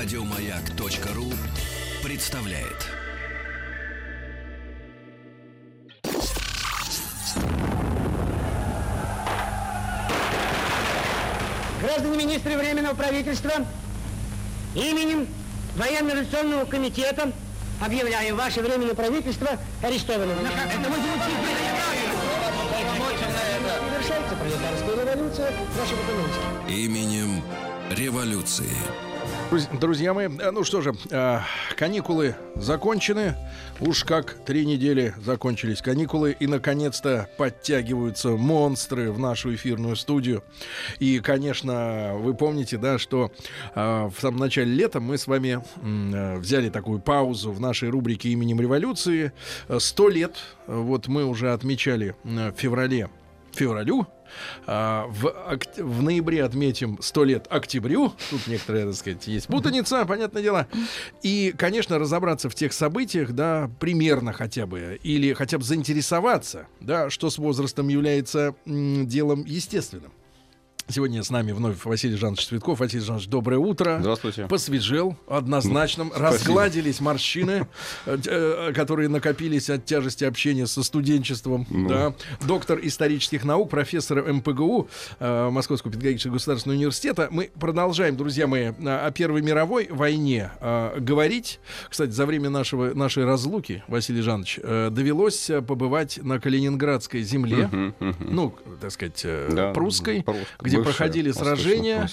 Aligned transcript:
Радиомаяк.ру 0.00 1.26
представляет. 2.02 2.86
Граждане 11.82 12.16
министры 12.16 12.56
Временного 12.56 12.94
правительства, 12.94 13.52
именем 14.74 15.28
Военно-революционного 15.76 16.64
комитета 16.64 17.30
объявляю 17.84 18.36
ваше 18.36 18.62
Временное 18.62 18.94
правительство 18.94 19.50
арестованным. 19.82 20.38
Это 20.38 20.90
Завершается 23.90 24.34
пролетарская 24.36 25.04
революция, 25.04 25.52
документы. 25.76 26.72
Именем 26.72 27.42
революции. 27.90 29.09
Друзья 29.80 30.14
мои, 30.14 30.28
э, 30.28 30.50
ну 30.52 30.62
что 30.62 30.80
же, 30.80 30.94
э, 31.10 31.40
каникулы 31.76 32.36
закончены. 32.54 33.34
Уж 33.80 34.04
как 34.04 34.34
три 34.44 34.64
недели 34.64 35.12
закончились 35.24 35.82
каникулы. 35.82 36.36
И, 36.38 36.46
наконец-то, 36.46 37.28
подтягиваются 37.36 38.30
монстры 38.30 39.10
в 39.10 39.18
нашу 39.18 39.52
эфирную 39.52 39.96
студию. 39.96 40.44
И, 41.00 41.18
конечно, 41.18 42.12
вы 42.14 42.34
помните, 42.34 42.78
да, 42.78 42.98
что 42.98 43.32
э, 43.74 44.10
в 44.14 44.20
самом 44.20 44.38
начале 44.38 44.72
лета 44.72 45.00
мы 45.00 45.18
с 45.18 45.26
вами 45.26 45.60
взяли 46.38 46.70
такую 46.70 47.00
паузу 47.00 47.50
в 47.50 47.60
нашей 47.60 47.88
рубрике 47.88 48.28
«Именем 48.28 48.60
революции». 48.60 49.32
Сто 49.78 50.08
лет, 50.08 50.36
вот 50.68 51.08
мы 51.08 51.24
уже 51.24 51.52
отмечали 51.52 52.14
в 52.22 52.52
феврале, 52.52 53.10
февралю 53.52 54.06
а, 54.66 55.06
в, 55.08 55.32
в 55.76 56.02
ноябре 56.02 56.44
отметим 56.44 56.98
100 57.00 57.24
лет 57.24 57.46
октябрю. 57.50 58.12
Тут 58.30 58.46
некоторые, 58.46 58.86
так 58.86 58.94
сказать, 58.94 59.26
есть 59.26 59.46
путаница, 59.46 60.04
понятное 60.04 60.42
дело. 60.42 60.66
И, 61.22 61.54
конечно, 61.56 61.98
разобраться 61.98 62.48
в 62.48 62.54
тех 62.54 62.72
событиях, 62.72 63.32
да, 63.32 63.70
примерно 63.80 64.32
хотя 64.32 64.66
бы, 64.66 64.98
или 65.02 65.32
хотя 65.32 65.58
бы 65.58 65.64
заинтересоваться, 65.64 66.66
да, 66.80 67.10
что 67.10 67.30
с 67.30 67.38
возрастом 67.38 67.88
является 67.88 68.54
м, 68.66 69.06
делом 69.06 69.44
естественным. 69.44 70.12
Сегодня 70.92 71.22
с 71.22 71.30
нами 71.30 71.52
вновь 71.52 71.84
Василий 71.84 72.16
Жанович 72.16 72.48
Цветков. 72.48 72.80
Василий 72.80 73.04
Жанович, 73.04 73.28
доброе 73.28 73.58
утро. 73.58 73.98
Здравствуйте. 74.00 74.46
Посвежел, 74.48 75.16
однозначно. 75.28 76.06
Спасибо. 76.06 76.28
Разгладились 76.28 77.00
морщины, 77.00 77.68
э, 78.06 78.18
э, 78.26 78.72
которые 78.74 79.08
накопились 79.08 79.70
от 79.70 79.84
тяжести 79.84 80.24
общения 80.24 80.66
со 80.66 80.82
студенчеством. 80.82 81.64
Ну. 81.70 81.88
Да. 81.88 82.14
Доктор 82.44 82.80
исторических 82.82 83.44
наук, 83.44 83.70
профессор 83.70 84.32
МПГУ 84.32 84.88
э, 85.20 85.50
Московского 85.50 85.92
педагогического 85.92 86.32
государственного 86.32 86.76
университета. 86.76 87.28
Мы 87.30 87.50
продолжаем, 87.60 88.16
друзья 88.16 88.48
мои, 88.48 88.72
о 88.84 89.10
Первой 89.12 89.42
мировой 89.42 89.86
войне 89.90 90.50
говорить. 90.60 91.60
Кстати, 91.88 92.10
за 92.10 92.26
время 92.26 92.50
нашего, 92.50 92.94
нашей 92.94 93.24
разлуки, 93.24 93.84
Василий 93.86 94.22
Жанович, 94.22 94.58
довелось 94.64 95.50
побывать 95.66 96.18
на 96.22 96.40
Калининградской 96.40 97.22
земле, 97.22 97.70
ну, 98.18 98.54
так 98.80 98.90
сказать, 98.90 99.24
да, 99.50 99.72
прусской, 99.72 100.24
где 100.60 100.79
проходили 100.84 101.30
сражения. 101.30 102.08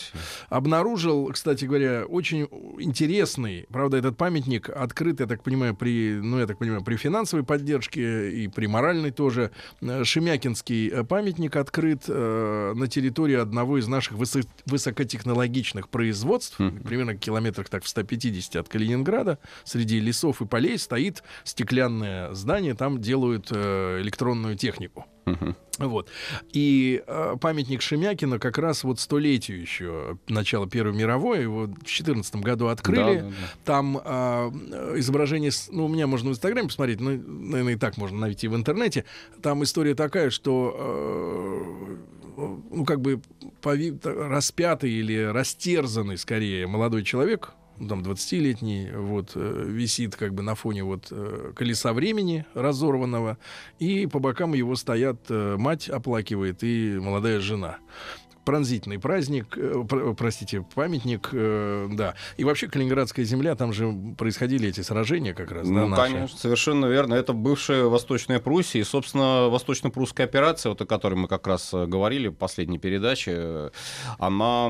Обнаружил, 0.49 1.27
кстати 1.33 1.65
говоря, 1.65 2.05
очень 2.05 2.47
интересный, 2.79 3.65
правда, 3.71 3.97
этот 3.97 4.17
памятник 4.17 4.69
открыт, 4.69 5.19
я 5.19 5.27
так 5.27 5.43
понимаю, 5.43 5.75
при, 5.75 6.19
ну, 6.21 6.39
я 6.39 6.47
так 6.47 6.57
понимаю, 6.57 6.83
при 6.83 6.95
финансовой 6.95 7.45
поддержке 7.45 8.31
и 8.31 8.47
при 8.47 8.67
моральной 8.67 9.11
тоже. 9.11 9.51
Э, 9.81 10.03
Шемякинский 10.03 10.89
э, 10.89 11.03
памятник 11.03 11.55
открыт 11.55 12.03
э, 12.07 12.73
на 12.75 12.87
территории 12.87 13.35
одного 13.35 13.77
из 13.77 13.87
наших 13.87 14.13
высо- 14.13 14.47
высокотехнологичных 14.65 15.89
производств, 15.89 16.59
mm-hmm. 16.59 16.87
примерно 16.87 17.15
километрах 17.15 17.69
так 17.69 17.83
в 17.83 17.87
150 17.87 18.55
от 18.55 18.69
Калининграда, 18.69 19.39
среди 19.63 19.99
лесов 19.99 20.41
и 20.41 20.45
полей 20.45 20.77
стоит 20.77 21.23
стеклянное 21.43 22.33
здание, 22.33 22.73
там 22.73 23.01
делают 23.01 23.47
э, 23.51 24.01
электронную 24.01 24.55
технику. 24.55 25.05
Вот. 25.79 26.09
И 26.53 27.03
э, 27.05 27.35
памятник 27.39 27.81
Шемякина 27.81 28.39
как 28.39 28.57
раз 28.57 28.83
вот 28.83 28.99
столетию 28.99 29.61
еще 29.61 30.17
начала 30.27 30.67
Первой 30.67 30.93
мировой, 30.93 31.43
его 31.43 31.63
в 31.63 31.73
2014 31.73 32.35
году 32.37 32.67
открыли. 32.67 33.19
Да, 33.19 33.21
да, 33.21 33.29
да. 33.29 33.35
Там 33.63 34.01
э, 34.03 34.95
изображение, 34.97 35.51
ну, 35.69 35.85
у 35.85 35.87
меня 35.87 36.07
можно 36.07 36.29
в 36.29 36.33
Инстаграме 36.33 36.67
посмотреть, 36.67 36.99
ну, 36.99 37.11
наверное, 37.11 37.73
и 37.73 37.77
так 37.77 37.97
можно 37.97 38.17
найти 38.17 38.47
в 38.47 38.55
интернете. 38.55 39.05
Там 39.41 39.63
история 39.63 39.93
такая, 39.93 40.31
что 40.31 40.75
э, 40.79 41.97
ну, 42.37 42.85
как 42.85 43.01
бы 43.01 43.21
распятый 43.63 44.91
или 44.91 45.23
растерзанный, 45.23 46.17
скорее, 46.17 46.67
молодой 46.67 47.03
человек, 47.03 47.53
там 47.77 48.01
20-летний, 48.01 48.91
вот, 48.93 49.31
э, 49.35 49.65
висит 49.67 50.15
как 50.15 50.33
бы 50.33 50.43
на 50.43 50.55
фоне 50.55 50.83
вот 50.83 51.07
э, 51.11 51.53
колеса 51.55 51.93
времени 51.93 52.45
разорванного, 52.53 53.37
и 53.79 54.07
по 54.07 54.19
бокам 54.19 54.53
его 54.53 54.75
стоят 54.75 55.19
э, 55.29 55.55
мать 55.57 55.89
оплакивает 55.89 56.63
и 56.63 56.97
молодая 56.99 57.39
жена 57.39 57.77
пронзительный 58.47 58.97
праздник, 58.97 59.57
э, 59.57 59.83
простите, 60.17 60.65
памятник, 60.73 61.31
э, 61.33 61.89
да. 61.91 62.15
И 62.37 62.45
вообще 62.45 62.69
Калининградская 62.69 63.25
земля, 63.25 63.55
там 63.55 63.73
же 63.73 63.93
происходили 64.17 64.69
эти 64.69 64.79
сражения 64.79 65.33
как 65.33 65.51
раз, 65.51 65.67
ну, 65.67 65.89
да, 65.89 65.97
конечно, 65.97 66.37
совершенно 66.37 66.85
верно. 66.85 67.15
Это 67.15 67.33
бывшая 67.33 67.83
Восточная 67.83 68.39
Пруссия, 68.39 68.79
и, 68.79 68.85
собственно, 68.85 69.49
Восточно-Прусская 69.49 70.25
операция, 70.25 70.69
вот 70.69 70.81
о 70.81 70.85
которой 70.85 71.15
мы 71.15 71.27
как 71.27 71.45
раз 71.45 71.73
э, 71.73 71.87
говорили 71.87 72.29
в 72.29 72.35
последней 72.35 72.77
передаче, 72.77 73.71
она 74.17 74.69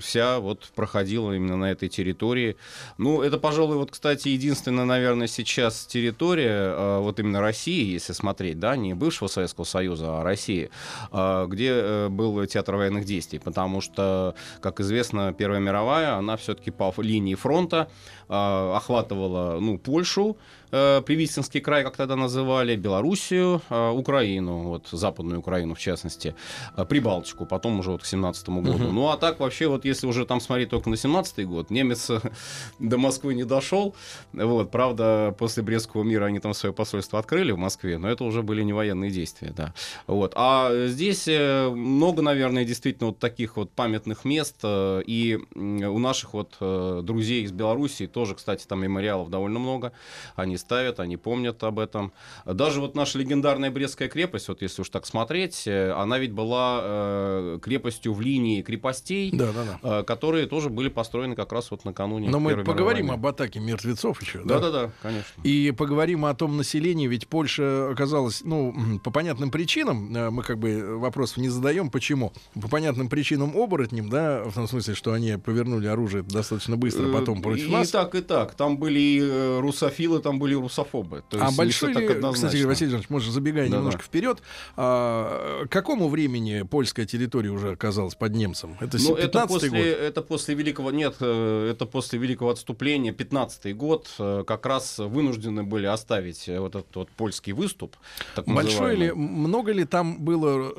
вся 0.00 0.40
вот 0.40 0.72
проходила 0.74 1.32
именно 1.32 1.58
на 1.58 1.70
этой 1.72 1.90
территории. 1.90 2.56
Ну, 2.96 3.20
это, 3.20 3.36
пожалуй, 3.36 3.76
вот, 3.76 3.90
кстати, 3.90 4.28
единственная, 4.28 4.86
наверное, 4.86 5.26
сейчас 5.26 5.84
территория, 5.84 6.98
вот 7.00 7.20
именно 7.20 7.42
России, 7.42 7.92
если 7.92 8.14
смотреть, 8.14 8.58
да, 8.58 8.74
не 8.74 8.94
бывшего 8.94 9.28
Советского 9.28 9.64
Союза, 9.64 10.20
а 10.20 10.24
России, 10.24 10.70
где 11.12 12.08
был 12.08 12.46
театр 12.46 12.69
театр 12.70 12.76
военных 12.76 13.04
действий, 13.04 13.38
потому 13.38 13.80
что, 13.80 14.34
как 14.60 14.80
известно, 14.80 15.32
Первая 15.32 15.60
мировая, 15.60 16.16
она 16.16 16.36
все-таки 16.36 16.70
по 16.70 16.92
линии 16.98 17.34
фронта 17.34 17.88
э, 18.28 18.76
охватывала 18.76 19.58
ну, 19.60 19.78
Польшу, 19.78 20.36
э, 20.70 21.02
Привистинский 21.02 21.60
край, 21.60 21.84
как 21.84 21.96
тогда 21.96 22.16
называли, 22.16 22.76
Белоруссию, 22.76 23.62
э, 23.70 23.90
Украину, 23.90 24.62
вот 24.68 24.88
западную 24.90 25.40
Украину 25.40 25.74
в 25.74 25.78
частности, 25.78 26.34
э, 26.76 26.84
Прибалтику, 26.84 27.46
потом 27.46 27.80
уже 27.80 27.90
вот 27.90 28.02
к 28.02 28.06
17 28.06 28.48
году. 28.48 28.84
Угу. 28.84 28.92
Ну 28.92 29.08
а 29.08 29.16
так 29.16 29.40
вообще 29.40 29.68
вот 29.68 29.84
если 29.84 30.06
уже 30.06 30.26
там 30.26 30.40
смотреть 30.40 30.70
только 30.70 30.90
на 30.90 30.96
17 30.96 31.46
год, 31.46 31.70
немец 31.70 32.10
до 32.78 32.98
Москвы 32.98 33.34
не 33.34 33.44
дошел, 33.44 33.94
вот, 34.32 34.70
правда, 34.70 35.34
после 35.38 35.62
Брестского 35.62 36.02
мира 36.02 36.26
они 36.26 36.38
там 36.40 36.54
свое 36.54 36.72
посольство 36.72 37.18
открыли 37.18 37.52
в 37.52 37.58
Москве, 37.58 37.98
но 37.98 38.08
это 38.08 38.24
уже 38.24 38.42
были 38.42 38.62
не 38.62 38.72
военные 38.72 39.10
действия, 39.10 39.52
да. 39.56 39.74
Вот. 40.06 40.32
А 40.36 40.86
здесь 40.86 41.26
э, 41.28 41.68
много, 41.68 42.22
наверное, 42.22 42.64
действительно 42.64 43.08
вот 43.08 43.18
таких 43.18 43.56
вот 43.56 43.70
памятных 43.70 44.24
мест, 44.24 44.56
э, 44.62 45.02
и 45.06 45.38
у 45.54 45.98
наших 45.98 46.34
вот 46.34 46.56
э, 46.60 47.00
друзей 47.02 47.44
из 47.44 47.52
Белоруссии 47.52 48.06
тоже, 48.06 48.34
кстати, 48.34 48.66
там 48.66 48.82
мемориалов 48.82 49.30
довольно 49.30 49.58
много, 49.58 49.92
они 50.36 50.56
ставят, 50.60 51.00
они 51.00 51.16
помнят 51.16 51.62
об 51.64 51.78
этом. 51.78 52.12
Даже 52.44 52.80
вот 52.80 52.94
наша 52.94 53.18
легендарная 53.18 53.70
Брестская 53.70 54.08
крепость, 54.08 54.48
вот 54.48 54.62
если 54.62 54.82
уж 54.82 54.90
так 54.90 55.06
смотреть, 55.06 55.66
э, 55.66 55.92
она 55.92 56.18
ведь 56.18 56.32
была 56.32 56.80
э, 56.82 57.58
крепостью 57.62 58.14
в 58.14 58.20
линии 58.20 58.62
крепостей, 58.62 59.30
да, 59.32 59.52
да, 59.52 59.64
да. 59.82 60.00
Э, 60.00 60.02
которые 60.02 60.46
тоже 60.46 60.70
были 60.70 60.88
построены 60.88 61.34
как 61.34 61.52
раз 61.52 61.70
вот 61.70 61.84
накануне. 61.84 62.28
Но 62.28 62.40
мы 62.40 62.56
поговорим 62.64 63.06
мировой. 63.06 63.18
об 63.18 63.26
атаке 63.26 63.60
мертвецов 63.60 64.20
еще. 64.22 64.40
Да, 64.44 64.58
да, 64.58 64.70
да, 64.70 64.82
да, 64.86 64.92
конечно. 65.02 65.42
И 65.42 65.72
поговорим 65.72 66.24
о 66.24 66.34
том 66.34 66.56
населении, 66.56 67.06
ведь 67.06 67.28
Польша 67.28 67.90
оказалась, 67.90 68.42
ну, 68.44 69.00
по 69.02 69.10
понятным 69.10 69.50
причинам, 69.50 70.14
э, 70.14 70.30
мы 70.30 70.42
как 70.42 70.58
бы 70.58 70.98
вопросов 70.98 71.38
не 71.38 71.48
задаем, 71.48 71.90
почему. 71.90 72.32
По 72.60 72.68
понятным 72.68 73.08
причинам 73.08 73.56
оборотнем, 73.56 74.08
да, 74.08 74.44
в 74.44 74.54
том 74.54 74.68
смысле, 74.68 74.94
что 74.94 75.12
они 75.12 75.36
повернули 75.36 75.86
оружие 75.86 76.22
достаточно 76.22 76.76
быстро 76.76 77.08
э, 77.08 77.12
потом 77.12 77.42
против 77.42 77.68
и 77.68 77.72
нас. 77.72 77.88
И 77.88 77.92
так, 77.92 78.14
и 78.14 78.20
так. 78.20 78.54
Там 78.54 78.78
были 78.78 79.60
русофилы, 79.60 80.20
там 80.20 80.38
были 80.38 80.49
были 80.50 80.54
русофобы. 80.60 81.22
То 81.28 81.38
а 81.40 81.50
большой 81.52 81.94
ли, 81.94 82.08
кстати, 82.32 82.62
Василий 82.64 82.90
Иванович, 82.90 83.10
может, 83.10 83.32
забегая 83.32 83.68
да, 83.68 83.76
немножко 83.76 84.00
да. 84.00 84.04
вперед, 84.04 84.38
а, 84.76 85.66
к 85.66 85.70
какому 85.70 86.08
времени 86.08 86.62
польская 86.62 87.06
территория 87.06 87.50
уже 87.50 87.72
оказалась 87.72 88.14
под 88.14 88.34
немцем? 88.34 88.76
Это 88.80 88.98
ну, 89.00 89.14
это 89.14 89.46
после, 89.46 89.70
год? 89.70 89.78
Это 89.78 90.22
после 90.22 90.54
Великого, 90.54 90.90
нет, 90.90 91.16
э, 91.20 91.70
это 91.70 91.86
после 91.86 92.18
Великого 92.18 92.50
отступления, 92.50 93.12
15 93.12 93.76
год, 93.76 94.08
э, 94.18 94.44
как 94.46 94.66
раз 94.66 94.98
вынуждены 94.98 95.62
были 95.62 95.86
оставить 95.86 96.48
э, 96.48 96.58
вот 96.58 96.74
этот 96.74 96.94
вот 96.96 97.10
польский 97.10 97.52
выступ. 97.52 97.96
Так 98.34 98.46
Большой 98.46 98.96
ли, 98.96 99.12
много 99.12 99.72
ли 99.72 99.84
там 99.84 100.20
было 100.20 100.72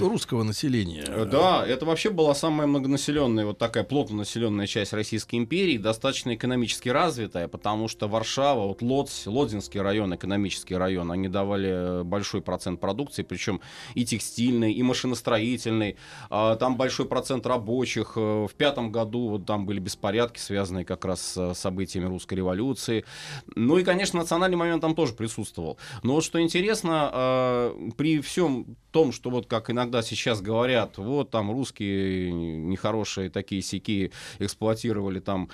русского 0.00 0.42
населения? 0.42 1.04
Да, 1.26 1.66
это 1.66 1.84
вообще 1.86 2.10
была 2.10 2.34
самая 2.34 2.66
многонаселенная, 2.66 3.46
вот 3.46 3.58
такая 3.58 3.84
плотно 3.84 4.16
населенная 4.16 4.66
часть 4.66 4.92
Российской 4.92 5.36
империи, 5.36 5.78
достаточно 5.78 6.34
экономически 6.34 6.88
развитая, 6.88 7.48
потому 7.48 7.88
что 7.88 8.08
Варшава, 8.08 8.66
вот 8.68 8.82
Лоц, 8.82 9.06
Лодзь, 9.06 9.15
Лодзинский 9.26 9.80
район, 9.80 10.14
экономический 10.14 10.76
район, 10.76 11.12
они 11.12 11.28
давали 11.28 12.02
большой 12.02 12.42
процент 12.42 12.80
продукции, 12.80 13.22
причем 13.22 13.60
и 13.94 14.04
текстильный, 14.04 14.72
и 14.72 14.82
машиностроительный. 14.82 15.96
А, 16.30 16.56
там 16.56 16.76
большой 16.76 17.06
процент 17.06 17.46
рабочих. 17.46 18.12
Э, 18.16 18.46
в 18.46 18.54
пятом 18.54 18.92
году 18.92 19.28
вот 19.28 19.46
там 19.46 19.66
были 19.66 19.78
беспорядки, 19.78 20.38
связанные 20.38 20.84
как 20.84 21.04
раз 21.04 21.20
с 21.20 21.54
событиями 21.54 22.06
русской 22.06 22.34
революции. 22.34 23.04
Ну 23.54 23.78
и, 23.78 23.84
конечно, 23.84 24.18
национальный 24.18 24.56
момент 24.56 24.82
там 24.82 24.94
тоже 24.94 25.12
присутствовал. 25.12 25.78
Но 26.02 26.14
вот 26.14 26.24
что 26.24 26.40
интересно, 26.40 27.10
а, 27.12 27.90
при 27.96 28.20
всем 28.20 28.76
том, 28.96 29.12
что 29.12 29.28
вот 29.28 29.46
как 29.46 29.68
иногда 29.68 30.00
сейчас 30.00 30.40
говорят, 30.40 30.96
вот 30.96 31.28
там 31.28 31.50
русские 31.50 32.32
нехорошие 32.32 33.28
такие 33.28 33.60
сики 33.60 34.10
эксплуатировали 34.38 35.20
там 35.20 35.50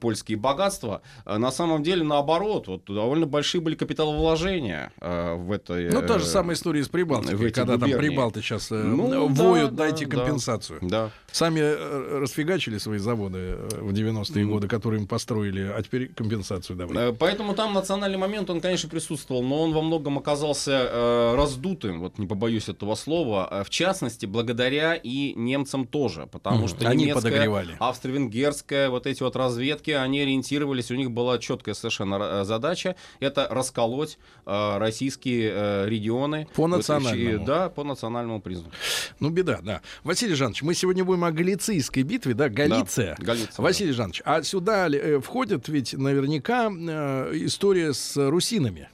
польские 0.00 0.38
богатства, 0.38 1.02
а 1.24 1.38
на 1.38 1.50
самом 1.50 1.82
деле 1.82 2.04
наоборот, 2.04 2.68
вот 2.68 2.84
довольно 2.86 3.26
большие 3.26 3.60
были 3.60 3.74
капиталовложения 3.74 4.92
э, 5.00 5.34
в 5.34 5.50
этой... 5.50 5.90
Ну, 5.90 6.02
та 6.02 6.20
же 6.20 6.24
самая 6.24 6.54
история 6.54 6.84
с 6.84 6.88
Прибалтикой, 6.88 7.50
когда 7.50 7.72
губернии. 7.72 7.92
там 7.94 8.00
Прибалты 8.00 8.42
сейчас 8.42 8.70
э, 8.70 8.76
ну, 8.76 9.26
воют, 9.26 9.74
да, 9.74 9.88
дайте 9.88 10.06
да, 10.06 10.16
компенсацию. 10.16 10.78
Да. 10.80 11.10
Сами 11.32 11.58
э, 11.58 12.18
расфигачили 12.20 12.78
свои 12.78 12.98
заводы 12.98 13.38
э, 13.38 13.68
в 13.80 13.92
90-е 13.92 14.44
годы, 14.44 14.68
которые 14.68 15.00
им 15.00 15.08
построили, 15.08 15.62
а 15.62 15.82
теперь 15.82 16.14
компенсацию 16.14 16.76
давали. 16.76 17.12
Поэтому 17.18 17.54
там 17.54 17.74
национальный 17.74 18.18
момент, 18.18 18.50
он, 18.50 18.60
конечно, 18.60 18.88
присутствовал, 18.88 19.42
но 19.42 19.64
он 19.64 19.72
во 19.72 19.82
многом 19.82 20.16
оказался 20.16 20.70
э, 20.70 21.34
раздутым, 21.34 21.98
вот 21.98 22.18
не 22.18 22.28
побоюсь 22.28 22.68
этого 22.68 22.83
слова, 22.94 23.64
в 23.64 23.70
частности, 23.70 24.26
благодаря 24.26 24.94
и 24.94 25.32
немцам 25.34 25.86
тоже, 25.86 26.28
потому 26.30 26.66
mm, 26.66 26.68
что 26.68 26.88
они 26.88 27.06
подогревали. 27.06 27.76
австро-венгерская, 27.78 28.90
вот 28.90 29.06
эти 29.06 29.22
вот 29.22 29.36
разведки, 29.36 29.90
они 29.92 30.20
ориентировались, 30.20 30.90
у 30.90 30.94
них 30.94 31.10
была 31.10 31.38
четкая 31.38 31.74
совершенно 31.74 32.44
задача, 32.44 32.96
это 33.20 33.46
расколоть 33.50 34.18
э, 34.46 34.78
российские 34.78 35.52
э, 35.54 35.88
регионы. 35.88 36.46
По 36.54 36.66
национальному. 36.66 37.38
Вот, 37.38 37.46
да, 37.46 37.68
по 37.68 37.84
национальному 37.84 38.40
признаку. 38.40 38.74
Ну, 39.20 39.30
беда, 39.30 39.60
да. 39.62 39.80
Василий 40.02 40.34
Жанович, 40.34 40.62
мы 40.62 40.74
сегодня 40.74 41.04
будем 41.04 41.24
о 41.24 41.32
Галицийской 41.32 42.02
битве, 42.02 42.34
да, 42.34 42.48
Галиция. 42.48 43.16
Да, 43.18 43.24
Галиция 43.24 43.62
Василий 43.62 43.90
да. 43.90 43.96
Жанович, 43.96 44.22
а 44.24 44.42
сюда 44.42 44.88
э, 44.88 45.20
входит 45.20 45.68
ведь 45.68 45.94
наверняка 45.94 46.70
э, 46.70 47.30
история 47.34 47.92
с 47.92 48.16
русинами. 48.16 48.88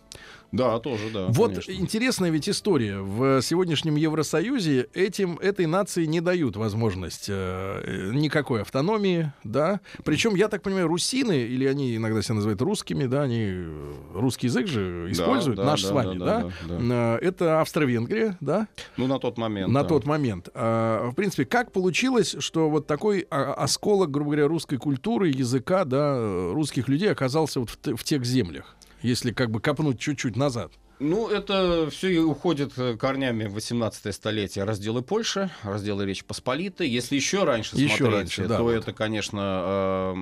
Да, 0.53 0.79
тоже, 0.81 1.11
да. 1.11 1.27
Вот 1.29 1.51
конечно. 1.51 1.73
интересная 1.73 2.31
ведь 2.31 2.49
история. 2.49 2.99
В 3.01 3.41
сегодняшнем 3.43 3.97
Евросоюзе 3.97 4.89
этим, 4.95 5.39
этой 5.39 5.67
нации 5.67 6.07
не 6.07 6.21
дают 6.21 6.57
возможность 6.57 7.27
э, 7.29 8.11
никакой 8.13 8.63
автономии, 8.63 9.33
да. 9.45 9.81
Причем, 10.05 10.35
я 10.35 10.49
так 10.49 10.63
понимаю, 10.63 10.89
русины, 10.89 11.39
или 11.39 11.67
они 11.67 11.97
иногда 11.97 12.21
себя 12.23 12.37
называют 12.37 12.61
русскими, 12.63 13.07
да, 13.07 13.23
они 13.23 13.45
э, 13.47 13.93
русский 14.15 14.49
язык 14.49 14.67
же 14.67 15.09
используют, 15.11 15.59
да, 15.59 15.65
наш 15.65 15.83
да, 15.83 15.89
с 15.89 15.91
вами, 15.93 16.19
да, 16.19 16.25
да, 16.25 16.43
да, 16.69 16.79
да. 16.79 17.19
Э, 17.21 17.27
это 17.27 17.61
Австро-Венгрия, 17.61 18.37
да? 18.41 18.67
Ну, 18.97 19.07
на 19.07 19.19
тот 19.19 19.39
момент. 19.39 19.73
На 19.73 19.83
да. 19.83 19.89
тот 19.89 20.05
момент. 20.05 20.49
А, 20.55 21.11
в 21.11 21.15
принципе, 21.15 21.45
как 21.45 21.71
получилось, 21.71 22.37
что 22.41 22.69
вот 22.69 22.87
такой 22.87 23.27
а, 23.31 23.55
осколок, 23.55 24.11
грубо 24.11 24.31
говоря, 24.31 24.49
русской 24.49 24.79
культуры, 24.79 25.29
языка, 25.29 25.85
да, 25.85 26.19
русских 26.53 26.89
людей 26.89 27.11
оказался 27.11 27.61
вот 27.61 27.71
в, 27.71 27.97
в 27.97 28.05
тех 28.05 28.25
землях? 28.25 28.77
Если 29.03 29.33
как 29.33 29.51
бы 29.51 29.61
копнуть 29.61 29.99
чуть-чуть 29.99 30.37
назад? 30.37 30.73
Ну, 31.01 31.31
это 31.31 31.89
все 31.91 32.21
уходит 32.21 32.75
э, 32.77 32.95
корнями 32.95 33.47
в 33.47 33.55
18 33.55 34.15
столетие 34.15 34.65
разделы 34.65 35.01
Польши, 35.01 35.51
разделы 35.63 36.05
Речи 36.05 36.23
Посполитой. 36.23 36.91
Если 36.91 37.17
еще 37.17 37.45
раньше 37.45 37.75
еще 37.77 37.97
смотреть, 37.97 38.19
раньше, 38.19 38.47
да, 38.47 38.59
то 38.59 38.65
вот. 38.65 38.73
это, 38.73 38.93
конечно, 38.93 39.41
э, 39.41 40.15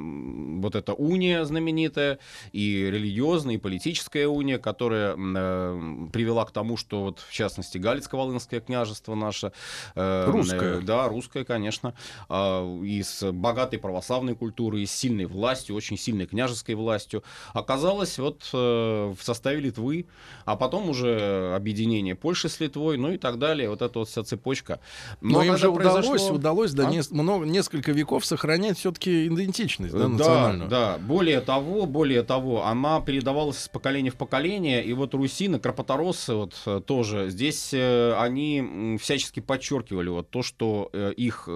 вот 0.61 0.77
эта 0.77 0.95
уния 0.95 1.45
знаменитая, 1.45 2.21
и 2.53 2.89
религиозная, 2.93 3.57
и 3.57 3.59
политическая 3.59 4.29
уния, 4.29 4.59
которая 4.59 5.17
э, 5.17 6.07
привела 6.13 6.45
к 6.45 6.53
тому, 6.53 6.77
что, 6.77 7.03
вот, 7.03 7.19
в 7.29 7.33
частности, 7.33 7.79
Галицко-Волынское 7.79 8.61
княжество 8.61 9.17
наше... 9.17 9.53
Э, 9.97 10.31
русское. 10.31 10.79
Э, 10.79 10.81
да, 10.81 11.09
русское, 11.09 11.45
конечно. 11.45 11.95
Э, 12.29 12.81
и 12.85 13.03
с 13.03 13.33
богатой 13.33 13.81
православной 13.81 14.37
культурой, 14.37 14.83
и 14.83 14.87
с 14.87 14.93
сильной 14.93 15.27
властью, 15.27 15.75
очень 15.75 15.99
сильной 15.99 16.27
княжеской 16.27 16.77
властью, 16.77 17.25
оказалось 17.53 18.17
вот 18.21 18.49
э, 18.53 18.57
в 18.57 19.19
составе 19.21 19.59
Литвы, 19.59 20.07
а 20.45 20.55
потом 20.55 20.68
потом 20.69 20.91
уже 20.91 21.55
объединение 21.57 22.15
Польши 22.15 22.51
с 22.51 22.61
Литвой, 22.61 22.99
ну 22.99 23.11
и 23.11 23.17
так 23.17 23.39
далее, 23.39 23.71
вот 23.71 23.81
эта 23.81 24.01
вот 24.01 24.09
вся 24.09 24.23
цепочка. 24.23 24.81
Но, 25.23 25.39
Но 25.39 25.45
им 25.45 25.57
же 25.57 25.73
произошло... 25.73 26.13
удалось, 26.13 26.31
удалось 26.31 26.73
да, 26.73 26.89
а? 26.89 26.91
не, 26.91 27.01
много, 27.11 27.47
несколько 27.47 27.93
веков 27.93 28.27
сохранять 28.27 28.77
все-таки 28.77 29.29
идентичность 29.29 29.95
да, 29.95 30.09
национальную. 30.09 30.69
Да, 30.69 30.93
да, 30.93 30.99
более 30.99 31.41
того, 31.41 31.87
более 31.87 32.23
того, 32.23 32.67
она 32.67 33.01
передавалась 33.01 33.63
из 33.63 33.69
поколения 33.69 34.11
в 34.11 34.17
поколение, 34.17 34.85
и 34.85 34.93
вот 34.93 35.15
русины, 35.15 35.59
крапотороссы 35.59 36.35
вот 36.35 36.55
э, 36.67 36.83
тоже, 36.85 37.31
здесь 37.31 37.71
э, 37.73 38.15
они 38.19 38.99
всячески 39.01 39.41
подчеркивали 39.41 40.11
вот 40.11 40.29
то, 40.29 40.43
что 40.43 40.91
э, 40.93 41.15
их 41.17 41.49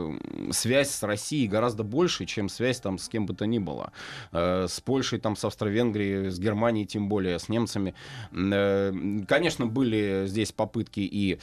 связь 0.52 0.90
с 0.90 1.02
Россией 1.02 1.48
гораздо 1.48 1.82
больше, 1.82 2.24
чем 2.24 2.48
связь 2.48 2.80
там 2.80 2.96
с 2.96 3.10
кем 3.10 3.26
бы 3.26 3.34
то 3.34 3.44
ни 3.44 3.58
было. 3.58 3.92
С 4.32 4.80
Польшей, 4.80 5.18
там, 5.18 5.36
с 5.36 5.44
Австро-Венгрией, 5.44 6.30
с 6.30 6.38
Германией 6.38 6.86
тем 6.86 7.08
более, 7.08 7.38
с 7.38 7.50
немцами 7.50 7.94
Конечно, 9.26 9.66
были 9.66 10.26
здесь 10.26 10.52
попытки 10.52 11.00
и 11.00 11.38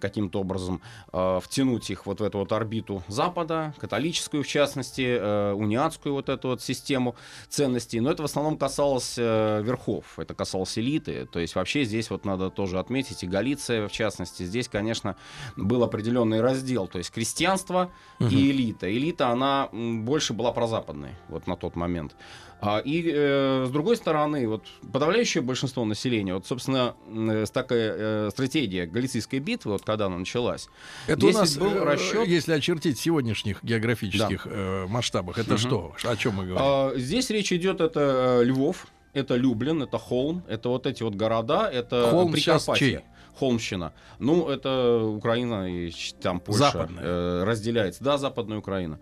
каким-то 0.00 0.40
образом 0.40 0.80
э, 1.12 1.40
втянуть 1.42 1.90
их 1.90 2.06
вот 2.06 2.20
в 2.20 2.24
эту 2.24 2.38
вот 2.38 2.52
орбиту 2.52 3.02
Запада, 3.08 3.74
католическую 3.78 4.42
в 4.42 4.46
частности, 4.46 5.18
э, 5.18 5.52
униатскую 5.52 6.14
вот 6.14 6.28
эту 6.28 6.48
вот 6.48 6.62
систему 6.62 7.14
ценностей, 7.48 8.00
но 8.00 8.10
это 8.10 8.22
в 8.22 8.26
основном 8.26 8.56
касалось 8.56 9.14
э, 9.18 9.62
верхов, 9.62 10.18
это 10.18 10.34
касалось 10.34 10.78
элиты, 10.78 11.26
то 11.26 11.38
есть 11.38 11.54
вообще 11.54 11.84
здесь 11.84 12.10
вот 12.10 12.24
надо 12.24 12.50
тоже 12.50 12.78
отметить, 12.78 13.22
и 13.22 13.26
Галиция 13.26 13.88
в 13.88 13.92
частности, 13.92 14.44
здесь, 14.44 14.68
конечно, 14.68 15.16
был 15.56 15.82
определенный 15.82 16.40
раздел, 16.40 16.86
то 16.86 16.98
есть 16.98 17.10
крестьянство 17.10 17.90
угу. 18.18 18.28
и 18.28 18.50
элита. 18.50 18.90
Элита, 18.90 19.28
она 19.28 19.68
больше 19.72 20.32
была 20.32 20.52
прозападной 20.52 21.14
вот 21.28 21.46
на 21.46 21.56
тот 21.56 21.76
момент. 21.76 22.14
А, 22.64 22.78
и 22.78 23.10
э, 23.12 23.64
с 23.66 23.70
другой 23.70 23.96
стороны, 23.96 24.46
вот 24.46 24.62
подавляющее 24.92 25.42
большинство 25.42 25.84
населения, 25.84 26.32
вот, 26.32 26.46
собственно, 26.46 26.94
э, 27.08 27.44
такая 27.52 27.94
э, 27.98 28.30
стратегия 28.30 28.86
Галицийской 28.86 29.40
битвы, 29.40 29.72
вот 29.72 29.82
когда 29.82 30.06
она 30.06 30.16
началась. 30.16 30.68
Это 31.08 31.26
у 31.26 31.32
нас 31.32 31.56
был 31.56 31.72
э, 31.72 31.82
расчет. 31.82 32.24
Если 32.28 32.52
очертить 32.52 33.00
сегодняшних 33.00 33.64
географических 33.64 34.44
да. 34.44 34.50
э, 34.52 34.86
масштабах, 34.86 35.38
это 35.38 35.54
угу. 35.54 35.58
что? 35.58 35.96
О 36.04 36.16
чем 36.16 36.36
мы 36.36 36.46
говорим? 36.46 36.62
А, 36.64 36.92
здесь 36.94 37.30
речь 37.30 37.52
идет 37.52 37.80
это 37.80 38.42
Львов, 38.44 38.86
это 39.12 39.34
Люблин, 39.34 39.82
это 39.82 39.98
Холм, 39.98 40.44
это 40.46 40.68
вот 40.68 40.86
эти 40.86 41.02
вот 41.02 41.16
города, 41.16 41.68
это 41.68 42.10
Холм 42.12 42.30
Прикарпатье. 42.30 43.02
Холмщина. 43.38 43.92
Ну, 44.18 44.48
это 44.48 45.02
Украина 45.04 45.68
и 45.68 45.90
там 46.20 46.40
Польша 46.40 46.88
э, 46.98 47.44
разделяется. 47.44 48.04
Да, 48.04 48.18
Западная 48.18 48.58
Украина. 48.58 48.98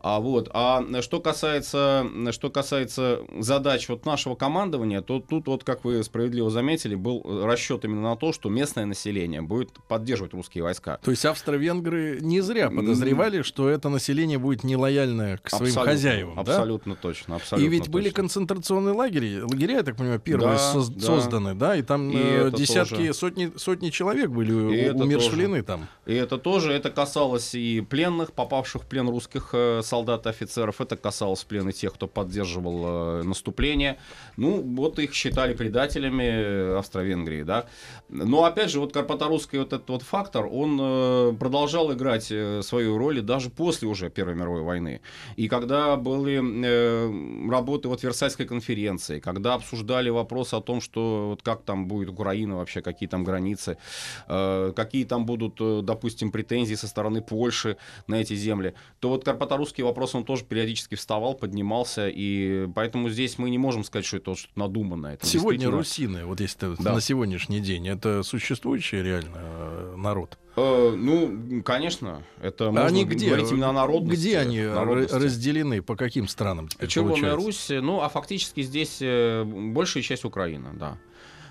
А 0.00 0.20
вот, 0.20 0.50
а 0.52 0.82
что 1.02 1.20
касается, 1.20 2.06
что 2.32 2.50
касается 2.50 3.20
задач 3.38 3.88
вот 3.88 4.06
нашего 4.06 4.34
командования, 4.34 5.02
то 5.02 5.20
тут 5.20 5.46
вот, 5.46 5.64
как 5.64 5.84
вы 5.84 6.02
справедливо 6.02 6.50
заметили, 6.50 6.94
был 6.94 7.44
расчет 7.44 7.84
именно 7.84 8.02
на 8.02 8.16
то, 8.16 8.32
что 8.32 8.48
местное 8.48 8.86
население 8.86 9.42
будет 9.42 9.72
поддерживать 9.88 10.34
русские 10.34 10.64
войска. 10.64 10.98
То 11.02 11.10
есть 11.10 11.24
австро-венгры 11.24 12.18
не 12.20 12.40
зря 12.40 12.70
подозревали, 12.70 13.42
что 13.42 13.68
это 13.68 13.88
население 13.88 14.38
будет 14.38 14.64
нелояльное 14.64 15.38
к 15.38 15.48
своим 15.50 15.64
абсолютно, 15.64 15.92
хозяевам, 15.92 16.40
Абсолютно 16.40 16.94
да? 16.94 17.00
точно, 17.00 17.36
абсолютно. 17.36 17.66
И 17.66 17.70
ведь 17.70 17.80
точно. 17.80 17.92
были 17.92 18.10
концентрационные 18.10 18.94
лагеря, 18.94 19.44
лагеря, 19.44 19.76
я 19.76 19.82
так 19.82 19.96
понимаю, 19.96 20.20
первые 20.20 20.56
да, 20.56 20.72
соз- 20.74 20.88
да. 20.88 21.00
созданы, 21.06 21.54
да, 21.54 21.76
и 21.76 21.82
там 21.82 22.10
и 22.10 22.16
э, 22.16 22.50
десятки, 22.56 22.94
тоже. 22.94 23.14
сотни, 23.14 23.52
сотни 23.60 23.90
человек 23.90 24.30
были 24.30 24.52
и 24.52 24.90
умершвлены 24.90 25.62
там. 25.62 25.88
И 26.06 26.14
это 26.14 26.38
тоже, 26.38 26.72
это 26.72 26.90
касалось 26.90 27.54
и 27.54 27.80
пленных, 27.80 28.32
попавших 28.32 28.82
в 28.82 28.86
плен 28.86 29.08
русских 29.08 29.50
э, 29.52 29.82
солдат 29.84 30.26
и 30.26 30.30
офицеров. 30.30 30.80
Это 30.80 30.96
касалось 30.96 31.44
плена 31.44 31.72
тех, 31.72 31.94
кто 31.94 32.08
поддерживал 32.08 33.20
э, 33.20 33.22
наступление. 33.22 33.98
Ну, 34.36 34.62
вот 34.62 34.98
их 34.98 35.14
считали 35.14 35.54
предателями 35.54 36.24
э, 36.24 36.78
Австро-Венгрии, 36.78 37.42
да. 37.42 37.66
Но, 38.08 38.44
опять 38.44 38.70
же, 38.70 38.80
вот 38.80 38.92
Карпаторусский 38.92 39.58
вот 39.58 39.72
этот 39.72 39.88
вот 39.88 40.02
фактор, 40.02 40.46
он 40.46 41.36
продолжал 41.36 41.92
играть 41.92 42.24
свою 42.24 42.98
роль 42.98 43.20
даже 43.20 43.50
после 43.50 43.86
уже 43.86 44.10
Первой 44.10 44.34
мировой 44.34 44.62
войны. 44.62 45.00
И 45.36 45.48
когда 45.48 45.96
были 45.96 47.50
работы 47.50 47.88
вот 47.88 48.02
Версальской 48.02 48.46
конференции, 48.46 49.20
когда 49.20 49.54
обсуждали 49.54 50.08
вопрос 50.08 50.54
о 50.54 50.60
том, 50.60 50.80
что 50.80 51.28
вот 51.30 51.42
как 51.42 51.62
там 51.62 51.86
будет 51.86 52.08
Украина 52.08 52.56
вообще, 52.56 52.82
какие 52.82 53.08
там 53.08 53.24
границы, 53.24 53.49
границы, 53.50 53.76
э, 54.28 54.72
какие 54.74 55.04
там 55.04 55.26
будут, 55.26 55.60
э, 55.60 55.80
допустим, 55.82 56.30
претензии 56.30 56.74
со 56.74 56.86
стороны 56.86 57.22
Польши 57.22 57.76
на 58.06 58.16
эти 58.16 58.34
земли, 58.34 58.74
то 59.00 59.08
вот 59.08 59.24
карпаторусский 59.24 59.84
вопрос, 59.84 60.14
он 60.14 60.24
тоже 60.24 60.44
периодически 60.44 60.94
вставал, 60.94 61.34
поднимался, 61.34 62.08
и 62.08 62.68
поэтому 62.74 63.10
здесь 63.10 63.38
мы 63.38 63.50
не 63.50 63.58
можем 63.58 63.84
сказать, 63.84 64.06
что 64.06 64.18
это 64.18 64.34
что-то 64.34 64.58
надуманное. 64.58 65.14
Это 65.14 65.26
Сегодня 65.26 65.70
действительно... 65.70 65.76
русины, 65.76 66.24
вот 66.26 66.40
если 66.40 66.76
да. 66.78 66.94
на 66.94 67.00
сегодняшний 67.00 67.60
день, 67.60 67.88
это 67.88 68.22
существующий 68.22 69.02
реально 69.02 69.36
э, 69.36 69.94
народ? 69.96 70.38
Э, 70.56 70.94
ну, 70.96 71.62
конечно, 71.62 72.22
это 72.42 72.70
можно 72.70 72.86
они 72.86 73.04
где? 73.04 73.26
говорить 73.26 73.50
именно 73.50 73.70
о 73.70 73.72
народности. 73.72 74.20
Где 74.20 74.38
они 74.38 74.62
народности. 74.62 75.14
разделены, 75.14 75.82
по 75.82 75.96
каким 75.96 76.28
странам 76.28 76.68
теперь 76.68 76.88
Червоная 76.88 77.34
Русь, 77.34 77.68
ну, 77.70 78.00
а 78.00 78.08
фактически 78.08 78.62
здесь 78.62 78.98
большая 79.00 80.02
часть 80.02 80.24
Украины, 80.24 80.70
да. 80.74 80.98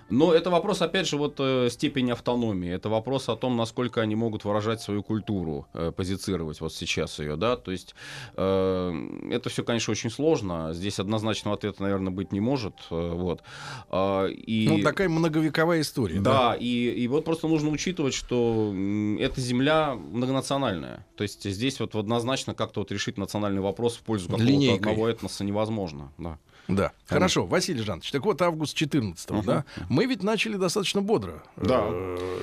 Но 0.10 0.34
это 0.34 0.50
вопрос, 0.50 0.82
опять 0.82 1.08
же, 1.08 1.18
вот 1.18 1.36
э, 1.40 1.70
степени 1.70 2.12
автономии. 2.12 2.72
Это 2.72 2.90
вопрос 2.90 3.30
о 3.30 3.36
том, 3.36 3.56
насколько 3.58 4.02
они 4.02 4.16
могут 4.16 4.44
выражать 4.46 4.82
свою 4.82 5.04
культуру, 5.04 5.68
э, 5.74 5.92
позицировать 5.96 6.62
вот 6.62 6.74
сейчас 6.74 7.20
ее, 7.20 7.36
да. 7.36 7.56
То 7.56 7.72
есть 7.72 7.96
э, 8.36 9.30
это 9.32 9.50
все, 9.50 9.64
конечно, 9.64 9.92
очень 9.92 10.10
сложно. 10.10 10.74
Здесь 10.74 11.00
однозначного 11.00 11.56
ответа, 11.56 11.84
наверное, 11.84 12.12
быть 12.12 12.32
не 12.32 12.40
может. 12.40 12.74
Вот. 12.90 13.44
Э, 13.92 14.30
и... 14.32 14.68
Ну, 14.68 14.82
такая 14.82 15.10
многовековая 15.10 15.82
история. 15.82 16.20
Да, 16.20 16.52
да? 16.52 16.56
И, 16.56 16.90
и 16.90 17.08
вот 17.08 17.26
просто 17.26 17.48
нужно 17.48 17.70
учитывать, 17.70 18.14
что 18.14 18.74
эта 19.20 19.40
земля 19.40 19.96
многонациональная. 19.96 21.06
То 21.16 21.24
есть 21.24 21.44
здесь 21.44 21.80
вот 21.80 21.96
однозначно 21.96 22.54
как-то 22.54 22.82
вот 22.82 22.92
решить 22.92 23.18
национальный 23.18 23.62
вопрос 23.62 23.96
в 23.98 24.02
пользу 24.02 24.30
какого-то 24.30 24.74
одного 24.74 25.08
этноса 25.08 25.44
невозможно. 25.44 26.12
Да. 26.18 26.40
Да. 26.70 26.92
Хорошо, 27.08 27.46
Василий 27.46 27.82
Жанович, 27.82 28.12
так 28.12 28.24
вот 28.24 28.42
август 28.42 28.76
14 28.76 29.30
uh-huh. 29.30 29.44
да, 29.44 29.66
мы 29.90 30.06
ведь 30.06 30.22
начали 30.22 30.56
достаточно 30.56 31.02
бодро 31.02 31.44
да. 31.58 31.88
э, 31.90 32.40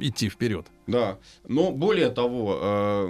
идти 0.00 0.28
вперед. 0.28 0.66
Да, 0.86 1.18
но 1.48 1.72
более 1.72 2.10
того, 2.10 2.58
э, 2.62 3.06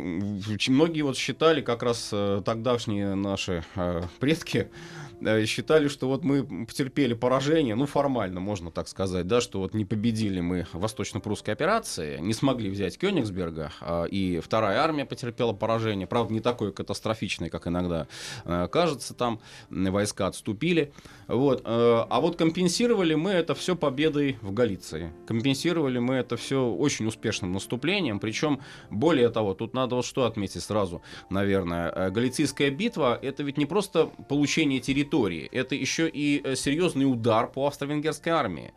многие 0.68 1.02
вот 1.02 1.18
считали 1.18 1.60
как 1.60 1.82
раз 1.82 2.08
э, 2.12 2.42
тогдашние 2.44 3.14
наши 3.14 3.62
э, 3.76 4.02
предки, 4.20 4.70
Э, 5.13 5.13
считали, 5.46 5.88
что 5.88 6.08
вот 6.08 6.24
мы 6.24 6.66
потерпели 6.66 7.14
поражение, 7.14 7.74
ну, 7.74 7.86
формально, 7.86 8.40
можно 8.40 8.70
так 8.70 8.88
сказать, 8.88 9.26
да, 9.26 9.40
что 9.40 9.60
вот 9.60 9.74
не 9.74 9.84
победили 9.84 10.40
мы 10.40 10.66
восточно-прусской 10.72 11.54
операции, 11.54 12.18
не 12.18 12.34
смогли 12.34 12.70
взять 12.70 12.98
Кёнигсберга, 12.98 13.72
а, 13.80 14.04
и 14.04 14.40
вторая 14.40 14.80
армия 14.80 15.04
потерпела 15.04 15.52
поражение, 15.52 16.06
правда, 16.06 16.32
не 16.32 16.40
такое 16.40 16.72
катастрофичное, 16.72 17.50
как 17.50 17.66
иногда 17.66 18.06
э, 18.44 18.68
кажется, 18.70 19.14
там 19.14 19.40
войска 19.70 20.26
отступили, 20.26 20.92
вот, 21.28 21.62
э, 21.64 21.64
а 21.64 22.20
вот 22.20 22.36
компенсировали 22.36 23.14
мы 23.14 23.30
это 23.30 23.54
все 23.54 23.76
победой 23.76 24.38
в 24.42 24.52
Галиции, 24.52 25.12
компенсировали 25.26 25.98
мы 25.98 26.16
это 26.16 26.36
все 26.36 26.66
очень 26.66 27.06
успешным 27.06 27.52
наступлением, 27.52 28.20
причем, 28.20 28.60
более 28.90 29.30
того, 29.30 29.54
тут 29.54 29.74
надо 29.74 29.96
вот 29.96 30.04
что 30.04 30.24
отметить 30.24 30.62
сразу, 30.62 31.02
наверное, 31.30 32.10
Галицийская 32.10 32.70
битва, 32.70 33.18
это 33.20 33.42
ведь 33.42 33.56
не 33.56 33.66
просто 33.66 34.06
получение 34.28 34.80
территории, 34.80 35.13
территории. 35.14 35.48
Это 35.52 35.74
еще 35.74 36.08
и 36.08 36.40
э, 36.44 36.56
серьезный 36.56 37.04
удар 37.04 37.46
по 37.46 37.66
австро-венгерской 37.66 38.32
армии. 38.32 38.72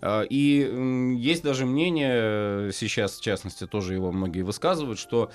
Э, 0.00 0.24
и 0.28 1.16
есть 1.18 1.42
даже 1.42 1.66
мнение, 1.66 2.68
э, 2.68 2.70
сейчас 2.72 3.18
в 3.18 3.22
частности 3.22 3.66
тоже 3.66 3.94
его 3.94 4.12
многие 4.12 4.42
высказывают, 4.42 4.98
что 4.98 5.30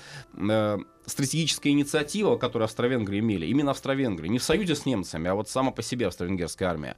стратегическая 1.06 1.70
инициатива, 1.70 2.36
которую 2.36 2.66
Австро-Венгры 2.66 3.18
имели, 3.20 3.46
именно 3.46 3.70
Австро-Венгры, 3.70 4.28
не 4.28 4.38
в 4.38 4.42
союзе 4.42 4.74
с 4.74 4.86
немцами, 4.86 5.30
а 5.30 5.34
вот 5.34 5.48
сама 5.48 5.70
по 5.70 5.82
себе 5.82 6.06
австро-венгерская 6.06 6.68
армия, 6.68 6.96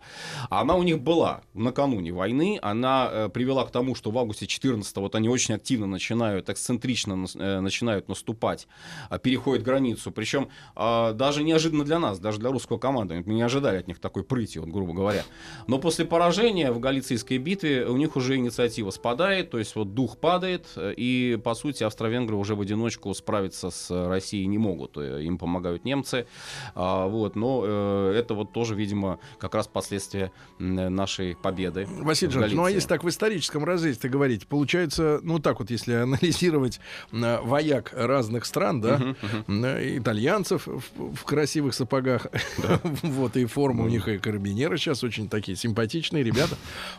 она 0.50 0.74
у 0.74 0.82
них 0.82 1.00
была 1.00 1.42
накануне 1.54 2.12
войны, 2.12 2.58
она 2.62 3.08
э, 3.10 3.28
привела 3.28 3.64
к 3.64 3.70
тому, 3.70 3.94
что 3.94 4.10
в 4.10 4.18
августе 4.18 4.46
14 4.46 4.96
вот 4.96 5.14
они 5.14 5.28
очень 5.28 5.54
активно 5.54 5.86
начинают, 5.86 6.48
эксцентрично 6.48 7.26
э, 7.34 7.60
начинают 7.60 8.08
наступать, 8.08 8.66
э, 9.10 9.18
переходят 9.18 9.62
границу, 9.62 10.10
причем 10.10 10.48
э, 10.74 11.12
даже 11.14 11.42
неожиданно 11.42 11.84
для 11.84 11.98
нас, 11.98 12.18
даже 12.18 12.38
для 12.38 12.50
русского 12.50 12.78
команды, 12.78 13.22
мы 13.24 13.34
не 13.34 13.42
ожидали 13.42 13.76
от 13.76 13.88
них 13.88 13.98
такой 13.98 14.24
прыти, 14.24 14.58
вот, 14.58 14.68
грубо 14.68 14.94
говоря. 14.94 15.24
Но 15.66 15.78
после 15.78 16.04
поражения 16.04 16.72
в 16.72 16.80
Галицийской 16.80 17.38
битве 17.38 17.86
у 17.86 17.96
них 17.96 18.16
уже 18.16 18.36
инициатива 18.36 18.90
спадает, 18.90 19.50
то 19.50 19.58
есть 19.58 19.76
вот 19.76 19.94
дух 19.94 20.16
падает, 20.18 20.66
э, 20.76 20.94
и, 20.96 21.38
по 21.42 21.54
сути, 21.54 21.84
австро-венгры 21.84 22.36
уже 22.36 22.54
в 22.54 22.60
одиночку 22.60 23.12
справиться 23.14 23.70
с 23.70 23.97
России 24.06 24.44
не 24.44 24.58
могут. 24.58 24.96
Э, 24.96 25.22
им 25.22 25.38
помогают 25.38 25.84
немцы. 25.84 26.26
А, 26.74 27.06
вот, 27.06 27.34
но 27.34 27.62
э, 27.64 28.14
это 28.16 28.34
вот 28.34 28.52
тоже, 28.52 28.74
видимо, 28.74 29.18
как 29.38 29.54
раз 29.54 29.66
последствия 29.66 30.30
нашей 30.58 31.36
победы. 31.36 31.88
Василий 31.88 32.32
Жанович, 32.32 32.54
ну 32.54 32.64
а 32.64 32.70
если 32.70 32.88
так 32.88 33.04
в 33.04 33.08
историческом 33.08 33.64
разрезе 33.64 34.08
говорить, 34.08 34.46
получается, 34.46 35.20
ну 35.22 35.38
так 35.38 35.58
вот, 35.60 35.70
если 35.70 35.94
анализировать 35.94 36.80
вояк 37.10 37.92
разных 37.94 38.44
стран, 38.44 38.80
да, 38.80 38.96
uh-huh, 38.96 39.44
uh-huh. 39.46 39.98
итальянцев 39.98 40.66
в, 40.66 41.14
в 41.14 41.24
красивых 41.24 41.74
сапогах, 41.74 42.26
да. 42.58 42.80
вот, 43.02 43.36
и 43.36 43.46
форма 43.46 43.84
у 43.84 43.88
них, 43.88 44.08
и 44.08 44.18
карабинеры 44.18 44.78
сейчас 44.78 45.02
очень 45.04 45.28
такие 45.28 45.56
симпатичные 45.56 46.22
ребята. 46.22 46.56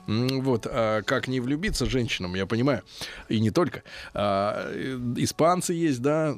Вот, 0.08 0.68
а 0.70 1.02
как 1.04 1.28
не 1.28 1.40
влюбиться 1.40 1.86
женщинам, 1.86 2.36
я 2.36 2.46
понимаю, 2.46 2.84
и 3.28 3.40
не 3.40 3.52
только. 3.52 3.84
А, 4.14 4.72
испанцы 5.18 5.74
есть, 5.74 6.02
да, 6.02 6.36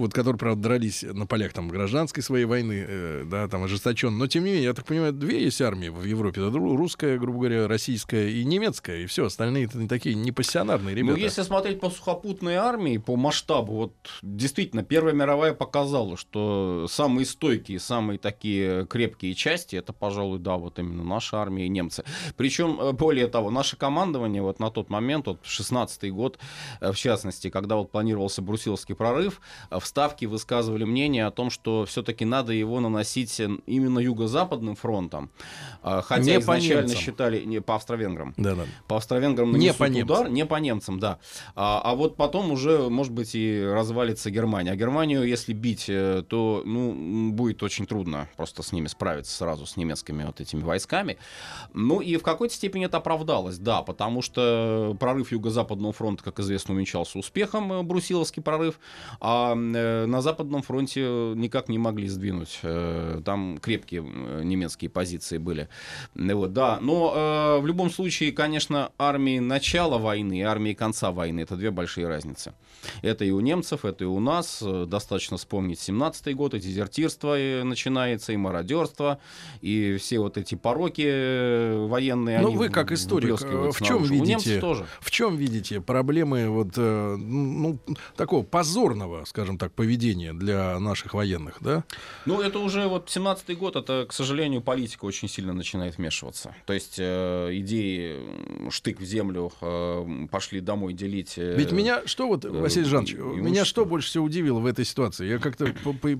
вот 0.00 0.12
которые, 0.12 0.38
правда, 0.38 0.62
дрались 0.62 1.02
на 1.02 1.26
полях 1.26 1.52
там 1.52 1.68
гражданской 1.68 2.22
своей 2.22 2.44
войны, 2.44 2.84
э, 2.86 3.24
да, 3.26 3.48
там 3.48 3.64
ожесточенно. 3.64 4.16
Но, 4.16 4.26
тем 4.26 4.44
не 4.44 4.50
менее, 4.50 4.64
я 4.64 4.74
так 4.74 4.84
понимаю, 4.86 5.12
две 5.12 5.44
есть 5.44 5.60
армии 5.60 5.88
в 5.88 6.04
Европе. 6.04 6.40
Это 6.46 6.58
русская, 6.58 7.18
грубо 7.18 7.38
говоря, 7.38 7.68
российская 7.68 8.30
и 8.30 8.44
немецкая, 8.44 9.02
и 9.02 9.06
все. 9.06 9.26
Остальные 9.26 9.66
это 9.66 9.78
не 9.78 9.88
такие 9.88 10.14
непассионарные 10.14 10.94
ребята. 10.94 11.16
Ну, 11.18 11.22
если 11.22 11.42
смотреть 11.42 11.80
по 11.80 11.90
сухопутной 11.90 12.56
армии, 12.56 12.98
по 12.98 13.16
масштабу, 13.16 13.74
вот 13.74 13.94
действительно, 14.22 14.82
Первая 14.82 15.14
мировая 15.14 15.54
показала, 15.54 16.16
что 16.16 16.86
самые 16.88 17.26
стойкие, 17.26 17.78
самые 17.78 18.18
такие 18.18 18.86
крепкие 18.86 19.34
части, 19.34 19.76
это, 19.76 19.92
пожалуй, 19.92 20.38
да, 20.38 20.56
вот 20.56 20.78
именно 20.78 21.04
наша 21.04 21.38
армия 21.38 21.66
и 21.66 21.68
немцы. 21.68 22.04
Причем, 22.36 22.80
э, 22.80 22.92
более 22.92 23.26
того, 23.26 23.50
наше 23.50 23.76
командование 23.76 24.42
вот 24.42 24.60
на 24.60 24.70
тот 24.70 24.90
момент, 24.90 25.26
вот 25.26 25.42
16-й 25.44 26.10
год, 26.10 26.38
э, 26.80 26.92
в 26.92 26.96
частности, 26.96 27.50
когда 27.50 27.76
вот 27.76 27.90
планировался 27.90 28.42
Брусиловский 28.42 28.94
прорыв, 28.94 29.40
в 29.70 29.84
ставки 29.90 30.24
высказывали 30.24 30.84
мнение 30.84 31.26
о 31.26 31.30
том, 31.30 31.50
что 31.50 31.84
все-таки 31.84 32.24
надо 32.24 32.52
его 32.52 32.78
наносить 32.80 33.40
именно 33.66 33.98
юго-западным 33.98 34.76
фронтом. 34.76 35.30
А, 35.82 36.00
хотя 36.00 36.22
не 36.22 36.38
изначально 36.38 36.94
по 36.94 37.00
считали 37.00 37.44
не 37.44 37.60
по 37.60 37.74
австро-венграм. 37.74 38.32
Да, 38.36 38.54
да. 38.54 38.66
По 38.86 38.96
австро-венграм 38.96 39.52
не 39.52 39.74
по 39.74 39.84
немцам. 39.84 40.16
удар, 40.16 40.30
не 40.30 40.46
по 40.46 40.56
немцам, 40.56 41.00
да. 41.00 41.18
А, 41.56 41.80
а 41.84 41.94
вот 41.94 42.16
потом 42.16 42.52
уже, 42.52 42.88
может 42.88 43.12
быть, 43.12 43.34
и 43.34 43.62
развалится 43.64 44.30
Германия. 44.30 44.70
А 44.70 44.76
Германию, 44.76 45.24
если 45.24 45.52
бить, 45.52 45.86
э, 45.88 46.22
то 46.28 46.62
ну, 46.64 47.32
будет 47.32 47.62
очень 47.64 47.86
трудно 47.86 48.28
просто 48.36 48.62
с 48.62 48.72
ними 48.72 48.86
справиться 48.86 49.36
сразу, 49.36 49.66
с 49.66 49.76
немецкими 49.76 50.22
вот 50.24 50.40
этими 50.40 50.62
войсками. 50.62 51.18
Ну 51.74 52.00
и 52.00 52.16
в 52.16 52.22
какой-то 52.22 52.54
степени 52.54 52.86
это 52.86 52.98
оправдалось, 52.98 53.58
да, 53.58 53.82
потому 53.82 54.22
что 54.22 54.96
прорыв 55.00 55.32
Юго-Западного 55.32 55.92
фронта, 55.92 56.22
как 56.22 56.38
известно, 56.38 56.74
увенчался 56.74 57.18
успехом, 57.18 57.72
э, 57.72 57.82
Брусиловский 57.82 58.40
прорыв, 58.40 58.78
а 59.20 59.56
на 60.06 60.22
Западном 60.22 60.62
фронте 60.62 61.00
никак 61.34 61.68
не 61.68 61.78
могли 61.78 62.08
сдвинуть. 62.08 62.58
Э, 62.62 63.20
там 63.24 63.58
крепкие 63.58 64.04
э, 64.04 64.42
немецкие 64.44 64.90
позиции 64.90 65.38
были. 65.38 65.68
Вот, 66.14 66.52
да, 66.52 66.78
но 66.80 67.58
в 67.60 67.66
любом 67.66 67.90
случае, 67.90 68.32
конечно, 68.32 68.92
армии 68.98 69.38
начала 69.38 69.98
войны 69.98 70.38
и 70.38 70.42
армии 70.42 70.72
конца 70.72 71.10
войны— 71.10 71.40
это 71.40 71.56
две 71.56 71.70
большие 71.70 72.08
разницы. 72.08 72.52
Это 73.02 73.24
и 73.24 73.30
у 73.30 73.40
немцев, 73.40 73.84
это 73.84 74.04
и 74.04 74.06
у 74.06 74.20
нас. 74.20 74.62
Достаточно 74.62 75.36
вспомнить 75.36 75.78
17-й 75.78 76.34
год, 76.34 76.54
и 76.54 76.60
дезертирство 76.60 77.36
начинается, 77.64 78.32
и 78.32 78.36
мародерство, 78.36 79.20
и 79.60 79.96
все 79.98 80.18
вот 80.18 80.38
эти 80.38 80.54
пороки 80.54 81.86
военные. 81.86 82.40
Ну, 82.40 82.52
вы 82.52 82.68
как 82.68 82.92
историк, 82.92 83.40
в 83.40 83.82
чем 83.82 84.04
видите, 84.04 84.60
тоже. 84.60 84.86
в 85.00 85.10
чем 85.10 85.36
видите 85.36 85.80
проблемы 85.80 86.48
вот, 86.48 86.76
ну, 86.76 87.78
такого 88.16 88.42
позорного, 88.42 89.24
скажем 89.24 89.58
так, 89.58 89.69
поведения 89.72 90.32
для 90.32 90.78
наших 90.78 91.14
военных, 91.14 91.58
да? 91.60 91.84
Ну, 92.26 92.40
это 92.40 92.58
уже 92.58 92.86
вот 92.86 93.08
17-й 93.08 93.54
год, 93.54 93.76
это, 93.76 94.06
к 94.08 94.12
сожалению, 94.12 94.60
политика 94.60 95.04
очень 95.04 95.28
сильно 95.28 95.52
начинает 95.52 95.98
вмешиваться. 95.98 96.54
То 96.66 96.72
есть 96.72 96.96
э, 96.98 97.48
идеи 97.52 98.70
штык 98.70 99.00
в 99.00 99.04
землю 99.04 99.52
э, 99.60 100.26
пошли 100.30 100.60
домой 100.60 100.92
делить. 100.92 101.34
Э, 101.36 101.54
Ведь 101.56 101.72
меня 101.72 102.02
что 102.06 102.28
вот, 102.28 102.44
э, 102.44 102.48
Василий 102.48 102.86
Жанович, 102.86 103.14
меня 103.14 103.64
что 103.64 103.84
больше 103.84 104.08
всего 104.08 104.24
удивило 104.24 104.58
в 104.58 104.66
этой 104.66 104.84
ситуации? 104.84 105.26
Я 105.26 105.38
как-то 105.38 105.72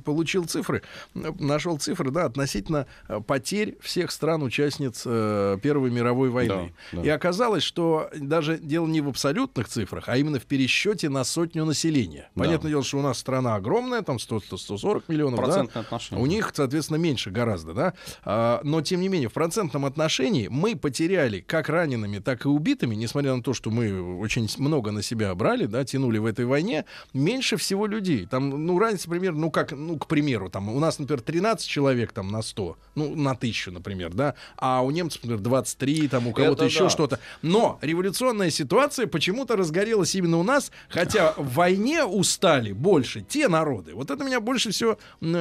получил 0.05 0.45
цифры, 0.45 0.83
нашел 1.15 1.79
цифры, 1.79 2.11
да, 2.11 2.25
относительно 2.25 2.87
э, 3.09 3.21
потерь 3.21 3.77
всех 3.81 4.11
стран-участниц 4.11 5.03
э, 5.07 5.59
Первой 5.63 5.91
мировой 5.91 6.31
войны. 6.31 6.73
Да, 6.93 7.01
да. 7.01 7.07
И 7.07 7.09
оказалось, 7.09 7.63
что 7.63 8.11
даже 8.17 8.59
дело 8.59 8.87
не 8.87 9.01
в 9.01 9.09
абсолютных 9.09 9.69
цифрах, 9.69 10.09
а 10.09 10.17
именно 10.17 10.39
в 10.39 10.47
пересчете 10.47 11.09
на 11.09 11.25
сотню 11.25 11.65
населения. 11.65 12.31
Да. 12.35 12.45
Понятное 12.45 12.71
дело, 12.71 12.83
что 12.83 12.99
у 12.99 13.03
нас 13.03 13.23
страна 13.31 13.55
огромная, 13.55 14.03
там 14.03 14.19
100, 14.19 14.41
140 14.57 15.09
миллионов, 15.09 15.47
да? 15.47 15.67
У 16.11 16.27
них, 16.27 16.51
соответственно, 16.53 16.97
меньше 16.97 17.31
гораздо, 17.31 17.75
да? 17.75 17.95
А, 18.25 18.61
но, 18.65 18.81
тем 18.83 19.01
не 19.01 19.09
менее, 19.09 19.29
в 19.29 19.33
процентном 19.33 19.85
отношении 19.85 20.49
мы 20.49 20.75
потеряли 20.75 21.41
как 21.41 21.69
ранеными, 21.69 22.19
так 22.19 22.45
и 22.45 22.49
убитыми, 22.49 22.97
несмотря 22.97 23.37
на 23.37 23.43
то, 23.43 23.55
что 23.55 23.71
мы 23.71 24.19
очень 24.19 24.49
много 24.59 24.91
на 24.91 25.03
себя 25.03 25.33
брали, 25.37 25.67
да, 25.67 25.85
тянули 25.85 26.19
в 26.19 26.27
этой 26.27 26.45
войне, 26.45 26.87
меньше 27.15 27.57
всего 27.57 27.87
людей. 27.87 28.27
Там, 28.27 28.67
ну, 28.67 28.79
разница 28.81 29.09
примерно, 29.09 29.43
ну, 29.43 29.51
как, 29.53 29.71
ну, 29.71 29.97
к 29.97 30.09
примеру, 30.09 30.51
там, 30.51 30.69
у 30.69 30.81
нас, 30.81 30.99
например, 30.99 31.21
13 31.21 31.69
человек 31.69 32.11
там 32.11 32.33
на 32.33 32.43
100, 32.43 32.77
ну, 32.97 33.15
на 33.15 33.31
1000, 33.31 33.71
например, 33.71 34.13
да, 34.13 34.35
а 34.57 34.83
у 34.83 34.91
немцев, 34.91 35.23
например, 35.23 35.41
23, 35.41 36.09
там, 36.09 36.27
у 36.27 36.33
кого-то 36.33 36.65
еще 36.65 36.85
да. 36.85 36.91
что-то. 36.91 37.21
Но 37.43 37.79
революционная 37.81 38.51
ситуация 38.51 39.07
почему-то 39.07 39.55
разгорелась 39.55 40.17
именно 40.17 40.39
у 40.39 40.43
нас, 40.43 40.73
хотя 40.89 41.35
в 41.37 41.55
войне 41.55 42.05
устали 42.05 42.73
больше 42.73 43.20
те 43.21 43.49
народы. 43.49 43.95
Вот 43.95 44.11
это 44.11 44.25
меня 44.25 44.41
больше 44.41 44.71
всего 44.71 44.99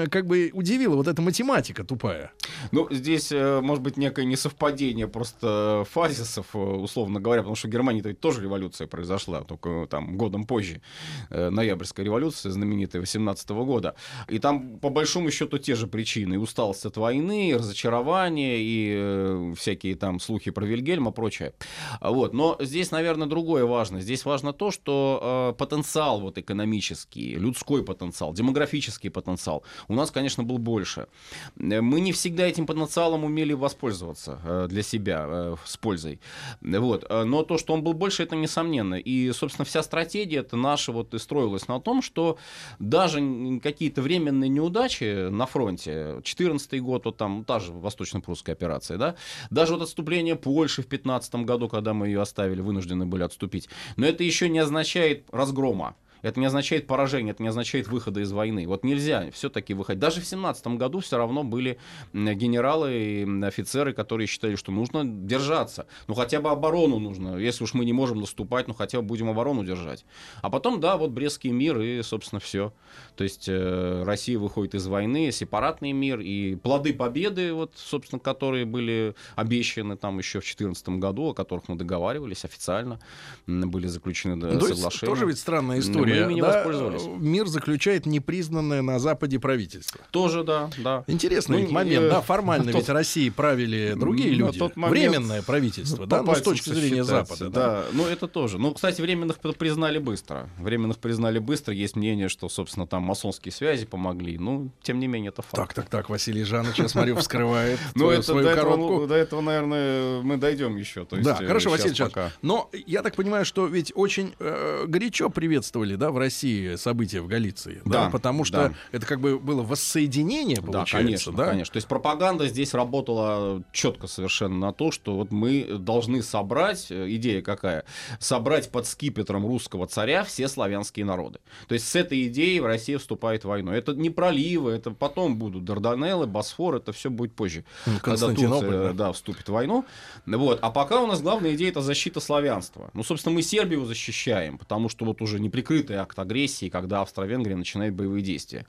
как 0.10 0.26
бы 0.26 0.52
удивило, 0.54 0.96
вот 0.96 1.08
эта 1.08 1.22
математика 1.22 1.84
тупая. 1.84 2.32
Ну, 2.72 2.88
здесь, 2.92 3.32
э, 3.32 3.62
может 3.62 3.84
быть, 3.84 3.98
некое 3.98 4.26
несовпадение 4.26 5.08
просто 5.08 5.86
фазисов, 5.90 6.48
э, 6.54 6.58
условно 6.58 7.20
говоря, 7.20 7.42
потому 7.42 7.56
что 7.56 7.68
в 7.68 7.72
Германии 7.72 8.02
тоже 8.02 8.42
революция 8.42 8.88
произошла, 8.88 9.44
только 9.44 9.88
там 9.90 10.18
годом 10.18 10.46
позже. 10.46 10.82
Э, 11.30 11.50
ноябрьская 11.50 12.06
революция, 12.06 12.52
знаменитая 12.52 13.02
18 13.02 13.50
года. 13.64 13.96
И 14.28 14.40
там, 14.40 14.80
по 14.80 14.90
большому 14.90 15.32
счету, 15.32 15.58
те 15.58 15.76
же 15.76 15.88
причины. 15.88 16.36
И 16.36 16.38
усталость 16.38 16.86
от 16.86 16.98
войны, 16.98 17.50
и 17.50 17.56
разочарование, 17.56 18.58
и 18.60 19.54
всякие 19.56 19.96
там 19.96 20.20
слухи 20.20 20.52
про 20.52 20.66
Вильгельма, 20.66 21.12
прочее. 21.12 21.54
Вот. 22.02 22.34
Но 22.34 22.58
здесь, 22.60 22.92
наверное, 22.92 23.28
другое 23.28 23.66
важно. 23.66 24.02
Здесь 24.02 24.26
важно 24.26 24.54
то, 24.54 24.72
что 24.72 25.56
потенциал 25.58 26.22
вот 26.22 26.38
экономический, 26.38 27.36
людской 27.36 27.69
потенциал, 27.78 28.34
демографический 28.34 29.10
потенциал 29.10 29.64
у 29.88 29.94
нас, 29.94 30.12
конечно, 30.12 30.44
был 30.44 30.58
больше. 30.58 31.08
Мы 31.56 32.02
не 32.02 32.12
всегда 32.12 32.48
этим 32.48 32.66
потенциалом 32.66 33.24
умели 33.24 33.54
воспользоваться 33.54 34.40
э, 34.44 34.68
для 34.70 34.84
себя 34.84 35.26
э, 35.28 35.56
с 35.66 35.78
пользой. 35.78 36.20
Вот. 36.62 37.06
Э, 37.10 37.24
но 37.24 37.44
то, 37.44 37.58
что 37.58 37.74
он 37.74 37.84
был 37.84 37.94
больше, 37.94 38.24
это 38.24 38.36
несомненно. 38.36 38.96
И, 38.96 39.32
собственно, 39.32 39.66
вся 39.66 39.84
стратегия 39.84 40.40
это 40.40 40.58
наша 40.58 40.92
вот 40.92 41.14
и 41.14 41.20
строилась 41.20 41.68
на 41.68 41.80
том, 41.80 42.02
что 42.02 42.38
даже 42.80 43.60
какие-то 43.62 44.02
временные 44.02 44.50
неудачи 44.50 45.30
на 45.30 45.46
фронте, 45.46 46.22
14 46.24 46.82
год, 46.82 47.06
вот 47.06 47.18
там 47.18 47.44
та 47.44 47.60
же 47.60 47.72
восточно-прусская 47.72 48.56
операция, 48.56 48.98
да, 48.98 49.16
даже 49.50 49.74
вот 49.74 49.84
отступление 49.84 50.36
Польши 50.36 50.82
в 50.82 50.88
15 50.88 51.36
году, 51.36 51.68
когда 51.70 51.94
мы 51.94 52.08
ее 52.08 52.22
оставили, 52.22 52.62
вынуждены 52.62 53.06
были 53.06 53.24
отступить, 53.24 53.70
но 53.98 54.06
это 54.06 54.24
еще 54.24 54.50
не 54.50 54.60
означает 54.60 55.26
разгрома. 55.32 55.96
Это 56.22 56.40
не 56.40 56.46
означает 56.46 56.88
поражение, 56.88 57.32
это 57.32 57.44
не 57.44 57.50
означает 57.50 57.88
выхода 57.88 58.20
из 58.22 58.32
войны. 58.32 58.68
Вот 58.68 58.84
нельзя 58.84 59.30
все-таки 59.32 59.74
выходить. 59.74 60.00
Даже 60.00 60.22
в 60.22 60.26
17 60.26 60.68
году 60.68 61.00
все 61.00 61.18
равно 61.18 61.44
были 61.44 61.78
генералы 62.14 62.94
и 62.94 63.44
офицеры, 63.44 63.94
которые 63.94 64.28
считали, 64.28 64.56
что 64.56 64.72
нужно 64.72 65.04
держаться. 65.06 65.88
Ну, 66.08 66.14
хотя 66.14 66.42
бы 66.42 66.50
оборону 66.50 67.00
нужно. 67.00 67.38
Если 67.38 67.64
уж 67.64 67.74
мы 67.74 67.86
не 67.86 67.94
можем 67.94 68.20
наступать, 68.20 68.68
ну, 68.68 68.74
хотя 68.74 69.02
бы 69.02 69.08
будем 69.08 69.30
оборону 69.30 69.64
держать. 69.64 70.06
А 70.42 70.50
потом, 70.50 70.80
да, 70.80 70.98
вот 70.98 71.12
Брестский 71.12 71.52
мир 71.52 71.80
и, 71.80 72.02
собственно, 72.02 72.40
все. 72.40 72.74
То 73.16 73.24
есть 73.24 73.48
э, 73.48 74.04
Россия 74.04 74.38
выходит 74.38 74.76
из 74.76 74.88
войны, 74.88 75.32
сепаратный 75.32 75.92
мир 75.92 76.20
и 76.20 76.56
плоды 76.56 76.94
победы, 76.94 77.54
вот, 77.54 77.74
собственно, 77.76 78.20
которые 78.20 78.66
были 78.66 79.16
обещаны 79.36 79.98
там 79.98 80.18
еще 80.18 80.40
в 80.40 80.44
2014 80.44 80.90
году, 80.90 81.30
о 81.30 81.34
которых 81.34 81.68
мы 81.70 81.76
договаривались 81.76 82.46
официально, 82.46 83.00
были 83.48 83.88
заключены 83.88 84.36
ну, 84.36 84.60
соглашения. 84.60 85.12
Тоже 85.12 85.26
ведь 85.26 85.40
странная 85.40 85.80
история 85.80 86.09
история. 86.10 86.26
Мы 86.26 86.32
ими 86.34 86.42
да, 86.42 86.48
воспользовались. 86.48 87.04
Мир 87.20 87.48
заключает 87.48 88.06
непризнанное 88.06 88.82
на 88.82 89.00
Западе 89.00 89.40
правительство. 89.40 90.02
Тоже, 90.12 90.44
да, 90.44 90.70
да. 90.78 91.04
Интересный 91.08 91.64
ну, 91.64 91.72
момент, 91.72 92.06
э, 92.06 92.10
да, 92.10 92.22
формально 92.22 92.70
ведь 92.70 92.90
России 92.90 93.30
правили 93.30 93.96
другие 93.98 94.32
люди. 94.32 94.60
Тот 94.60 94.76
момент, 94.76 95.14
Временное 95.14 95.42
правительство, 95.42 96.06
да, 96.06 96.22
ну, 96.22 96.36
с 96.36 96.42
точки 96.42 96.70
зрения 96.70 97.04
Запада. 97.04 97.50
Да. 97.50 97.68
да, 97.68 97.84
ну 97.94 98.06
это 98.06 98.28
тоже. 98.28 98.58
Ну, 98.58 98.74
кстати, 98.74 99.02
временных 99.02 99.40
признали 99.40 100.00
быстро. 100.00 100.50
Временных 100.58 100.98
признали 100.98 101.40
быстро. 101.40 101.74
Есть 101.74 101.96
мнение, 101.96 102.30
что, 102.30 102.50
собственно, 102.50 102.88
там 102.88 103.04
масонские 103.04 103.52
связи 103.52 103.86
помогли. 103.86 104.38
Ну, 104.38 104.70
тем 104.82 105.00
не 105.00 105.08
менее, 105.08 105.30
это 105.30 105.42
факт. 105.42 105.56
Так, 105.56 105.74
так, 105.74 105.90
так, 105.90 106.10
Василий 106.10 106.44
Жанович, 106.44 106.78
я 106.78 106.88
смотрю, 106.88 107.16
вскрывает 107.18 107.80
ну, 107.96 108.10
это 108.10 108.24
свою 108.24 108.56
коробку. 108.56 109.08
До 109.08 109.16
этого, 109.16 109.42
наверное, 109.42 110.22
мы 110.22 110.38
дойдем 110.38 110.78
еще. 110.78 111.06
Да, 111.12 111.36
хорошо, 111.36 111.70
Василий 111.70 111.96
Жанович. 111.96 112.34
Но 112.42 112.70
я 112.86 113.02
так 113.02 113.16
понимаю, 113.16 113.46
что 113.46 113.68
ведь 113.68 113.92
очень 113.96 114.34
э, 114.40 114.86
горячо 114.88 115.30
приветствовали 115.30 115.96
да, 116.00 116.12
в 116.12 116.18
России 116.18 116.76
события 116.76 117.22
в 117.22 117.28
Галиции. 117.28 117.82
Да, 117.86 118.06
да 118.06 118.10
потому 118.10 118.44
что 118.44 118.70
да. 118.70 118.74
это 118.92 119.06
как 119.06 119.20
бы 119.20 119.38
было 119.38 119.62
воссоединение, 119.62 120.58
получается. 120.58 120.96
Да, 120.96 121.04
конечно, 121.04 121.34
да? 121.34 121.46
конечно. 121.48 121.74
То 121.74 121.78
есть 121.78 121.88
пропаганда 121.88 122.48
здесь 122.48 122.74
работала 122.74 123.64
четко 123.72 124.08
совершенно 124.08 124.58
на 124.58 124.74
то, 124.74 124.92
что 124.92 125.16
вот 125.16 125.32
мы 125.32 125.78
должны 125.78 126.24
собрать, 126.24 126.88
э, 126.90 127.08
идея 127.10 127.42
какая? 127.42 127.86
Собрать 128.20 128.72
под 128.72 128.88
скипетром 128.88 129.46
русского 129.46 129.88
царя 129.88 130.24
все 130.24 130.48
славянские 130.48 131.06
народы. 131.06 131.40
То 131.68 131.74
есть 131.74 131.88
с 131.88 131.96
этой 131.96 132.28
идеей 132.28 132.60
в 132.62 132.66
Россия 132.66 132.98
вступает 132.98 133.44
в 133.44 133.48
войну. 133.48 133.72
Это 133.72 133.94
не 133.94 134.10
проливы, 134.10 134.72
это 134.72 134.92
потом 134.92 135.38
будут 135.38 135.66
Дарданеллы, 135.66 136.28
Босфор, 136.28 136.76
это 136.76 136.94
все 136.94 137.10
будет 137.10 137.34
позже. 137.34 137.66
Когда 138.02 138.28
Турция 138.34 138.72
да. 138.72 138.94
Да, 138.94 139.12
вступит 139.12 139.50
в 139.50 139.52
войну. 139.52 139.86
Вот. 140.26 140.60
А 140.62 140.72
пока 140.72 141.02
у 141.02 141.08
нас 141.08 141.22
главная 141.22 141.56
идея 141.56 141.70
это 141.70 141.82
защита 141.82 142.20
славянства. 142.20 142.90
Ну, 142.94 143.04
собственно, 143.04 143.36
мы 143.36 143.42
Сербию 143.42 143.86
защищаем, 143.86 144.58
потому 144.58 144.90
что 144.90 145.06
вот 145.06 145.22
уже 145.22 145.40
неприкрытый 145.40 145.89
открытый 145.90 145.98
акт 145.98 146.20
агрессии, 146.20 146.70
когда 146.70 147.02
Австро-Венгрия 147.02 147.56
начинает 147.56 147.94
боевые 147.94 148.22
действия. 148.22 148.66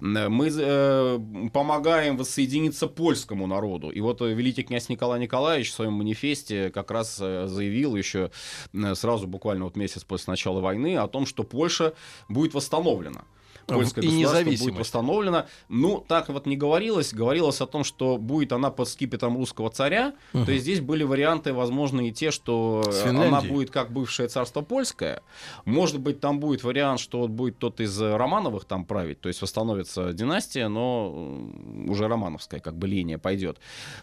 Мы 0.00 0.50
э, 0.50 1.18
помогаем 1.52 2.16
воссоединиться 2.16 2.88
польскому 2.88 3.46
народу. 3.46 3.90
И 3.90 4.00
вот 4.00 4.22
э, 4.22 4.32
великий 4.32 4.62
князь 4.62 4.88
Николай 4.88 5.20
Николаевич 5.20 5.70
в 5.70 5.74
своем 5.74 5.92
манифесте 5.92 6.70
как 6.70 6.90
раз 6.90 7.18
э, 7.20 7.46
заявил 7.46 7.96
еще 7.96 8.30
сразу 8.94 9.26
буквально 9.26 9.64
вот 9.64 9.76
месяц 9.76 10.04
после 10.04 10.32
начала 10.32 10.60
войны 10.60 10.96
о 10.96 11.08
том, 11.08 11.26
что 11.26 11.42
Польша 11.42 11.92
будет 12.28 12.54
восстановлена 12.54 13.24
польское 13.66 14.04
и 14.04 14.22
государство 14.22 14.64
будет 14.64 14.78
восстановлено. 14.78 15.46
Ну, 15.68 16.04
так 16.06 16.28
вот 16.28 16.46
не 16.46 16.56
говорилось. 16.56 17.12
Говорилось 17.12 17.60
о 17.60 17.66
том, 17.66 17.84
что 17.84 18.18
будет 18.18 18.52
она 18.52 18.70
под 18.70 18.88
скипетром 18.88 19.36
русского 19.36 19.70
царя. 19.70 20.14
Угу. 20.34 20.44
То 20.44 20.52
есть 20.52 20.64
здесь 20.64 20.80
были 20.80 21.04
варианты, 21.04 21.52
возможно, 21.52 22.06
и 22.06 22.12
те, 22.12 22.30
что 22.30 22.82
она 23.04 23.40
будет 23.40 23.70
как 23.70 23.92
бывшее 23.92 24.28
царство 24.28 24.62
польское. 24.62 25.22
Может 25.64 26.00
быть, 26.00 26.20
там 26.20 26.40
будет 26.40 26.64
вариант, 26.64 27.00
что 27.00 27.20
вот 27.20 27.30
будет 27.30 27.58
тот 27.58 27.80
из 27.80 28.00
Романовых 28.00 28.64
там 28.64 28.84
править, 28.84 29.20
то 29.20 29.28
есть 29.28 29.40
восстановится 29.42 30.12
династия, 30.12 30.68
но 30.68 31.48
уже 31.86 32.08
романовская 32.08 32.60
как 32.60 32.76
бы 32.76 32.88
линия 32.88 33.18
пойдет. 33.18 33.58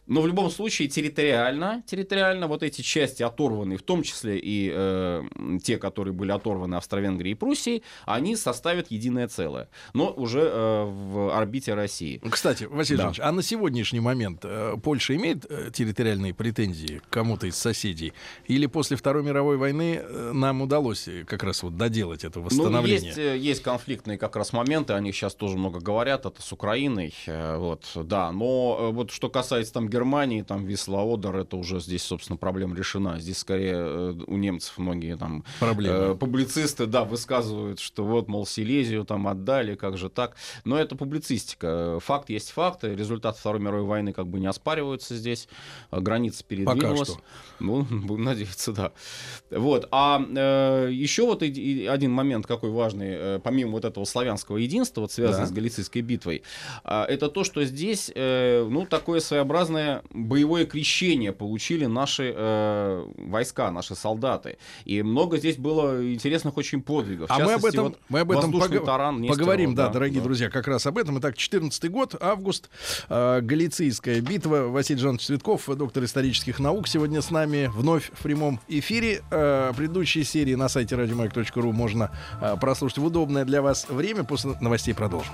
Но 0.08 0.22
в 0.22 0.28
любом 0.28 0.50
случае 0.50 0.88
территориально, 0.88 1.84
территориально 1.86 2.48
вот 2.48 2.63
эти 2.63 2.82
части 2.82 3.24
оторванные, 3.24 3.78
в 3.78 3.84
том 3.84 4.04
числе 4.04 4.39
и 4.39 4.72
э, 4.74 5.24
те, 5.63 5.78
которые 5.78 6.13
были 6.13 6.32
оторваны 6.32 6.76
Австро-Венгрией 6.76 7.34
и 7.34 7.36
Пруссией, 7.36 7.84
они 8.06 8.36
составят 8.36 8.91
единое 8.91 9.28
целое 9.28 9.49
целое, 9.50 9.68
но 9.94 10.12
уже 10.12 10.42
э, 10.42 10.86
в 10.86 11.36
орбите 11.36 11.74
России. 11.74 12.22
Кстати, 12.30 12.66
Василий 12.66 12.98
да. 12.98 13.04
Иванович, 13.04 13.20
а 13.24 13.32
на 13.32 13.42
сегодняшний 13.42 14.00
момент 14.00 14.42
э, 14.44 14.76
Польша 14.82 15.16
имеет 15.16 15.46
э, 15.50 15.72
территориальные 15.72 16.34
претензии 16.34 17.02
к 17.10 17.10
кому-то 17.10 17.48
из 17.48 17.56
соседей? 17.56 18.14
Или 18.48 18.68
после 18.68 18.98
Второй 18.98 19.24
мировой 19.24 19.58
войны 19.58 20.02
э, 20.02 20.32
нам 20.34 20.62
удалось 20.62 21.08
э, 21.08 21.24
как 21.26 21.44
раз 21.44 21.64
вот 21.64 21.78
доделать 21.78 22.24
это 22.24 22.40
восстановление? 22.40 23.14
Ну, 23.16 23.22
есть, 23.22 23.44
есть 23.44 23.64
конфликтные 23.64 24.18
как 24.18 24.36
раз 24.36 24.54
моменты, 24.54 24.94
о 24.94 25.00
них 25.00 25.16
сейчас 25.16 25.36
тоже 25.36 25.58
много 25.58 25.80
говорят, 25.80 26.26
это 26.26 26.42
с 26.42 26.52
Украиной, 26.52 27.14
вот, 27.28 27.86
да, 27.96 28.32
но 28.32 28.92
вот 28.92 29.12
что 29.12 29.30
касается 29.30 29.74
там 29.74 29.90
Германии, 29.90 30.42
там 30.42 30.66
Висла 30.66 31.02
Одер, 31.02 31.36
это 31.38 31.58
уже 31.58 31.80
здесь, 31.80 32.04
собственно, 32.04 32.38
проблема 32.38 32.76
решена. 32.76 33.20
Здесь 33.20 33.38
скорее 33.38 34.12
у 34.12 34.38
немцев 34.38 34.78
многие 34.78 35.18
там 35.18 35.44
э, 35.62 36.16
публицисты, 36.20 36.86
да, 36.86 37.04
высказывают, 37.04 37.80
что 37.80 38.04
вот, 38.04 38.28
мол, 38.28 38.46
Силезию 38.46 39.06
там 39.06 39.28
отдали, 39.39 39.75
как 39.75 39.97
же 39.97 40.10
так. 40.10 40.36
Но 40.65 40.78
это 40.78 40.95
публицистика. 40.95 41.99
Факт 42.02 42.30
есть 42.30 42.52
факт. 42.52 42.84
Результат 42.84 43.38
Второй 43.38 43.62
мировой 43.62 43.86
войны 43.86 44.13
как 44.13 44.28
бы 44.28 44.39
не 44.39 44.47
оспариваются 44.47 45.15
здесь. 45.15 45.47
Граница 45.91 46.43
передвинулась. 46.43 46.99
Пока 46.99 47.13
что. 47.13 47.21
Ну, 47.60 47.84
будем 47.89 48.23
надеяться, 48.23 48.71
да. 48.71 48.91
Вот. 49.49 49.88
А 49.91 50.21
э, 50.21 50.89
еще 50.91 51.25
вот 51.25 51.43
и, 51.43 51.47
и 51.47 51.86
один 51.86 52.12
момент 52.12 52.45
какой 52.45 52.69
важный, 52.69 53.10
э, 53.12 53.39
помимо 53.43 53.71
вот 53.71 53.86
этого 53.86 54.06
славянского 54.06 54.58
единства, 54.58 55.02
вот 55.02 55.12
связанный 55.12 55.45
да. 55.45 55.47
с 55.47 55.52
Галицийской 55.52 56.02
битвой, 56.02 56.43
э, 56.84 57.04
это 57.04 57.30
то, 57.30 57.43
что 57.43 57.63
здесь, 57.63 58.12
э, 58.13 58.65
ну, 58.69 58.86
такое 58.86 59.19
своеобразное 59.19 60.04
боевое 60.12 60.65
крещение 60.65 61.32
получили 61.32 61.86
наши 61.86 62.34
э, 62.36 63.06
войска, 63.17 63.71
наши 63.71 63.95
солдаты. 63.95 64.58
И 64.86 65.02
много 65.02 65.38
здесь 65.38 65.58
было 65.58 66.13
интересных 66.13 66.58
очень 66.58 66.82
подвигов. 66.82 67.30
а 67.32 67.39
мы 67.39 67.54
об 67.54 67.65
этом, 67.65 67.84
вот 67.86 67.99
мы 68.10 68.19
об 68.21 68.32
этом 68.32 68.52
пог... 68.52 68.86
таран 68.86 69.21
Поговорим, 69.30 69.76
да, 69.76 69.88
да 69.88 69.94
дорогие 69.94 70.20
да. 70.20 70.26
друзья, 70.26 70.50
как 70.50 70.68
раз 70.68 70.86
об 70.86 70.98
этом. 70.98 71.20
Итак, 71.20 71.38
14 71.38 71.92
год, 71.92 72.15
август, 72.20 72.70
э, 73.10 73.42
Галицийская 73.42 74.22
битва. 74.22 74.68
Василий 74.68 75.00
Жанович 75.00 75.26
Цветков, 75.26 75.65
доктор 75.68 76.04
исторических 76.04 76.60
наук, 76.60 76.88
сегодня 76.88 77.22
с 77.22 77.32
нами 77.32 77.70
вновь 77.74 78.12
в 78.12 78.24
прямом 78.24 78.60
эфире. 78.68 79.22
Э, 79.32 79.72
предыдущие 79.76 80.24
серии 80.24 80.56
на 80.56 80.70
сайте 80.70 80.96
radiomag.ru 80.96 81.72
можно 81.72 82.12
э, 82.42 82.58
прослушать 82.60 82.98
в 82.98 83.06
удобное 83.06 83.46
для 83.46 83.62
вас 83.62 83.88
время. 83.88 84.24
После 84.24 84.56
новостей 84.62 84.94
продолжим. 84.94 85.34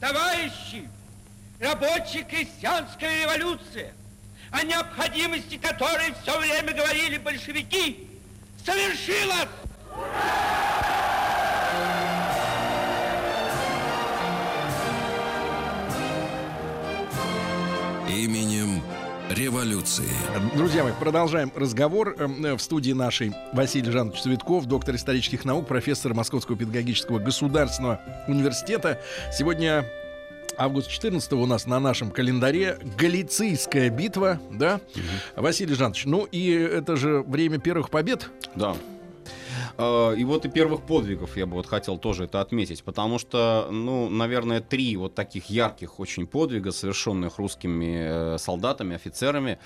Товарищи, 0.00 0.88
рабочая 1.58 2.24
крестьянская 2.24 3.22
революция, 3.22 3.92
о 4.50 4.62
необходимости 4.64 5.56
которой 5.56 6.14
все 6.22 6.38
время 6.38 6.72
говорили 6.74 7.18
большевики, 7.18 8.06
совершилась! 8.64 9.63
Именем 18.14 18.80
революции. 19.28 20.08
Друзья 20.54 20.84
мои, 20.84 20.92
продолжаем 20.92 21.50
разговор. 21.56 22.14
Эм, 22.18 22.56
в 22.56 22.62
студии 22.62 22.92
нашей 22.92 23.32
Василий 23.52 23.90
Жанович 23.90 24.22
Цветков, 24.22 24.66
доктор 24.66 24.94
исторических 24.94 25.44
наук, 25.44 25.66
профессор 25.66 26.14
Московского 26.14 26.56
педагогического 26.56 27.18
государственного 27.18 28.00
университета. 28.28 29.00
Сегодня 29.32 29.84
август 30.56 30.90
14 30.90 31.32
у 31.32 31.46
нас 31.46 31.66
на 31.66 31.80
нашем 31.80 32.12
календаре 32.12 32.78
Галицийская 32.96 33.90
битва, 33.90 34.38
да? 34.52 34.80
Угу. 34.94 35.42
Василий 35.42 35.74
Жанович, 35.74 36.04
ну 36.04 36.28
и 36.30 36.52
это 36.52 36.94
же 36.94 37.22
время 37.22 37.58
первых 37.58 37.90
побед. 37.90 38.30
Да. 38.54 38.76
А, 39.76 40.12
и 40.12 40.24
вот 40.24 40.44
и 40.44 40.48
первых 40.48 40.82
подвигов 40.82 41.36
я 41.36 41.46
бы 41.46 41.54
вот 41.54 41.66
хотел 41.66 41.98
тоже 41.98 42.24
это 42.24 42.40
отметить, 42.40 42.84
потому 42.84 43.18
что, 43.18 43.68
ну, 43.70 44.08
наверное, 44.08 44.60
три 44.60 44.96
вот 44.96 45.14
таких 45.14 45.50
ярких 45.50 46.00
очень 46.00 46.26
подвига, 46.26 46.70
совершенных 46.70 47.38
русскими 47.38 48.34
э, 48.34 48.38
солдатами, 48.38 48.94
офицерами, 48.94 49.58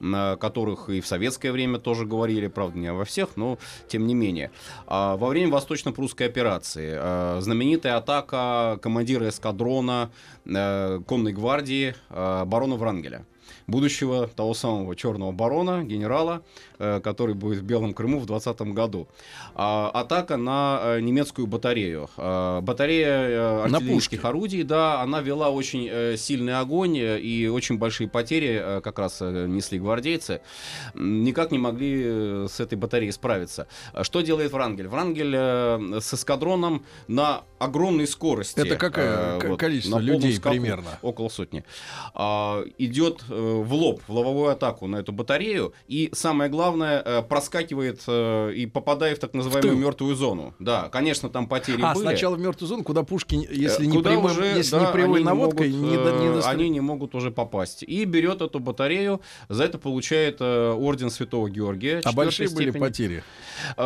о 0.00 0.36
которых 0.36 0.88
и 0.88 1.00
в 1.00 1.06
советское 1.06 1.52
время 1.52 1.78
тоже 1.78 2.06
говорили, 2.06 2.46
правда, 2.46 2.78
не 2.78 2.92
во 2.92 3.04
всех, 3.04 3.36
но 3.36 3.58
тем 3.88 4.06
не 4.06 4.14
менее. 4.14 4.50
А, 4.86 5.16
во 5.16 5.28
время 5.28 5.52
Восточно-Прусской 5.52 6.26
операции 6.26 6.96
э, 6.96 7.40
знаменитая 7.40 7.96
атака 7.96 8.78
командира 8.82 9.28
эскадрона 9.28 10.10
э, 10.44 11.00
конной 11.06 11.32
гвардии 11.32 11.94
барона 12.08 12.76
Врангеля 12.76 13.24
будущего 13.66 14.28
того 14.28 14.54
самого 14.54 14.94
черного 14.94 15.32
барона, 15.32 15.84
генерала, 15.84 16.42
э, 16.78 17.00
который 17.00 17.34
будет 17.34 17.58
в 17.58 17.62
Белом 17.62 17.94
Крыму 17.94 18.18
в 18.18 18.26
2020 18.26 18.74
году. 18.74 19.08
А, 19.54 19.90
атака 19.92 20.36
на 20.36 20.80
э, 20.82 21.00
немецкую 21.00 21.46
батарею. 21.46 22.08
А, 22.16 22.60
батарея 22.60 23.28
э, 23.28 23.62
артиллерийских 23.64 24.24
орудий, 24.24 24.62
да, 24.62 25.00
она 25.02 25.20
вела 25.20 25.50
очень 25.50 26.16
сильный 26.16 26.58
огонь 26.58 26.96
и 26.96 27.48
очень 27.48 27.78
большие 27.78 28.08
потери 28.08 28.80
как 28.82 28.98
раз 28.98 29.20
несли 29.20 29.78
гвардейцы. 29.78 30.40
Никак 30.94 31.50
не 31.50 31.58
могли 31.58 32.46
с 32.48 32.60
этой 32.60 32.76
батареей 32.76 33.12
справиться. 33.12 33.66
Что 34.02 34.20
делает 34.20 34.52
Врангель? 34.52 34.88
Врангель 34.88 35.34
с 36.00 36.14
эскадроном 36.14 36.84
на 37.08 37.42
огромной 37.58 38.06
скорости. 38.06 38.60
Это 38.60 38.76
какое 38.76 39.38
вот, 39.40 39.58
количество 39.58 39.98
людей 39.98 40.34
скаку, 40.34 40.50
примерно? 40.50 40.98
Около 41.02 41.28
сотни. 41.28 41.64
А, 42.14 42.64
идет 42.78 43.22
в 43.62 43.72
лоб, 43.72 44.00
в 44.06 44.12
лобовую 44.12 44.50
атаку 44.50 44.86
на 44.86 44.96
эту 44.96 45.12
батарею, 45.12 45.72
и 45.88 46.10
самое 46.12 46.50
главное, 46.50 47.02
э, 47.04 47.22
проскакивает 47.22 48.02
э, 48.06 48.52
и 48.52 48.66
попадает 48.66 49.18
в 49.18 49.20
так 49.20 49.34
называемую 49.34 49.76
в 49.76 49.78
мертвую 49.78 50.14
зону. 50.16 50.54
Да, 50.58 50.88
конечно, 50.88 51.28
там 51.28 51.46
потери 51.46 51.82
а, 51.82 51.94
были. 51.94 52.04
сначала 52.04 52.36
в 52.36 52.40
мертвую 52.40 52.68
зону, 52.68 52.84
куда 52.84 53.02
пушки, 53.02 53.34
если 53.50 53.84
э, 53.84 53.86
не, 53.86 54.02
прямым, 54.02 54.24
уже, 54.26 54.46
если 54.46 54.76
да, 54.76 54.86
не 54.86 54.92
прямой 54.92 55.22
наводкой, 55.22 55.70
не, 55.70 55.78
не, 55.78 55.90
не 55.90 56.34
достр... 56.34 56.50
они 56.50 56.68
не 56.68 56.80
могут 56.80 57.14
уже 57.14 57.30
попасть. 57.30 57.82
И 57.82 58.04
берет 58.04 58.42
эту 58.42 58.58
батарею, 58.60 59.20
за 59.48 59.64
это 59.64 59.78
получает 59.78 60.40
орден 60.40 61.10
Святого 61.10 61.48
Георгия. 61.48 62.00
А 62.04 62.12
большие 62.12 62.48
степени. 62.48 62.70
были 62.70 62.78
потери? 62.78 63.22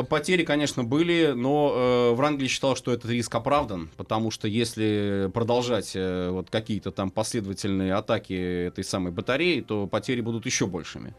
Потери, 0.09 0.45
конечно, 0.45 0.85
были, 0.85 1.33
но 1.35 1.73
э, 1.75 2.15
Врангель 2.15 2.49
считал, 2.49 2.77
что 2.77 2.93
этот 2.93 3.11
риск 3.11 3.35
оправдан, 3.35 3.91
потому 3.97 4.31
что 4.31 4.49
если 4.49 5.31
продолжать 5.33 5.93
э, 5.95 6.31
вот 6.31 6.51
какие-то 6.51 6.91
там 6.91 7.11
последовательные 7.11 7.95
атаки 7.95 8.33
этой 8.67 8.85
самой 8.85 9.13
батареи, 9.13 9.60
то 9.61 9.87
потери 9.87 10.21
будут 10.21 10.47
еще 10.47 10.67
большими. 10.67 11.15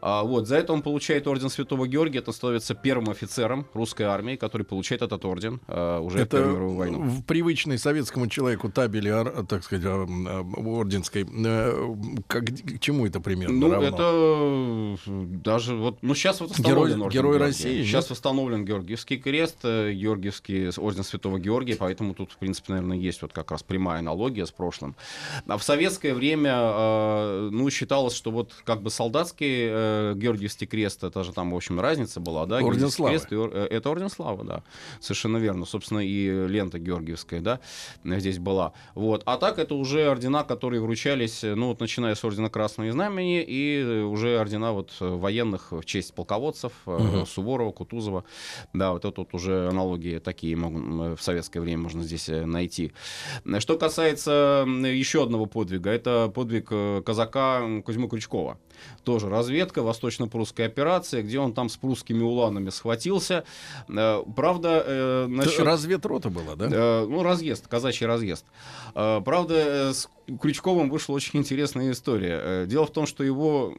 А, 0.00 0.22
вот, 0.22 0.46
за 0.46 0.56
это 0.56 0.72
он 0.72 0.82
получает 0.82 1.26
орден 1.26 1.48
Святого 1.50 1.86
Георгия, 1.86 2.18
это 2.18 2.32
становится 2.32 2.74
первым 2.74 3.10
офицером 3.10 3.66
русской 3.74 4.02
армии, 4.04 4.36
который 4.36 4.62
получает 4.62 5.02
этот 5.02 5.24
орден 5.24 5.60
а, 5.68 6.00
уже 6.00 6.18
это 6.18 6.36
в 6.36 6.40
Первую 6.40 6.54
мировую 6.56 6.76
войну. 6.76 7.02
в 7.02 7.24
привычной 7.24 7.78
советскому 7.78 8.26
человеку 8.28 8.70
табели, 8.70 9.10
так 9.46 9.64
сказать, 9.64 9.84
орденской, 9.86 11.24
э, 11.24 11.94
как, 12.26 12.44
к 12.46 12.78
чему 12.80 13.06
это 13.06 13.20
примерно 13.20 13.56
Ну, 13.56 13.70
равно? 13.70 13.88
это 13.88 14.02
э, 14.02 14.96
даже 15.42 15.74
вот, 15.74 15.98
ну, 16.02 16.14
сейчас 16.14 16.40
вот 16.40 16.50
восстановлен 16.50 16.86
Герой, 16.96 17.06
орден 17.06 17.10
Герой 17.20 17.36
России. 17.38 17.82
Сейчас 17.82 18.04
нет? 18.04 18.10
восстановлен 18.10 18.64
Георгиевский 18.64 19.16
крест, 19.18 19.58
э, 19.64 19.92
Георгиевский 19.92 20.68
орден 20.78 21.04
Святого 21.04 21.38
Георгия, 21.38 21.76
поэтому 21.76 22.14
тут, 22.14 22.32
в 22.32 22.36
принципе, 22.38 22.72
наверное, 22.72 22.96
есть 22.98 23.22
вот 23.22 23.32
как 23.32 23.50
раз 23.50 23.62
прямая 23.62 24.00
аналогия 24.00 24.46
с 24.46 24.50
прошлым. 24.50 24.94
А 25.46 25.56
в 25.58 25.62
советское 25.62 26.14
время, 26.14 27.50
ну, 27.50 27.68
считалось, 27.70 28.14
что 28.14 28.30
вот 28.30 28.52
как 28.64 28.82
бы 28.82 28.90
солдатский 28.90 29.68
э, 29.86 30.14
Георгиевский 30.16 30.66
крест, 30.66 31.04
это 31.04 31.24
же 31.24 31.32
там, 31.32 31.50
в 31.50 31.56
общем, 31.56 31.80
разница 31.80 32.20
была, 32.20 32.46
да? 32.46 32.58
Орден 32.58 32.90
славы. 32.90 33.16
Крест, 33.16 33.32
и, 33.32 33.36
э, 33.36 33.66
это 33.70 33.90
орден 33.90 34.10
славы, 34.10 34.44
да. 34.44 34.62
Совершенно 35.00 35.38
верно. 35.38 35.64
Собственно, 35.66 36.00
и 36.00 36.46
лента 36.48 36.78
Георгиевская, 36.78 37.40
да, 37.40 37.60
здесь 38.04 38.38
была. 38.38 38.72
Вот. 38.94 39.22
А 39.26 39.36
так 39.36 39.58
это 39.58 39.74
уже 39.74 40.08
ордена, 40.08 40.44
которые 40.44 40.80
вручались, 40.80 41.42
ну, 41.42 41.68
вот 41.68 41.80
начиная 41.80 42.14
с 42.14 42.24
ордена 42.24 42.50
Красного 42.50 42.90
Знамени 42.92 43.42
и 43.42 44.02
уже 44.02 44.38
ордена 44.38 44.72
вот 44.72 44.92
военных 45.00 45.72
в 45.72 45.84
честь 45.84 46.14
полководцев, 46.14 46.72
угу. 46.86 47.26
Суворова, 47.26 47.72
Кутузова. 47.72 48.24
Да, 48.72 48.92
вот 48.92 49.04
это 49.04 49.20
вот 49.20 49.34
уже 49.34 49.68
аналогии 49.68 50.18
такие 50.18 50.56
могут, 50.56 51.18
в 51.18 51.22
советское 51.22 51.60
время 51.60 51.82
можно 51.82 52.02
здесь 52.02 52.28
э, 52.28 52.44
найти. 52.44 52.92
Что 53.58 53.78
касается 53.78 54.64
еще 54.66 55.22
одного 55.22 55.46
подвига, 55.46 55.90
это 55.90 56.30
подвиг 56.34 56.70
казака 57.04 57.82
Кузьмы 57.84 58.08
Крючкова 58.08 58.58
тоже 59.04 59.28
разведка, 59.28 59.75
восточно-прусская 59.82 60.66
операция, 60.66 61.22
где 61.22 61.38
он 61.38 61.52
там 61.52 61.68
с 61.68 61.76
прусскими 61.76 62.22
уланами 62.22 62.70
схватился. 62.70 63.44
Э, 63.88 64.22
правда, 64.34 64.82
э, 64.86 65.26
насчет... 65.28 65.60
Разведрота 65.60 66.30
была, 66.30 66.56
да? 66.56 66.68
Э, 66.70 67.06
ну, 67.06 67.22
разъезд, 67.22 67.66
казачий 67.68 68.06
разъезд. 68.06 68.44
Правда, 68.94 69.92
с 69.92 70.08
Крючковым 70.40 70.90
вышла 70.90 71.14
очень 71.14 71.38
интересная 71.38 71.92
история. 71.92 72.66
Дело 72.66 72.86
в 72.86 72.90
том, 72.90 73.06
что 73.06 73.22
его 73.22 73.74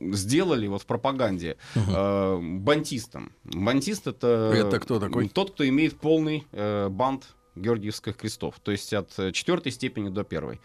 сделали 0.00 0.66
вот 0.66 0.82
в 0.82 0.86
пропаганде 0.86 1.56
угу. 1.74 2.40
бантистом. 2.40 3.32
Бантист 3.44 4.06
это... 4.06 4.52
Это 4.54 4.78
кто 4.80 4.98
такой? 4.98 5.28
Тот, 5.28 5.50
кто 5.52 5.68
имеет 5.68 5.98
полный 5.98 6.46
бант 6.52 7.34
Георгиевских 7.60 8.16
крестов, 8.16 8.56
то 8.62 8.72
есть 8.72 8.92
от 8.92 9.10
э, 9.18 9.32
четвертой 9.32 9.72
степени 9.72 10.08
до 10.08 10.24
первой. 10.24 10.60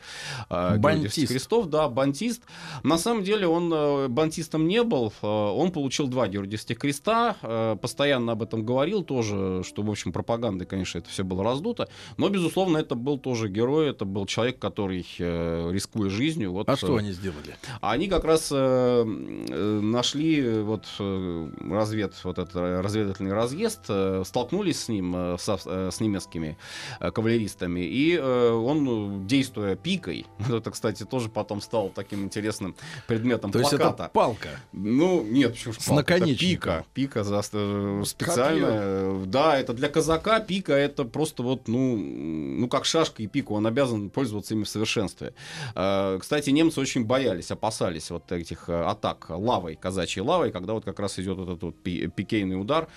А, 0.49 0.77
бантист. 0.77 1.27
крестов, 1.27 1.69
да, 1.69 1.88
бантист. 1.89 2.43
На 2.84 2.97
самом 2.97 3.23
деле 3.23 3.47
он 3.47 3.71
э, 3.73 4.08
бантистом 4.08 4.67
не 4.67 4.84
был, 4.84 5.13
э, 5.21 5.27
он 5.27 5.71
получил 5.71 6.08
два 6.08 6.27
Георгиевских 6.27 6.77
креста, 6.77 7.36
постоянно 7.81 8.34
об 8.34 8.43
этом 8.43 8.65
говорил 8.65 9.03
тоже, 9.03 9.63
что, 9.63 9.81
в 9.81 9.89
общем, 9.89 10.12
пропагандой, 10.12 10.65
конечно, 10.65 10.99
это 10.99 11.10
все 11.10 11.23
было 11.23 11.43
раздуто, 11.43 11.89
но, 12.17 12.29
безусловно, 12.29 12.77
это 12.77 12.95
был 12.95 13.17
тоже 13.17 13.49
герой, 13.49 13.89
это 13.89 14.05
был 14.05 14.25
человек, 14.25 14.60
который, 14.60 15.05
рискуя 15.17 16.10
жизнью... 16.10 16.51
Вот, 16.51 16.69
а 16.69 16.75
что 16.75 16.95
они 16.95 17.12
сделали? 17.12 17.55
Они 17.81 18.08
как 18.08 18.23
раз 18.23 18.51
нашли 18.51 20.62
вот 20.62 20.86
развед, 20.99 22.13
вот 22.23 22.39
этот 22.39 22.55
разведывательный 22.55 23.34
разъезд, 23.34 23.89
столкнулись 24.25 24.84
с 24.84 24.89
ним, 24.89 25.38
с, 25.38 25.99
немецкими 25.99 26.58
кавалеристами. 26.99 27.81
И 27.81 28.15
э, 28.15 28.51
он, 28.51 29.27
действуя 29.27 29.75
пикой, 29.75 30.25
это, 30.49 30.71
кстати, 30.71 31.03
тоже 31.03 31.29
потом 31.29 31.61
стал 31.61 31.89
таким 31.89 32.23
интересным 32.23 32.75
предметом 33.07 33.51
То 33.51 33.59
плаката. 33.59 33.83
есть 33.83 33.93
это 33.95 34.09
палка? 34.13 34.49
Ну, 34.71 35.23
нет, 35.23 35.53
почему 35.53 35.73
же 35.73 35.79
палка? 35.85 36.15
Это 36.15 36.35
пика. 36.35 36.85
Пика 36.93 37.23
за, 37.23 37.41
э, 37.51 38.03
специально. 38.05 39.25
Да, 39.25 39.57
это 39.57 39.73
для 39.73 39.89
казака 39.89 40.39
пика, 40.39 40.73
это 40.73 41.03
просто 41.03 41.43
вот, 41.43 41.67
ну, 41.67 41.95
ну, 41.97 42.67
как 42.67 42.85
шашка 42.85 43.23
и 43.23 43.27
пику, 43.27 43.55
он 43.55 43.67
обязан 43.67 44.09
пользоваться 44.09 44.53
ими 44.53 44.63
в 44.63 44.69
совершенстве. 44.69 45.33
Кстати, 45.73 46.49
немцы 46.49 46.79
очень 46.79 47.05
боялись, 47.05 47.51
опасались 47.51 48.09
вот 48.11 48.31
этих 48.31 48.69
атак 48.69 49.29
лавой, 49.29 49.75
казачьей 49.75 50.23
лавой, 50.23 50.51
когда 50.51 50.73
вот 50.73 50.85
как 50.85 50.99
раз 50.99 51.19
идет 51.19 51.37
вот 51.37 51.49
этот 51.49 51.63
вот 51.63 51.75
пикейный 51.83 52.59
удар. 52.59 52.87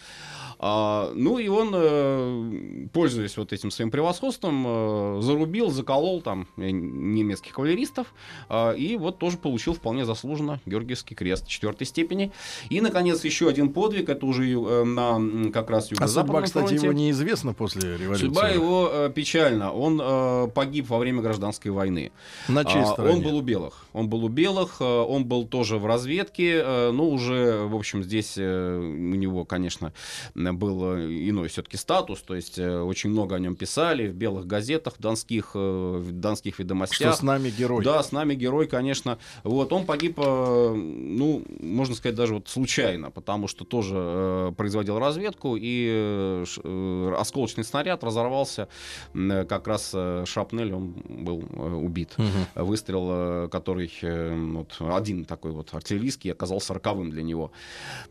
А, 0.59 1.13
ну 1.15 1.39
и 1.39 1.49
он, 1.49 2.89
пользуясь 2.93 3.37
вот 3.37 3.53
этим 3.53 3.71
своим 3.79 3.93
превосходством 3.93 4.65
э, 4.67 5.21
зарубил, 5.23 5.71
заколол 5.71 6.21
там 6.21 6.49
немецких 6.57 7.53
кавалеристов, 7.53 8.13
э, 8.49 8.77
и 8.77 8.97
вот 8.97 9.19
тоже 9.19 9.39
получил 9.39 9.73
вполне 9.75 10.05
заслуженно 10.05 10.61
Георгиевский 10.67 11.15
крест 11.15 11.47
четвертой 11.47 11.87
степени. 11.87 12.33
И, 12.71 12.81
наконец, 12.81 13.23
еще 13.25 13.49
один 13.49 13.73
подвиг, 13.73 14.09
это 14.09 14.27
уже 14.27 14.51
э, 14.51 14.85
на 14.85 15.51
как 15.53 15.71
раз 15.71 15.87
А 15.91 15.95
юго-западном 15.95 16.35
судьба, 16.35 16.43
кстати, 16.43 16.67
фронте. 16.67 16.87
его 16.87 16.93
неизвестна 16.93 17.55
после 17.55 17.97
революции. 17.97 18.27
Судьба 18.27 18.49
его 18.49 19.09
печальна. 19.15 19.73
Он 19.73 20.51
погиб 20.51 20.89
во 20.89 20.99
время 20.99 21.23
гражданской 21.23 21.71
войны. 21.71 22.11
На 22.49 22.65
чьей 22.65 22.83
А, 22.83 22.87
стороне? 22.87 23.15
Он 23.15 23.23
был 23.23 23.37
у 23.37 23.43
белых. 23.43 23.87
Он 23.93 24.09
был 24.09 24.25
у 24.25 24.29
белых, 24.29 24.81
он 24.81 25.25
был 25.25 25.47
тоже 25.47 25.79
в 25.79 25.87
разведке, 25.87 26.65
но 26.93 27.09
уже, 27.09 27.63
в 27.63 27.77
общем, 27.77 28.03
здесь 28.03 28.37
у 28.37 28.41
него, 28.43 29.45
конечно, 29.45 29.93
был 30.35 30.97
иной 30.97 31.47
все-таки 31.49 31.77
статус, 31.77 32.21
то 32.23 32.35
есть 32.35 32.59
очень 32.59 33.11
много 33.11 33.37
о 33.37 33.39
нем 33.39 33.55
писали 33.59 34.09
в 34.09 34.15
белых 34.15 34.47
газетах, 34.47 34.95
в 34.97 35.01
донских, 35.01 35.51
э, 35.55 35.59
в 35.99 36.13
донских 36.13 36.55
Что 36.55 36.63
ведомостях. 36.63 37.15
с 37.17 37.23
нами 37.23 37.51
герой. 37.51 37.85
Да, 37.85 38.03
с 38.03 38.13
нами 38.13 38.35
герой, 38.35 38.67
конечно. 38.67 39.19
Вот, 39.45 39.73
он 39.73 39.85
погиб, 39.85 40.19
э, 40.19 40.73
ну, 40.75 41.43
можно 41.61 41.95
сказать, 41.95 42.15
даже 42.15 42.35
вот 42.35 42.49
случайно, 42.49 43.11
потому 43.11 43.49
что 43.49 43.65
тоже 43.65 43.95
э, 43.97 44.53
производил 44.57 44.99
разведку, 44.99 45.57
и 45.57 45.89
э, 45.91 46.45
э, 46.65 47.15
осколочный 47.19 47.65
снаряд 47.65 48.05
разорвался, 48.05 48.69
э, 49.15 49.45
как 49.45 49.67
раз 49.67 49.91
э, 49.95 50.25
шрапнель, 50.27 50.73
он 50.73 50.95
был 51.09 51.43
э, 51.51 51.75
убит. 51.75 52.15
Выстрел, 52.55 53.09
э, 53.11 53.49
который 53.51 53.93
э, 54.03 54.35
вот, 54.55 54.77
один 54.81 55.25
такой 55.25 55.51
вот 55.51 55.75
артиллерийский, 55.75 56.31
оказался 56.33 56.75
роковым 56.75 57.11
для 57.11 57.23
него. 57.23 57.51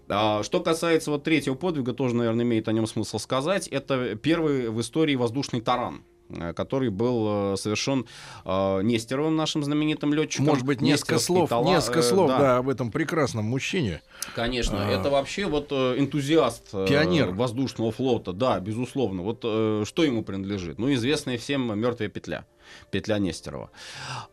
А, 0.10 0.44
что 0.44 0.60
касается 0.60 1.12
вот 1.12 1.24
третьего 1.24 1.56
подвига, 1.56 1.94
тоже, 1.94 2.16
наверное, 2.16 2.44
имеет 2.44 2.68
о 2.68 2.74
нем 2.74 2.86
смысл 2.88 3.18
сказать. 3.18 3.68
Это 3.68 4.16
первый 4.16 4.70
в 4.70 4.82
истории 4.82 5.16
воздушный 5.16 5.37
таран 5.44 6.04
э, 6.30 6.54
который 6.54 6.90
был 6.90 7.54
э, 7.54 7.58
совершен 7.58 8.06
э, 8.46 8.82
Нестеровым, 8.84 9.36
нашим 9.36 9.64
знаменитым 9.64 10.14
летчиком. 10.14 10.46
Может 10.48 10.66
быть, 10.66 10.82
несколько 10.82 11.16
Нестеровский 11.16 11.26
слов, 11.36 11.50
тала- 11.50 11.66
несколько 11.68 12.00
э, 12.00 12.04
слов, 12.04 12.30
да. 12.30 12.58
об 12.58 12.70
этом 12.70 12.92
прекрасном 12.92 13.46
мужчине. 13.46 14.02
Конечно, 14.36 14.86
А. 14.86 14.90
это 14.92 15.10
вообще 15.10 15.46
вот 15.46 15.72
энтузиаст 15.72 16.72
Пионер. 16.72 17.32
воздушного 17.32 17.92
флота, 17.92 18.34
да, 18.34 18.60
безусловно. 18.60 19.22
Вот 19.24 19.40
э, 19.44 19.84
что 19.86 20.04
ему 20.04 20.24
принадлежит? 20.24 20.80
Ну, 20.80 20.94
известная 20.94 21.38
всем 21.38 21.80
мертвая 21.80 22.10
петля. 22.10 22.46
Петля 22.92 23.18
Нестерова. 23.18 23.70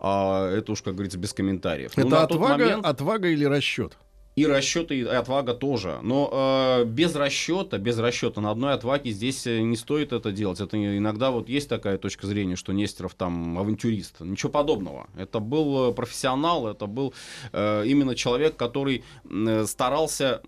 А, 0.00 0.50
это 0.50 0.72
уж, 0.72 0.82
как 0.82 0.94
говорится, 0.94 1.18
без 1.18 1.32
комментариев. 1.32 1.92
Ну, 1.96 2.08
Это 2.08 2.10
тот 2.26 2.32
отвага, 2.32 2.64
момент- 2.64 2.84
отвага 2.86 3.28
или 3.28 3.44
расчет? 3.44 3.96
И 4.36 4.46
расчет, 4.46 4.90
и 4.90 5.02
отвага 5.02 5.54
тоже. 5.54 6.00
Но 6.02 6.28
э, 6.32 6.84
без 6.84 7.14
расчета, 7.14 7.78
без 7.78 7.98
расчета 7.98 8.40
на 8.40 8.50
одной 8.50 8.72
отваге 8.72 9.10
здесь 9.12 9.46
э, 9.46 9.60
не 9.60 9.76
стоит 9.76 10.12
это 10.12 10.32
делать. 10.32 10.60
Это 10.60 10.76
иногда 10.76 11.30
вот 11.30 11.48
есть 11.48 11.68
такая 11.68 11.98
точка 11.98 12.26
зрения, 12.26 12.56
что 12.56 12.72
Нестеров 12.72 13.14
там 13.14 13.58
авантюрист. 13.58 14.20
Ничего 14.20 14.50
подобного. 14.50 15.06
Это 15.16 15.38
был 15.38 15.90
э, 15.90 15.94
профессионал, 15.94 16.66
это 16.66 16.86
был 16.86 17.14
э, 17.52 17.84
именно 17.86 18.16
человек, 18.16 18.56
который 18.56 19.04
э, 19.24 19.64
старался 19.66 20.42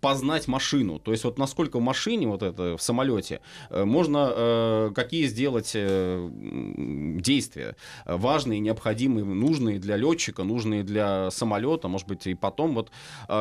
познать 0.00 0.46
машину. 0.46 0.98
То 0.98 1.12
есть 1.12 1.24
вот 1.24 1.38
насколько 1.38 1.78
в 1.78 1.82
машине, 1.82 2.26
вот 2.26 2.42
это, 2.42 2.76
в 2.76 2.82
самолете, 2.82 3.40
э, 3.70 3.84
можно 3.84 4.32
э, 4.34 4.90
какие 4.94 5.26
сделать 5.26 5.72
э, 5.74 6.28
действия 7.20 7.74
важные, 8.04 8.60
необходимые, 8.60 9.24
нужные 9.24 9.78
для 9.78 9.96
летчика, 9.96 10.44
нужные 10.44 10.82
для 10.82 11.30
самолета, 11.30 11.88
может 11.88 12.06
быть, 12.06 12.26
и 12.26 12.34
потом 12.34 12.74
вот 12.74 12.90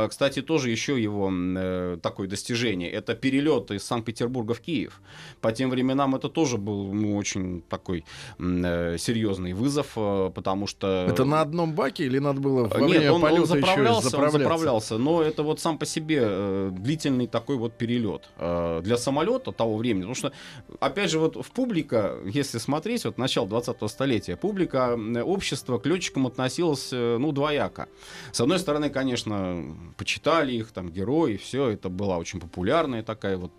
Кстати, 0.10 0.42
тоже 0.42 0.70
еще 0.70 1.02
его 1.02 1.32
э, 1.32 1.98
такое 2.02 2.28
достижение. 2.28 2.92
Это 2.92 3.16
перелет 3.16 3.72
из 3.72 3.84
Санкт-Петербурга 3.84 4.54
в 4.54 4.60
Киев. 4.60 5.02
По 5.42 5.52
тем 5.52 5.70
временам 5.70 6.16
это 6.16 6.30
тоже 6.30 6.58
был 6.58 6.94
ну, 6.94 7.18
очень 7.18 7.62
такой 7.62 8.06
э, 8.38 8.98
серьезный 8.98 9.54
вызов, 9.54 9.94
э, 9.96 10.32
потому 10.34 10.68
что... 10.68 11.08
Это 11.10 11.26
на 11.26 11.42
одном 11.42 11.74
баке 11.74 12.06
или 12.06 12.20
надо 12.20 12.40
было 12.40 12.68
во 12.68 12.80
Нет, 12.82 12.90
время 12.90 13.14
он, 13.14 13.16
он 13.16 13.30
полета 13.30 13.46
заправлялся, 13.46 13.80
еще 13.80 13.84
и 13.84 13.96
он 13.96 14.02
заправляться? 14.04 14.40
заправлялся, 14.40 14.98
но 14.98 15.22
это 15.24 15.44
вот 15.44 15.60
сам 15.60 15.78
по 15.78 15.86
себе 15.86 16.70
длительный 16.72 17.28
такой 17.28 17.58
вот 17.58 17.74
перелет 17.74 18.30
для 18.38 18.98
самолета 18.98 19.52
того 19.52 19.78
времени, 19.78 20.02
потому 20.02 20.16
что, 20.16 20.32
опять 20.80 21.10
же, 21.10 21.20
вот 21.20 21.36
в 21.36 21.52
публика, 21.52 22.18
если 22.26 22.58
смотреть, 22.58 23.06
вот 23.06 23.18
начало 23.18 23.48
20-го 23.48 23.88
столетия, 23.88 24.36
публика, 24.36 24.98
общество 25.24 25.78
к 25.80 25.86
летчикам 25.86 26.28
относилось, 26.28 26.90
ну, 26.92 27.32
двояко. 27.32 27.88
С 28.32 28.42
одной 28.42 28.60
стороны, 28.60 28.90
конечно, 28.90 29.64
почитали 29.98 30.54
их, 30.54 30.72
там, 30.72 30.90
герои, 30.90 31.38
все, 31.38 31.70
это 31.70 31.90
была 31.90 32.18
очень 32.18 32.40
популярная 32.40 33.04
такая 33.04 33.38
вот 33.38 33.52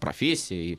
профессия, 0.00 0.56
и 0.72 0.78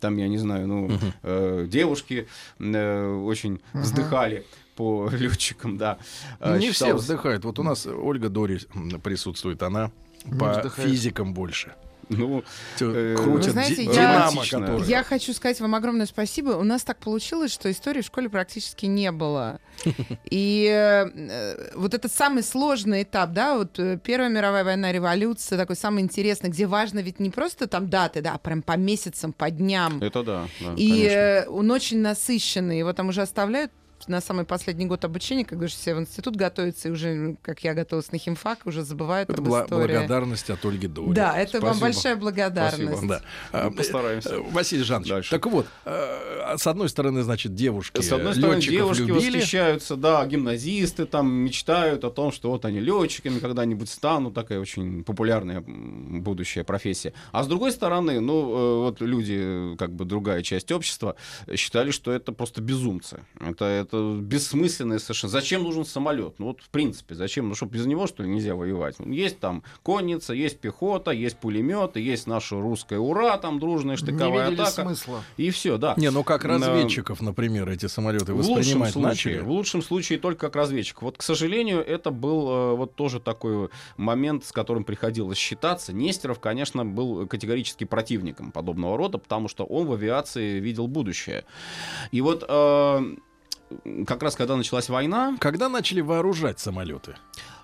там, 0.00 0.16
я 0.16 0.26
не 0.28 0.38
знаю, 0.38 0.66
ну, 0.66 0.90
э, 1.22 1.66
девушки 1.68 2.26
э, 2.58 3.06
очень 3.24 3.60
вздыхали 3.72 4.44
по 4.74 5.08
летчикам, 5.12 5.76
да. 5.78 5.98
Ну, 6.40 6.46
Э, 6.54 6.58
не 6.58 6.70
все 6.70 6.86
считалось- 6.86 7.02
вздыхают. 7.02 7.44
Вот 7.44 7.58
у 7.58 7.62
нас 7.62 7.86
Ольга 7.86 8.28
Дори 8.28 8.58
присутствует, 9.02 9.62
она 9.62 9.90
по 10.38 10.50
вздыхает. 10.50 10.90
физикам 10.90 11.34
больше. 11.34 11.74
Ну, 12.18 12.44
Э, 12.80 13.16
крутят 13.16 13.46
Вы 13.46 13.52
знаете, 13.52 13.84
я- 13.84 14.30
динамо, 14.32 14.84
Я 14.84 15.02
хочу 15.04 15.32
сказать 15.32 15.60
вам 15.60 15.74
огромное 15.74 16.06
спасибо. 16.06 16.50
У 16.50 16.64
нас 16.64 16.82
так 16.82 16.98
получилось, 16.98 17.52
что 17.52 17.70
истории 17.70 18.00
в 18.02 18.06
школе 18.06 18.28
практически 18.28 18.86
не 18.86 19.10
было. 19.12 19.60
И 20.30 20.68
э, 20.70 21.72
вот 21.76 21.94
этот 21.94 22.12
самый 22.12 22.42
сложный 22.42 23.02
этап, 23.02 23.32
да, 23.32 23.56
вот 23.56 23.78
э, 23.78 23.98
Первая 24.02 24.28
мировая 24.28 24.64
война, 24.64 24.92
революция, 24.92 25.58
такой 25.58 25.76
самый 25.76 26.02
интересный, 26.02 26.50
где 26.50 26.66
важно 26.66 27.00
ведь 27.00 27.20
не 27.20 27.30
просто 27.30 27.66
там 27.66 27.88
даты, 27.88 28.20
да, 28.20 28.34
а 28.34 28.38
прям 28.38 28.62
по 28.62 28.76
месяцам, 28.76 29.32
по 29.32 29.50
дням. 29.50 30.02
это 30.02 30.22
да, 30.22 30.46
да, 30.60 30.74
И 30.76 30.88
конечно. 30.90 31.52
он 31.52 31.70
очень 31.70 32.00
насыщенный. 32.00 32.78
Его 32.78 32.92
там 32.92 33.08
уже 33.08 33.22
оставляют 33.22 33.72
на 34.08 34.20
самый 34.20 34.44
последний 34.44 34.86
год 34.86 35.04
обучения, 35.04 35.44
как 35.44 35.58
говоришь, 35.58 35.74
все 35.74 35.94
в 35.94 36.00
институт 36.00 36.36
готовятся, 36.36 36.88
и 36.88 36.90
уже, 36.92 37.36
как 37.42 37.60
я 37.64 37.74
готовилась 37.74 38.12
на 38.12 38.18
химфак, 38.18 38.60
уже 38.66 38.82
забывают 38.82 39.30
Это 39.30 39.40
об 39.40 39.46
была 39.46 39.64
истории. 39.64 39.92
благодарность 39.92 40.50
от 40.50 40.64
Ольги 40.64 40.86
Дори. 40.86 41.12
Да, 41.12 41.36
это 41.38 41.60
вам 41.60 41.74
Спасибо. 41.74 41.86
большая 41.86 42.16
благодарность. 42.16 42.92
Спасибо. 42.92 43.22
Да. 43.52 43.66
А, 43.66 43.70
постараемся. 43.70 44.28
э, 44.30 44.40
Василий 44.50 44.84
Жанович, 44.84 45.08
Дальше. 45.10 45.30
так 45.30 45.46
вот, 45.46 45.66
э, 45.84 46.56
с 46.56 46.66
одной 46.66 46.88
стороны, 46.88 47.22
значит, 47.22 47.54
девушки 47.54 48.00
С 48.00 48.12
одной 48.12 48.34
стороны, 48.34 48.60
девушки 48.60 49.02
любили. 49.02 49.36
восхищаются, 49.38 49.96
да, 49.96 50.24
гимназисты 50.26 51.06
там 51.06 51.30
мечтают 51.32 52.04
о 52.04 52.10
том, 52.10 52.32
что 52.32 52.50
вот 52.50 52.64
они 52.64 52.80
летчиками 52.80 53.38
когда-нибудь 53.38 53.88
станут, 53.88 54.34
такая 54.34 54.60
очень 54.60 55.04
популярная 55.04 55.62
будущая 55.66 56.64
профессия. 56.64 57.12
А 57.32 57.42
с 57.44 57.46
другой 57.46 57.72
стороны, 57.72 58.20
ну, 58.20 58.34
э, 58.42 58.78
вот 58.84 59.00
люди, 59.00 59.76
как 59.78 59.92
бы 59.94 60.04
другая 60.04 60.42
часть 60.42 60.72
общества, 60.72 61.16
считали, 61.54 61.90
что 61.90 62.12
это 62.12 62.32
просто 62.32 62.60
безумцы. 62.60 63.20
Это, 63.40 63.64
это 63.66 63.93
бессмысленное 64.20 64.98
совершенно. 64.98 65.30
Зачем 65.30 65.62
нужен 65.62 65.84
самолет? 65.84 66.34
Ну, 66.38 66.46
вот, 66.46 66.60
в 66.62 66.68
принципе, 66.70 67.14
зачем? 67.14 67.48
Ну, 67.48 67.54
что, 67.54 67.66
без 67.66 67.86
него, 67.86 68.06
что 68.06 68.22
ли, 68.22 68.28
нельзя 68.28 68.54
воевать? 68.54 68.96
Ну, 68.98 69.12
Есть 69.12 69.38
там 69.40 69.62
конница, 69.82 70.32
есть 70.34 70.58
пехота, 70.60 71.10
есть 71.10 71.38
пулеметы, 71.38 72.00
есть 72.00 72.26
наша 72.26 72.60
русская 72.60 72.98
ура, 72.98 73.36
там 73.38 73.58
дружная 73.58 73.96
Не 73.96 73.98
штыковая 73.98 74.50
видели 74.50 74.62
атака. 74.62 74.82
смысла. 74.82 75.22
И 75.36 75.50
все, 75.50 75.76
да. 75.78 75.94
Не, 75.96 76.10
ну 76.10 76.24
как 76.24 76.44
На- 76.44 76.50
разведчиков, 76.58 77.20
например, 77.20 77.68
эти 77.68 77.86
самолеты 77.86 78.32
в 78.32 78.36
лучшем 78.36 78.54
воспринимать 78.80 78.92
случае, 78.92 79.42
в 79.42 79.50
лучшем 79.50 79.82
случае 79.82 80.18
только 80.18 80.46
как 80.48 80.56
разведчик. 80.56 81.02
Вот, 81.02 81.16
к 81.18 81.22
сожалению, 81.22 81.80
это 81.84 82.10
был 82.10 82.48
э, 82.48 82.74
вот 82.76 82.94
тоже 82.94 83.20
такой 83.20 83.68
момент, 83.96 84.44
с 84.44 84.52
которым 84.52 84.84
приходилось 84.84 85.38
считаться. 85.38 85.92
Нестеров, 85.92 86.40
конечно, 86.40 86.84
был 86.84 87.26
категорически 87.26 87.84
противником 87.84 88.52
подобного 88.52 88.96
рода, 88.96 89.18
потому 89.18 89.48
что 89.48 89.64
он 89.64 89.86
в 89.86 89.92
авиации 89.92 90.60
видел 90.60 90.86
будущее. 90.86 91.44
И 92.12 92.20
вот 92.20 92.44
э, 92.48 93.14
как 94.06 94.22
раз 94.22 94.36
когда 94.36 94.56
началась 94.56 94.88
война, 94.88 95.36
Когда 95.40 95.68
начали 95.68 96.00
вооружать 96.00 96.60
самолеты? 96.60 97.16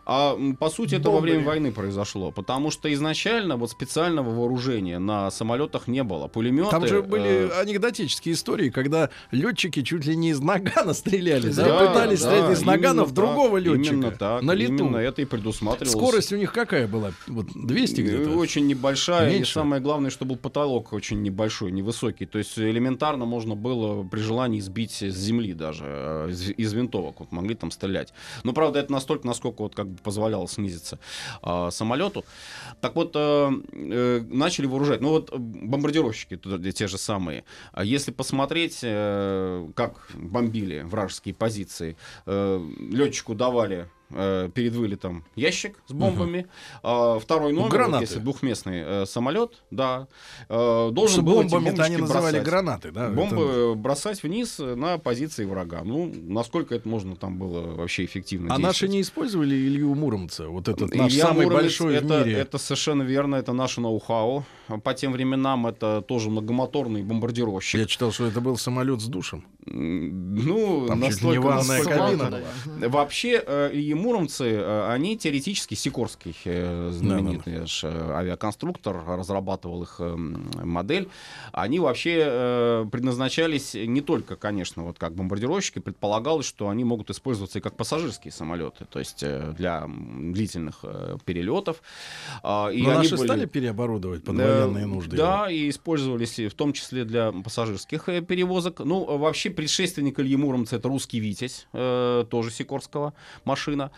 А 0.06 0.36
по 0.58 0.70
сути 0.70 0.94
это 0.96 1.10
во 1.10 1.16
Бомбами. 1.16 1.30
время 1.32 1.46
войны 1.46 1.72
произошло, 1.72 2.30
потому 2.30 2.70
что 2.70 2.92
изначально 2.92 3.56
вот 3.56 3.70
специального 3.70 4.30
вооружения 4.30 4.98
на 4.98 5.30
самолетах 5.30 5.88
не 5.88 6.02
было. 6.02 6.28
Пулеметы. 6.28 6.70
Там 6.70 6.86
же 6.86 6.98
э, 6.98 7.02
были 7.02 7.50
анекдотические 7.60 8.34
истории, 8.34 8.70
когда 8.70 9.10
летчики 9.30 9.82
чуть 9.82 10.04
ли 10.06 10.16
не 10.16 10.30
из 10.30 10.40
нагана 10.40 10.92
стреляли, 10.94 11.50
да, 11.52 11.64
Да, 11.64 11.86
пытались 11.88 12.22
да, 12.22 12.30
стрелять 12.30 12.58
из 12.58 12.62
нагана 12.64 13.04
в 13.04 13.12
другого 13.12 13.60
так, 13.60 13.68
летчика 13.68 13.94
Именно 13.94 14.10
так. 14.12 14.42
на 14.42 14.52
лету. 14.52 14.72
Именно 14.74 14.96
это 14.96 15.22
и 15.22 15.24
предусматривалось. 15.24 15.92
Скорость 15.92 16.32
у 16.32 16.36
них 16.36 16.52
какая 16.52 16.88
была? 16.88 17.12
Вот 17.26 17.46
200 17.54 18.00
Э, 18.00 18.02
где-то? 18.02 18.30
Очень 18.30 18.66
небольшая. 18.66 19.30
Меньше? 19.30 19.50
И 19.50 19.54
самое 19.54 19.80
главное, 19.82 20.10
что 20.10 20.24
был 20.24 20.36
потолок 20.36 20.92
очень 20.92 21.22
небольшой, 21.22 21.70
невысокий. 21.70 22.26
То 22.26 22.38
есть 22.38 22.58
элементарно 22.58 23.24
можно 23.24 23.54
было 23.54 24.02
при 24.04 24.20
желании 24.20 24.60
сбить 24.60 24.92
с 25.02 25.14
земли 25.14 25.52
даже, 25.52 25.84
э, 25.86 26.28
из, 26.30 26.50
из 26.50 26.72
винтовок. 26.72 27.20
Вот 27.20 27.32
могли 27.32 27.54
там 27.54 27.70
стрелять. 27.70 28.12
Но, 28.44 28.52
правда, 28.52 28.80
это 28.80 28.92
настолько, 28.92 29.26
насколько 29.26 29.62
вот 29.62 29.74
как 29.74 29.88
бы 29.88 29.99
позволяло 30.02 30.46
снизиться 30.48 30.98
э, 31.42 31.68
самолету. 31.70 32.24
Так 32.80 32.94
вот, 32.96 33.12
э, 33.14 33.50
э, 33.72 34.20
начали 34.28 34.66
вооружать. 34.66 35.00
Ну 35.00 35.10
вот 35.10 35.30
э, 35.32 35.36
бомбардировщики 35.38 36.36
те 36.72 36.88
же 36.88 36.98
самые. 36.98 37.44
А 37.72 37.84
если 37.84 38.10
посмотреть, 38.10 38.80
э, 38.82 39.68
как 39.74 40.10
бомбили 40.14 40.80
вражеские 40.82 41.34
позиции, 41.34 41.96
э, 42.26 42.60
летчику 42.78 43.34
давали 43.34 43.88
э, 44.10 44.50
перед 44.54 44.74
вылетом 44.74 45.24
ящик 45.36 45.78
с 45.86 45.92
бомбами. 45.92 46.46
Угу. 46.82 47.16
Э, 47.16 47.20
второй 47.20 47.52
номер, 47.52 47.70
гранаты. 47.70 47.92
вот, 47.92 48.00
если 48.02 48.18
двухместный 48.18 48.82
э, 48.84 49.06
самолет, 49.06 49.62
да, 49.70 50.08
э, 50.48 50.90
должен 50.92 51.24
был 51.24 51.42
эти 51.42 51.50
бомбами 51.50 51.80
они 51.80 51.96
называли 51.96 52.36
бросать. 52.36 52.44
гранаты, 52.44 52.90
да? 52.90 53.08
Бомбы 53.08 53.42
Это- 53.42 53.74
бросать 53.74 54.22
вниз 54.22 54.58
на 54.58 54.98
позиции 54.98 55.44
врага. 55.44 55.82
Ну, 55.84 56.12
насколько 56.14 56.74
это 56.74 56.88
можно 56.88 57.16
там 57.16 57.38
было 57.38 57.74
вообще 57.74 58.04
эффективно 58.04 58.54
А 58.54 58.58
наши 58.58 58.88
не 58.88 59.00
использовали 59.00 59.54
Илью 59.54 59.94
Муромца? 59.94 60.48
Вот 60.48 60.68
этот 60.68 60.94
наш 60.94 61.12
Илья 61.12 61.26
самый 61.26 61.44
Муромец 61.46 61.62
большой 61.62 61.96
это, 61.96 62.22
в 62.22 62.26
мире. 62.26 62.38
Это 62.38 62.58
совершенно 62.58 63.02
верно, 63.02 63.36
это 63.36 63.52
наше 63.52 63.80
ноу-хау. 63.80 64.44
По 64.84 64.94
тем 64.94 65.12
временам 65.12 65.66
это 65.66 66.02
тоже 66.02 66.30
многомоторный 66.30 67.02
бомбардировщик. 67.02 67.80
Я 67.80 67.86
читал, 67.86 68.12
что 68.12 68.26
это 68.26 68.40
был 68.40 68.56
самолет 68.56 69.00
с 69.00 69.06
душем. 69.06 69.44
Ну, 69.72 70.86
Там 70.88 71.00
настолько, 71.00 71.48
насколько 71.48 71.84
кабина 71.96 72.42
можно. 72.66 72.88
Вообще, 72.88 73.42
э, 73.46 73.70
Ильи 73.72 73.94
Муромцы, 73.94 74.44
э, 74.50 74.88
они 74.90 75.16
теоретически, 75.16 75.74
Сикорский 75.74 76.34
э, 76.44 76.90
знаменитый 76.92 77.66
ж, 77.66 77.84
э, 77.84 78.10
авиаконструктор, 78.12 79.04
разрабатывал 79.06 79.84
их 79.84 79.96
э, 80.00 80.16
модель, 80.16 81.08
они 81.52 81.78
вообще 81.78 82.22
э, 82.26 82.86
предназначались 82.90 83.74
не 83.74 84.00
только, 84.00 84.36
конечно, 84.36 84.84
вот 84.84 84.98
как 84.98 85.14
бомбардировщики, 85.14 85.78
предполагалось, 85.78 86.46
что 86.46 86.68
они 86.68 86.82
могут 86.84 87.10
использоваться 87.10 87.58
и 87.58 87.62
как 87.62 87.76
пассажирские 87.76 88.32
самолеты, 88.32 88.86
то 88.90 88.98
есть 88.98 89.22
э, 89.22 89.54
для 89.56 89.86
длительных 89.88 90.80
э, 90.82 91.16
перелетов. 91.24 91.80
А, 92.42 92.68
И 92.70 92.82
Но 92.82 92.90
они 92.90 92.98
наши 92.98 93.16
были- 93.16 93.26
стали 93.26 93.46
переоборудовать 93.46 94.24
под 94.24 94.38
Э, 94.40 94.64
военные 94.64 94.86
нужды. 94.86 95.16
Да, 95.16 95.50
и 95.50 95.68
использовались 95.68 96.38
и 96.38 96.48
в 96.48 96.54
том 96.54 96.72
числе 96.72 97.04
для 97.04 97.30
пассажирских 97.32 98.08
э, 98.08 98.20
перевозок. 98.20 98.80
Ну, 98.80 99.04
вообще, 99.18 99.50
предшественник 99.60 100.18
Ильи 100.18 100.36
Муромца 100.36 100.76
это 100.76 100.88
русский 100.88 101.20
Витязь, 101.20 101.66
э, 101.74 102.24
тоже 102.30 102.50
Сикорского 102.50 103.12
машина. 103.44 103.90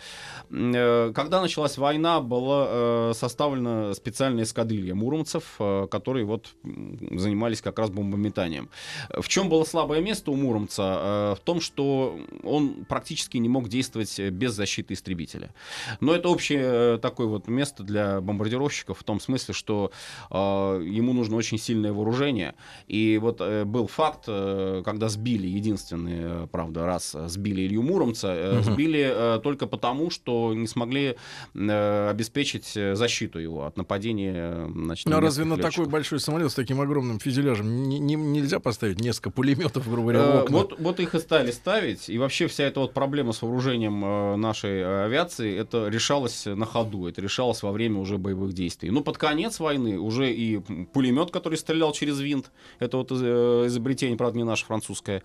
Э, 0.51 1.13
Когда 1.15 1.41
началась 1.41 1.79
война, 1.79 2.21
была 2.21 2.67
э, 2.69 3.13
составлена 3.15 3.95
специальная 3.95 4.43
эскадрилья 4.43 4.97
муромцев, 4.97 5.55
э, 5.61 5.87
которые 5.89 6.25
вот 6.25 6.49
занимались 6.65 7.63
как 7.63 7.79
раз 7.79 7.91
бомбометанием. 7.91 8.71
В 9.17 9.29
чем 9.29 9.49
было 9.49 9.63
слабое 9.63 10.01
место 10.01 10.33
у 10.33 10.35
Муромца? 10.37 10.83
Э, 10.83 11.35
В 11.37 11.41
том, 11.45 11.61
что 11.61 12.19
он 12.43 12.85
практически 12.85 13.37
не 13.37 13.49
мог 13.49 13.69
действовать 13.69 14.19
без 14.19 14.55
защиты 14.55 14.95
истребителя. 14.95 15.55
Но 16.01 16.13
это 16.13 16.29
общее 16.29 16.63
э, 16.97 16.99
такое 17.01 17.29
вот 17.29 17.47
место 17.47 17.85
для 17.85 18.21
бомбардировщиков 18.21 18.99
в 18.99 19.05
том 19.05 19.21
смысле, 19.21 19.55
что 19.55 19.93
э, 20.29 20.35
ему 20.37 21.13
нужно 21.13 21.37
очень 21.37 21.59
сильное 21.59 21.93
вооружение. 21.93 22.57
И 22.89 23.17
вот 23.23 23.41
э, 23.41 23.65
был 23.65 23.87
факт, 23.87 24.25
э, 24.27 24.83
когда 24.85 25.09
сбили, 25.13 25.42
единственный, 25.47 26.45
э, 26.45 26.47
правда, 26.51 26.87
раз 26.87 27.15
э, 27.15 27.29
сбили 27.29 27.63
Илью 27.67 27.83
Муромца, 27.83 28.33
э, 28.35 28.63
сбили 28.63 29.41
только 29.43 29.67
потому, 29.67 30.11
что 30.11 30.55
не 30.55 30.67
смогли 30.67 31.17
обеспечить 31.55 32.73
защиту 32.97 33.39
его 33.39 33.65
от 33.67 33.77
нападения 33.77 34.69
значит, 34.75 35.07
а 35.07 35.21
разве 35.21 35.45
на 35.45 35.55
немецких 35.55 35.63
такой 35.63 35.83
летчиков. 35.85 35.93
большой 35.93 36.21
самолет 36.21 36.51
с 36.51 36.55
таким 36.55 36.81
огромным 36.81 37.19
фюзеляжем 37.19 37.89
не- 37.89 37.99
не- 37.99 38.15
нельзя 38.15 38.61
поставить 38.61 39.01
несколько 39.01 39.31
пулеметов, 39.31 39.89
грубо 39.89 40.13
говоря? 40.13 40.45
Вот, 40.49 40.79
вот 40.79 41.01
их 41.01 41.15
и 41.15 41.19
стали 41.19 41.51
ставить. 41.51 42.09
И 42.09 42.19
вообще 42.19 42.47
вся 42.47 42.65
эта 42.65 42.81
вот 42.81 42.93
проблема 42.95 43.33
с 43.33 43.43
вооружением 43.43 44.41
нашей 44.41 45.05
авиации, 45.05 45.57
это 45.57 45.89
решалось 45.89 46.47
на 46.47 46.67
ходу, 46.67 47.07
это 47.07 47.21
решалось 47.21 47.63
во 47.63 47.73
время 47.73 48.01
уже 48.01 48.19
боевых 48.19 48.53
действий. 48.53 48.91
Ну, 48.91 49.03
под 49.03 49.19
конец 49.19 49.61
войны 49.61 49.99
уже 49.99 50.33
и 50.33 50.59
пулемет, 50.93 51.31
который 51.31 51.59
стрелял 51.59 51.93
через 51.93 52.21
винт, 52.21 52.51
это 52.79 52.97
вот 52.99 53.11
изобретение, 53.13 54.17
правда, 54.17 54.39
не 54.39 54.45
наше, 54.45 54.65
французское, 54.67 55.23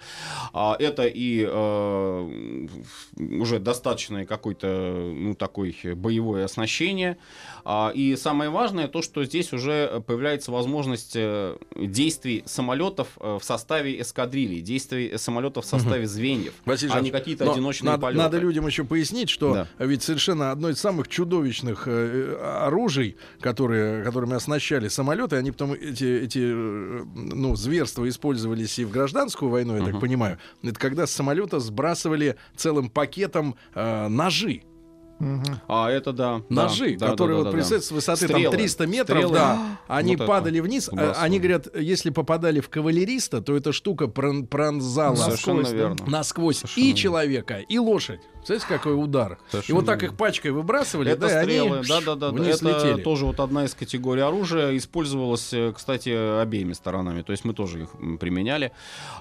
это 0.79 1.05
и 1.05 1.45
э, 1.47 2.67
уже 3.17 3.59
достаточное 3.59 4.25
какое-то, 4.25 4.67
ну, 5.15 5.35
такое 5.35 5.67
боевое 5.95 6.45
оснащение. 6.45 7.17
А, 7.65 7.91
И 7.93 8.15
самое 8.15 8.49
важное 8.49 8.87
то, 8.87 9.01
что 9.01 9.23
здесь 9.25 9.51
уже 9.53 10.01
появляется 10.07 10.51
возможность 10.51 11.13
э, 11.15 11.57
действий 11.75 12.43
самолетов 12.45 13.09
э, 13.19 13.37
в 13.39 13.43
составе 13.43 13.99
эскадрилий, 14.01 14.61
действий 14.61 15.17
самолетов 15.17 15.65
в 15.65 15.67
составе 15.67 16.07
звеньев, 16.07 16.53
Василий 16.65 16.93
а 16.93 17.01
не 17.01 17.11
какие-то 17.11 17.45
но 17.45 17.51
одиночные 17.53 17.91
надо, 17.91 18.01
полеты. 18.01 18.21
надо 18.23 18.37
людям 18.37 18.67
еще 18.67 18.83
пояснить, 18.83 19.29
что 19.29 19.53
Да. 19.53 19.67
ведь 19.85 20.03
совершенно 20.03 20.51
одно 20.51 20.69
из 20.69 20.79
самых 20.79 21.07
чудовищных 21.07 21.83
э, 21.87 22.37
оружий, 22.61 23.17
которые, 23.41 24.03
которыми 24.03 24.35
оснащали 24.35 24.87
самолеты, 24.87 25.35
они 25.35 25.51
потом 25.51 25.73
эти, 25.73 26.05
эти 26.05 26.39
э, 26.41 27.03
ну, 27.15 27.55
зверства 27.55 28.07
использовались 28.07 28.79
и 28.79 28.85
в 28.85 28.91
гражданскую 28.91 29.51
войну, 29.51 29.75
я 29.77 29.83
так 29.97 30.01
понимаю. 30.01 30.37
Это 30.63 30.79
когда 30.79 31.07
с 31.07 31.11
самолета 31.11 31.59
сбрасывали 31.59 32.35
целым 32.55 32.89
пакетом 32.89 33.55
э, 33.75 34.07
ножи. 34.07 34.63
А 35.67 35.89
это 35.89 36.13
да. 36.13 36.41
да, 36.47 36.63
Ножи, 36.65 36.95
да, 36.95 37.07
которые 37.09 37.37
да, 37.37 37.37
вот 37.37 37.43
да, 37.45 37.49
да. 37.49 37.55
представьте, 37.57 37.87
с 37.87 37.91
высоты 37.91 38.25
Стрелы, 38.27 38.43
там 38.43 38.51
300 38.51 38.85
метров, 38.85 39.17
стрелы. 39.17 39.33
да, 39.33 39.79
они 39.87 40.15
Вот 40.15 40.21
это 40.23 40.27
падали 40.27 40.59
вниз. 40.59 40.89
а, 40.89 40.91
сбрасывали. 40.91 41.25
Они 41.25 41.39
говорят, 41.39 41.75
если 41.75 42.11
попадали 42.11 42.59
в 42.59 42.69
кавалериста, 42.69 43.41
то 43.41 43.55
эта 43.55 43.71
штука 43.73 44.05
прон- 44.05 44.45
пронзала 44.45 45.15
насквозь, 45.15 45.69
да, 45.71 45.75
верно. 45.75 46.05
насквозь 46.05 46.57
Совершенно 46.57 46.85
и 46.85 46.93
человека, 46.95 47.57
и 47.67 47.79
лошадь. 47.79 48.19
Представляете, 48.47 48.83
какой 48.83 49.03
удар? 49.03 49.33
и 49.33 49.51
Совершенно 49.51 49.79
вот 49.79 49.85
так 49.85 50.03
их 50.03 50.15
пачкой 50.15 50.51
выбрасывали, 50.51 51.11
Это 51.11 51.21
да, 51.21 51.41
и 51.41 51.43
стрелы, 51.43 51.77
они 51.79 51.87
да, 51.87 51.99
да, 51.99 52.15
да, 52.15 52.29
вниз 52.31 52.61
это 52.61 52.69
летели. 52.69 53.03
тоже 53.03 53.25
вот 53.25 53.41
одна 53.41 53.65
из 53.65 53.73
категорий 53.73 54.21
оружия, 54.21 54.77
использовалась, 54.77 55.51
э, 55.51 55.73
кстати, 55.75 56.39
обеими 56.41 56.71
сторонами, 56.71 57.23
то 57.23 57.31
есть 57.31 57.43
мы 57.43 57.53
тоже 57.53 57.83
их 57.83 57.89
применяли, 58.19 58.71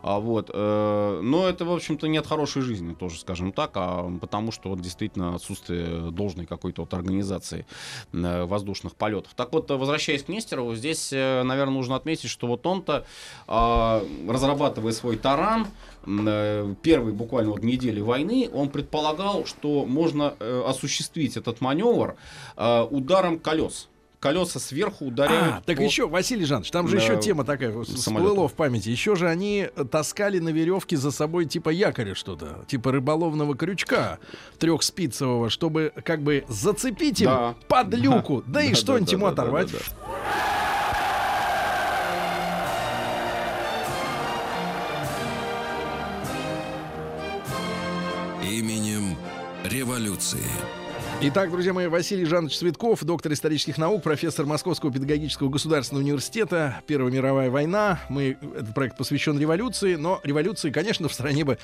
а, 0.02 0.20
вот, 0.20 0.50
э, 0.54 1.20
но 1.22 1.48
это, 1.48 1.64
в 1.64 1.72
общем-то, 1.72 2.06
не 2.06 2.18
от 2.18 2.26
хорошей 2.28 2.62
жизни, 2.62 2.94
тоже, 2.94 3.18
скажем 3.18 3.50
так, 3.50 3.72
а 3.74 4.08
потому 4.20 4.52
что 4.52 4.68
вот 4.68 4.80
действительно 4.80 5.34
отсутствие 5.34 6.12
должной 6.12 6.46
какой-то 6.46 6.82
вот 6.82 6.94
организации 6.94 7.66
э, 8.12 8.44
воздушных 8.44 8.94
полетов. 8.94 9.32
Так 9.34 9.52
вот, 9.52 9.68
возвращаясь 9.72 10.22
к 10.22 10.28
Нестерову, 10.28 10.76
здесь, 10.76 11.10
наверное, 11.10 11.74
нужно 11.74 11.96
отметить, 11.96 12.30
что 12.30 12.46
вот 12.46 12.64
он-то, 12.64 13.04
а, 13.48 14.04
разрабатывая 14.28 14.92
свой 14.92 15.16
таран, 15.16 15.66
э, 16.06 16.74
первые 16.82 17.14
буквально 17.14 17.52
вот 17.52 17.62
недели 17.62 18.00
войны, 18.00 18.48
он 18.52 18.68
предполагал, 18.68 19.15
что 19.46 19.84
можно 19.84 20.34
э, 20.38 20.62
осуществить 20.66 21.36
этот 21.36 21.60
маневр 21.60 22.16
э, 22.56 22.82
ударом 22.90 23.38
колес. 23.38 23.88
Колеса 24.18 24.58
сверху 24.58 25.04
ударяют. 25.06 25.56
А, 25.58 25.62
так 25.66 25.76
по- 25.76 25.82
еще, 25.82 26.08
Василий 26.08 26.46
Жанович, 26.46 26.70
там 26.70 26.88
же 26.88 26.96
Да, 26.96 27.02
еще 27.02 27.20
тема 27.20 27.44
такая 27.44 27.70
всплыла 27.84 28.48
в 28.48 28.54
памяти. 28.54 28.88
Еще 28.88 29.14
же 29.14 29.28
они 29.28 29.68
э, 29.76 29.84
таскали 29.84 30.38
на 30.38 30.48
веревке 30.48 30.96
за 30.96 31.10
собой 31.10 31.44
типа 31.44 31.68
якоря 31.68 32.14
что-то, 32.14 32.64
типа 32.66 32.92
рыболовного 32.92 33.54
крючка 33.54 34.18
трехспицевого, 34.58 35.50
чтобы 35.50 35.92
как 36.04 36.22
бы 36.22 36.44
зацепить 36.48 37.20
им 37.20 37.26
Да. 37.26 37.54
под 37.68 37.94
люку, 37.94 38.42
да, 38.46 38.62
и 38.62 38.70
Да, 38.70 38.74
что-нибудь 38.74 39.10
да, 39.10 39.16
ему 39.16 39.26
оторвать. 39.26 39.68
Революции. 49.68 50.44
Итак, 51.22 51.50
друзья 51.50 51.72
мои, 51.72 51.86
Василий 51.86 52.24
Жанович 52.26 52.58
Цветков, 52.58 53.02
доктор 53.02 53.32
исторических 53.32 53.78
наук, 53.78 54.02
профессор 54.02 54.44
Московского 54.44 54.92
педагогического 54.92 55.48
государственного 55.48 56.04
университета, 56.04 56.82
Первая 56.86 57.10
мировая 57.10 57.50
война. 57.50 58.00
Мы, 58.10 58.36
этот 58.54 58.74
проект 58.74 58.98
посвящен 58.98 59.38
революции, 59.38 59.94
но 59.94 60.20
революции, 60.24 60.70
конечно, 60.70 61.08
в 61.08 61.14
стране 61.14 61.44
бы 61.44 61.58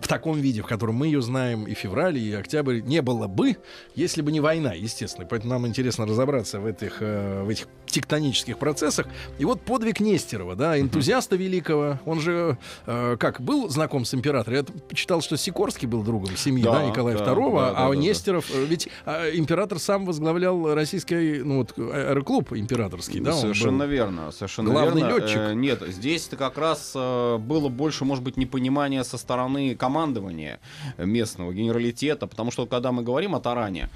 в 0.00 0.08
таком 0.08 0.38
виде, 0.38 0.62
в 0.62 0.66
котором 0.66 0.96
мы 0.96 1.06
ее 1.06 1.20
знаем, 1.20 1.64
и 1.64 1.74
февраль, 1.74 2.18
и 2.18 2.32
октябрь, 2.32 2.80
не 2.80 3.02
было 3.02 3.26
бы, 3.26 3.58
если 3.94 4.22
бы 4.22 4.32
не 4.32 4.40
война, 4.40 4.72
естественно. 4.72 5.26
Поэтому 5.26 5.52
нам 5.52 5.66
интересно 5.66 6.06
разобраться 6.06 6.58
в 6.58 6.66
этих, 6.66 6.96
э, 7.00 7.42
в 7.44 7.48
этих 7.50 7.68
тектонических 7.86 8.56
процессах. 8.58 9.06
И 9.38 9.44
вот 9.44 9.60
подвиг 9.60 10.00
Нестерова, 10.00 10.56
да, 10.56 10.80
энтузиаста 10.80 11.36
великого. 11.36 12.00
Он 12.06 12.20
же, 12.20 12.56
э, 12.86 13.16
как, 13.18 13.40
был 13.40 13.68
знаком 13.68 14.04
с 14.04 14.14
императором. 14.14 14.66
Я 14.90 14.94
читал, 14.94 15.20
что 15.20 15.36
Сикорский 15.36 15.86
был 15.86 16.02
другом 16.02 16.36
семьи, 16.36 16.64
да, 16.64 16.72
Да, 16.72 16.84
Николая 16.86 17.18
да, 17.18 17.24
II, 17.24 17.26
да, 17.26 17.68
а 17.68 17.72
да, 17.72 17.80
да, 17.82 17.88
да. 17.88 17.94
Нестеров, 17.96 18.46
э, 18.54 18.64
ведь 18.64 18.88
император 19.34 19.78
сам 19.78 20.06
возглавлял 20.06 20.74
российский, 20.74 21.42
ну 21.42 21.58
вот, 21.58 21.78
аэроклуб 21.78 22.52
императорский, 22.52 23.20
да? 23.20 23.32
Совершенно 23.32 23.82
верно, 23.82 24.30
совершенно 24.30 24.70
главный 24.70 25.02
верно. 25.02 25.18
летчик. 25.18 25.38
Э, 25.38 25.54
нет, 25.54 25.82
здесь 25.88 26.30
как 26.38 26.56
раз 26.56 26.92
было 26.94 27.68
больше, 27.68 28.04
может 28.04 28.24
быть, 28.24 28.36
непонимания 28.36 29.02
со 29.02 29.18
стороны 29.18 29.74
командования 29.90 30.58
местного 30.98 31.52
генералитета, 31.52 32.26
потому 32.26 32.50
что 32.50 32.66
когда 32.66 32.92
мы 32.92 33.02
говорим 33.02 33.34
о 33.34 33.40
таране, 33.40 33.88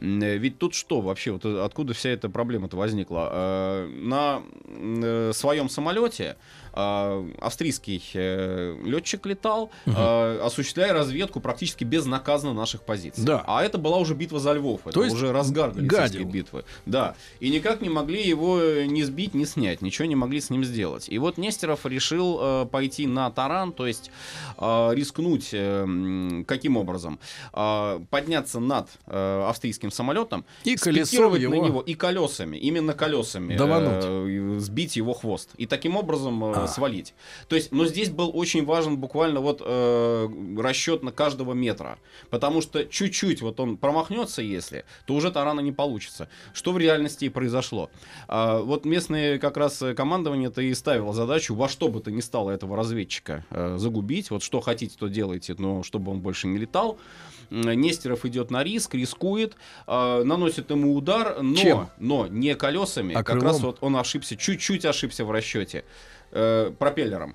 э, 0.00 0.38
ведь 0.38 0.58
тут 0.58 0.74
что 0.74 1.00
вообще, 1.00 1.32
вот 1.32 1.44
э, 1.44 1.64
откуда 1.64 1.92
вся 1.92 2.08
эта 2.08 2.30
проблема-то 2.30 2.76
возникла? 2.76 3.28
Э, 3.32 3.88
на 3.88 4.42
своем 5.32 5.68
самолете 5.68 6.36
австрийский 6.72 8.02
э, 8.14 8.76
летчик 8.84 9.26
летал, 9.26 9.70
э, 9.86 10.40
осуществляя 10.42 10.92
разведку 10.92 11.40
практически 11.40 11.84
безнаказанно 11.84 12.54
наших 12.54 12.82
позиций. 12.82 13.24
Да. 13.24 13.44
А 13.46 13.62
это 13.62 13.78
была 13.78 13.98
уже 13.98 14.14
битва 14.14 14.40
за 14.40 14.52
Львов, 14.52 14.80
это 14.84 14.92
То 14.92 15.04
есть 15.04 15.16
уже 15.16 15.32
разгар 15.32 15.72
Галицийской 15.72 16.24
битвы. 16.24 16.64
Да. 16.86 17.14
И 17.40 17.50
никак 17.50 17.80
не 17.82 17.88
могли 17.88 18.22
его 18.22 18.60
э, 18.60 18.86
ни 18.86 19.02
сбить, 19.02 19.34
ни 19.34 19.44
снять. 19.44 19.82
Ничего 19.82 20.06
не 20.06 20.16
могли 20.16 20.40
с 20.40 20.50
ним 20.50 20.64
сделать. 20.64 21.08
И 21.08 21.18
вот 21.18 21.38
Нестеров 21.38 21.84
решил 21.86 22.38
э, 22.40 22.66
пойти 22.66 23.06
на 23.06 23.30
таран, 23.30 23.72
то 23.72 23.86
есть 23.86 24.10
рискнуть 24.58 25.50
каким 26.46 26.76
образом? 26.76 27.18
Подняться 27.52 28.60
над 28.60 28.88
австрийским 29.06 29.90
самолетом, 29.90 30.44
И 30.64 30.76
колесом 30.76 31.32
на 31.32 31.36
его. 31.36 31.66
него 31.66 31.80
и 31.80 31.94
колесами, 31.94 32.56
именно 32.56 32.92
колесами 32.92 33.56
Давануть. 33.56 34.62
сбить 34.62 34.96
его 34.96 35.12
хвост 35.14 35.50
и 35.56 35.66
таким 35.66 35.96
образом 35.96 36.52
э, 36.64 36.68
свалить. 36.68 37.14
То 37.48 37.56
есть, 37.56 37.72
но 37.72 37.86
здесь 37.86 38.10
был 38.10 38.30
очень 38.34 38.64
важен 38.64 38.96
буквально 38.96 39.40
вот 39.40 39.62
э, 39.64 40.28
расчет 40.58 41.02
на 41.02 41.12
каждого 41.12 41.52
метра, 41.52 41.98
потому 42.30 42.60
что 42.60 42.84
чуть-чуть 42.84 43.42
вот 43.42 43.60
он 43.60 43.76
промахнется, 43.76 44.42
если, 44.42 44.84
то 45.06 45.14
уже 45.14 45.30
тарана 45.30 45.60
не 45.60 45.72
получится. 45.72 46.28
Что 46.52 46.72
в 46.72 46.78
реальности 46.78 47.26
и 47.26 47.28
произошло. 47.28 47.90
А, 48.28 48.60
вот 48.60 48.84
местные 48.84 49.38
как 49.38 49.56
раз 49.56 49.82
э, 49.82 49.94
командование-то 49.94 50.62
и 50.62 50.74
ставило 50.74 51.12
задачу 51.12 51.54
во 51.54 51.68
что 51.68 51.88
бы 51.88 52.00
то 52.00 52.10
ни 52.10 52.20
стало 52.20 52.50
этого 52.50 52.76
разведчика 52.76 53.44
э, 53.50 53.76
загубить. 53.78 54.30
Вот 54.30 54.42
что 54.42 54.60
хотите, 54.60 54.96
то 54.98 55.08
делайте, 55.08 55.54
но 55.58 55.82
чтобы 55.82 56.12
он 56.12 56.20
больше 56.20 56.46
не 56.46 56.58
летал. 56.58 56.98
Нестеров 57.50 58.24
идет 58.24 58.50
на 58.50 58.64
риск, 58.64 58.94
рискует, 58.94 59.56
э, 59.86 60.22
наносит 60.24 60.70
ему 60.70 60.94
удар, 60.96 61.42
но, 61.42 61.56
Чем? 61.56 61.90
но 61.98 62.26
не 62.26 62.54
колесами. 62.54 63.14
А 63.14 63.18
как 63.18 63.38
крылом? 63.38 63.46
раз 63.46 63.60
вот 63.60 63.78
он 63.80 63.96
ошибся, 63.96 64.36
чуть-чуть 64.36 64.84
ошибся 64.84 65.24
в 65.24 65.30
расчете. 65.30 65.84
Э, 66.32 66.72
пропеллером. 66.78 67.34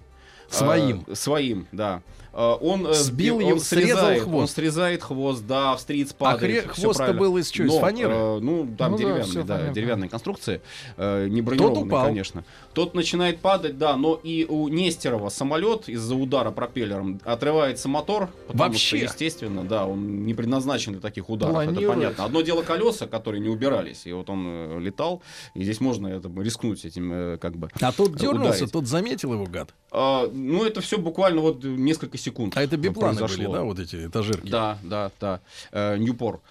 Своим. 0.49 1.05
Э, 1.07 1.15
своим, 1.15 1.67
да. 1.71 2.01
Э, 2.39 2.55
Он 2.61 2.85
э, 2.85 2.93
Сбил 2.93 3.39
сби- 3.39 3.47
его, 3.47 3.59
срезал 3.59 3.87
срезает, 3.97 4.21
хвост. 4.23 4.41
он 4.41 4.47
срезает 4.47 5.01
хвост, 5.03 5.43
да, 5.47 5.71
австриец 5.73 6.11
А 6.11 6.13
падает. 6.23 6.71
всё 6.71 6.83
хвост-то 6.83 7.13
был 7.13 7.35
из 7.37 7.49
чего, 7.49 7.67
из 7.75 7.79
фанеры? 7.81 8.13
э, 8.13 8.39
ну, 8.39 8.67
там 8.77 8.91
Ну 8.91 8.97
да, 8.99 9.03
деревянные, 9.03 9.43
да, 9.43 9.55
понятно. 9.55 9.73
деревянные 9.73 10.09
конструкции, 10.09 10.61
э, 10.97 11.27
не 11.29 11.41
бронированные, 11.41 11.85
упал. 11.85 12.05
конечно. 12.05 12.43
Тот 12.73 12.93
начинает 12.93 13.39
падать, 13.39 13.79
да, 13.79 13.95
но 13.97 14.13
и 14.23 14.45
у 14.47 14.67
Нестерова 14.67 15.29
самолет 15.29 15.89
из-за 15.89 16.13
удара 16.13 16.51
пропеллером 16.51 17.19
отрывается 17.25 17.89
мотор, 17.89 18.29
потому 18.45 18.69
Вообще? 18.73 18.85
что, 18.85 18.97
естественно, 18.97 19.63
да, 19.63 19.87
он 19.87 20.23
не 20.27 20.35
предназначен 20.35 20.91
для 20.91 21.01
таких 21.01 21.31
ударов, 21.31 21.55
это 21.57 21.71
Планирует. 21.71 21.95
понятно. 21.97 22.25
Одно 22.25 22.41
дело 22.41 22.61
колеса, 22.61 23.07
которые 23.07 23.41
не 23.41 23.49
убирались, 23.49 24.05
и 24.05 24.13
вот 24.13 24.29
он 24.29 24.43
э, 24.47 24.79
летал, 24.79 25.23
и 25.55 25.63
здесь 25.63 25.81
можно 25.81 26.07
это, 26.07 26.29
рискнуть 26.37 26.85
этим, 26.85 27.11
э, 27.11 27.37
как 27.39 27.57
бы. 27.57 27.69
А 27.81 27.91
тот 27.91 28.15
дернулся, 28.15 28.57
ударить. 28.57 28.71
тот 28.73 28.85
заметил 28.85 29.33
его, 29.33 29.45
гад. 29.45 29.73
А, 29.89 30.29
ну, 30.31 30.63
это 30.63 30.81
все 30.81 30.99
буквально 30.99 31.41
вот 31.41 31.63
несколько 31.63 32.15
секунд. 32.19 32.26
А 32.55 32.61
это 32.61 32.77
бипланы 32.77 33.17
произошло. 33.17 33.43
были, 33.43 33.53
да, 33.53 33.63
вот 33.63 33.79
эти 33.79 34.07
этажерки? 34.07 34.49
Да, 34.49 34.77
да, 34.83 35.11
да. 35.19 35.39
Э, 35.71 35.97
Ньюпор. 35.97 36.41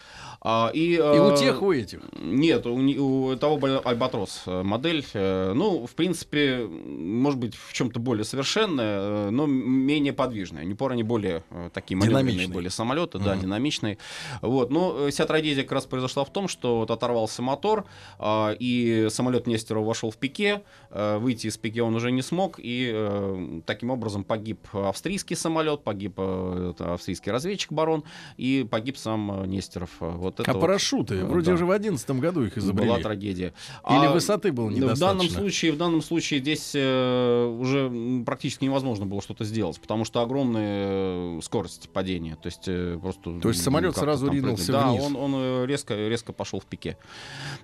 А, 0.41 0.71
и, 0.73 0.93
И 0.95 0.97
э, 0.97 1.33
у 1.33 1.37
тех, 1.37 1.63
у 1.63 1.73
этих. 1.73 2.01
Нет, 2.21 2.67
у, 2.67 2.75
у 2.77 3.37
того 3.37 3.57
был 3.57 3.81
Альбатрос 3.85 4.43
э, 4.47 4.63
модель. 4.63 5.05
э, 5.15 5.53
Ну, 5.55 5.87
в 5.87 5.95
принципе, 5.95 6.67
может 6.67 7.41
быть, 7.41 7.55
в 7.57 7.73
чем-то 7.73 7.99
более 7.99 8.25
совершенная, 8.25 9.31
но 9.31 9.47
менее 9.47 10.13
подвижная. 10.13 10.65
Ньюпор 10.65 10.93
они 10.93 11.03
более 11.03 11.43
такие 11.73 11.97
маневренные 11.97 12.33
Динамичные. 12.33 12.55
были 12.55 12.69
самолеты, 12.69 13.19
да, 13.19 13.33
Мгм. 13.33 13.43
динамичные. 13.43 13.99
Вот. 14.43 14.71
Но 14.71 15.09
вся 15.11 15.25
трагедия 15.27 15.63
как 15.63 15.73
раз 15.73 15.87
произошла 15.87 16.25
в 16.25 16.33
том, 16.33 16.49
что 16.49 16.79
вот 16.79 16.91
оторвался 16.91 17.43
мотор, 17.43 17.85
а, 18.19 18.55
и 18.59 19.09
самолет 19.11 19.47
Нестерова 19.47 19.87
вошел 19.87 20.11
в 20.11 20.17
пике. 20.17 20.63
Выйти 20.91 21.49
из 21.49 21.57
пике 21.59 21.83
он 21.83 21.95
уже 21.95 22.11
не 22.13 22.23
смог, 22.23 22.57
и 22.59 23.63
таким 23.67 23.91
образом 23.91 24.25
погиб 24.25 24.61
австрийский 24.73 25.37
самолет, 25.37 25.83
погиб 25.83 26.19
австрийский 26.19 27.31
разведчик 27.33 27.73
барон, 27.73 28.05
и 28.37 28.67
погиб 28.71 28.97
сам 28.97 29.45
Нестеров. 29.49 29.91
Вот 30.27 30.41
это 30.41 30.51
А 30.51 30.55
вот, 30.55 30.61
парашюты? 30.61 31.15
э, 31.17 31.25
Вроде 31.25 31.47
да. 31.47 31.55
уже 31.55 31.67
в 31.67 31.71
одиннадцатом 31.71 32.21
году 32.21 32.45
их 32.45 32.59
изобрели. 32.59 32.89
Была 32.91 32.99
трагедия. 33.01 33.55
Или 33.89 34.07
А, 34.07 34.13
высоты 34.13 34.53
было 34.53 34.67
В 34.67 34.71
данном 34.71 34.85
недостаточно? 34.89 35.39
случае, 35.41 35.73
в 35.73 35.77
данном 35.77 36.03
случае 36.03 36.41
здесь 36.41 36.73
э, 36.75 37.47
уже 37.59 38.23
практически 38.25 38.65
невозможно 38.65 39.07
было 39.07 39.23
что-то 39.23 39.45
сделать, 39.45 39.81
потому 39.81 40.05
что 40.05 40.21
огромная 40.23 41.39
э, 41.39 41.41
скорость 41.43 41.89
падения. 41.91 42.37
То 42.37 42.47
есть 42.47 42.65
э, 42.67 42.99
просто. 43.01 43.41
То 43.41 43.49
есть 43.49 43.63
самолет 43.63 43.97
сразу 43.97 44.31
ринулся 44.31 44.73
прыгнуть. 44.73 45.01
вниз. 45.01 45.11
Да, 45.13 45.19
он, 45.19 45.35
он 45.35 45.41
э, 45.41 45.67
резко, 45.67 45.95
резко 45.95 46.33
пошел 46.33 46.61
в 46.61 46.65
пике. 46.65 46.97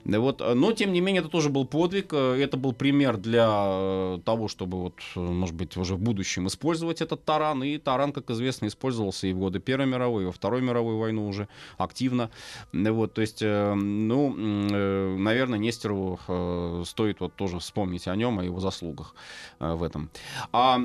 Вот, 0.05 0.41
но 0.55 0.73
тем 0.73 0.93
не 0.93 1.01
менее 1.01 1.21
это 1.21 1.31
тоже 1.31 1.49
был 1.51 1.65
подвиг. 1.67 2.13
Это 2.13 2.57
был 2.57 2.73
пример 2.73 3.17
для 3.17 4.19
того, 4.25 4.49
чтобы 4.49 4.81
вот, 4.81 4.95
может 5.15 5.55
быть, 5.55 5.77
уже 5.77 5.95
в 5.97 6.01
будущем 6.01 6.47
использовать 6.47 7.01
этот 7.01 7.25
таран. 7.25 7.63
И 7.65 7.79
таран, 7.79 8.13
как 8.13 8.31
известно, 8.31 8.67
использовался 8.67 9.27
и 9.27 9.33
в 9.33 9.39
годы 9.39 9.59
Первой 9.59 9.87
мировой, 9.87 10.23
и 10.23 10.27
во 10.27 10.33
Второй 10.33 10.63
мировой 10.63 10.97
войну 10.97 11.27
уже 11.27 11.49
активно. 11.79 12.31
Вот, 12.73 13.15
то 13.15 13.21
есть, 13.21 13.43
э, 13.43 13.75
ну, 13.75 14.35
э, 14.37 15.17
наверное, 15.17 15.59
Нестерову 15.59 16.19
э, 16.27 16.83
стоит 16.87 17.21
вот 17.21 17.35
тоже 17.35 17.59
вспомнить 17.59 18.09
о 18.09 18.17
нем, 18.17 18.39
о 18.39 18.45
его 18.45 18.61
заслугах 18.61 19.15
в 19.59 19.83
этом. 19.83 20.11
А 20.53 20.79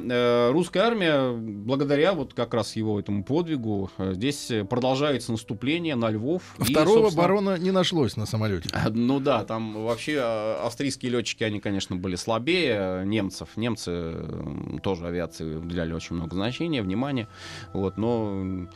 русская 0.51 0.81
армия, 0.81 1.31
благодаря 1.31 2.13
вот 2.13 2.33
как 2.33 2.53
раз 2.53 2.75
его 2.75 2.99
этому 2.99 3.23
подвигу, 3.23 3.89
здесь 3.97 4.51
продолжается 4.69 5.31
наступление 5.31 5.95
на 5.95 6.09
Львов. 6.09 6.43
И, 6.59 6.63
Второго 6.71 7.03
собственно, 7.03 7.23
барона 7.23 7.57
не 7.57 7.71
нашлось 7.71 8.17
на 8.17 8.25
самолете. 8.25 8.69
ну 8.93 9.19
да, 9.19 9.43
там 9.43 9.85
вообще 9.85 10.19
австрийские 10.19 11.11
летчики, 11.11 11.43
они, 11.43 11.59
конечно, 11.59 11.95
были 11.95 12.15
слабее 12.15 13.05
немцев. 13.05 13.49
Немцы 13.55 14.13
тоже 14.83 15.07
авиации 15.07 15.55
уделяли 15.55 15.93
очень 15.93 16.15
много 16.15 16.35
значения, 16.35 16.81
внимания. 16.81 17.27
Вот, 17.73 17.97
но 17.97 18.67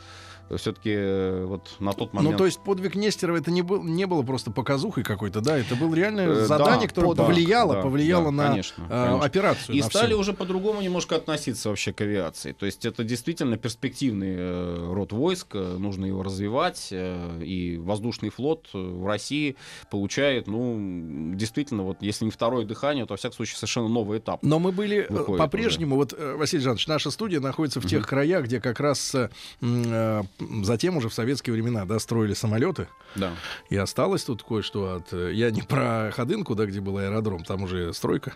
все-таки 0.58 1.46
вот 1.46 1.76
на 1.80 1.94
тот 1.94 2.14
момент... 2.14 2.32
Ну, 2.32 2.38
то 2.38 2.46
есть 2.46 2.60
подвиг 2.60 2.96
Нестерова 2.96 3.38
это 3.38 3.52
не, 3.52 3.62
был, 3.62 3.84
не 3.84 4.06
было 4.06 4.24
просто 4.24 4.52
показухой 4.52 5.04
какой-то, 5.04 5.42
да? 5.42 5.58
Это 5.58 5.76
было 5.76 5.94
реальное 5.94 6.32
Э, 6.32 6.46
задание, 6.46 6.82
да, 6.82 6.88
которое 6.88 7.16
да, 7.16 7.24
повлияло, 7.24 7.76
да, 7.76 7.82
повлияло 7.82 8.26
да, 8.26 8.32
на 8.32 8.48
конечно, 8.50 8.84
э, 8.84 8.88
конечно. 8.90 9.26
операцию. 9.26 9.76
И 9.76 9.82
на 9.82 9.86
стали 9.88 10.12
всю. 10.12 10.20
уже 10.20 10.34
по-другому 10.34 10.82
немножко 10.82 11.16
относиться 11.16 11.70
вообще 11.70 11.94
к 11.94 12.02
авиации. 12.02 12.54
То 12.54 12.66
есть 12.66 12.86
это 12.86 13.04
действительно 13.04 13.58
перспективный 13.58 14.36
э, 14.38 14.94
род 14.94 15.12
войск, 15.12 15.48
э, 15.54 15.78
нужно 15.78 16.06
его 16.06 16.24
развивать. 16.24 16.90
э, 16.92 17.42
и 17.44 17.78
воздушный 17.78 18.30
флот 18.30 18.70
э, 18.74 18.78
в 18.78 19.06
России 19.06 19.56
получает, 19.90 20.48
ну, 20.48 21.34
действительно, 21.36 21.84
вот 21.84 21.98
если 22.02 22.26
не 22.26 22.32
второе 22.32 22.66
дыхание, 22.66 23.06
то, 23.06 23.14
во 23.14 23.18
всяком 23.18 23.36
случае, 23.36 23.58
совершенно 23.58 23.88
новый 23.88 24.20
этап. 24.20 24.44
Но 24.44 24.60
мы 24.60 24.72
были 24.72 25.08
э, 25.10 25.38
по-прежнему, 25.38 25.96
вот, 25.96 26.14
э, 26.18 26.36
Василий 26.38 26.64
Жанович, 26.64 26.88
наша 26.88 27.12
студия 27.12 27.40
находится 27.40 27.80
в 27.80 27.88
тех 27.88 28.08
краях, 28.08 28.46
где 28.46 28.60
как 28.60 28.80
раз 28.80 29.16
э, 29.16 29.30
э, 29.62 30.24
затем 30.64 30.98
уже 30.98 31.10
в 31.10 31.14
советские 31.14 31.54
времена, 31.54 31.86
да, 31.86 32.00
строили 32.00 32.34
самолеты. 32.34 32.88
Да. 33.16 33.32
И 33.70 33.78
осталось 33.78 34.24
тут 34.24 34.44
кое-что 34.44 34.96
от... 34.96 35.14
э, 35.14 35.32
Я 35.34 35.52
не 35.52 35.62
про 35.62 36.12
Ходынку, 36.12 36.56
да, 36.56 36.66
где 36.66 36.80
был 36.80 36.98
аэродром, 36.98 37.44
там 37.44 37.64
уже 37.64 37.94
стройка. 37.94 38.34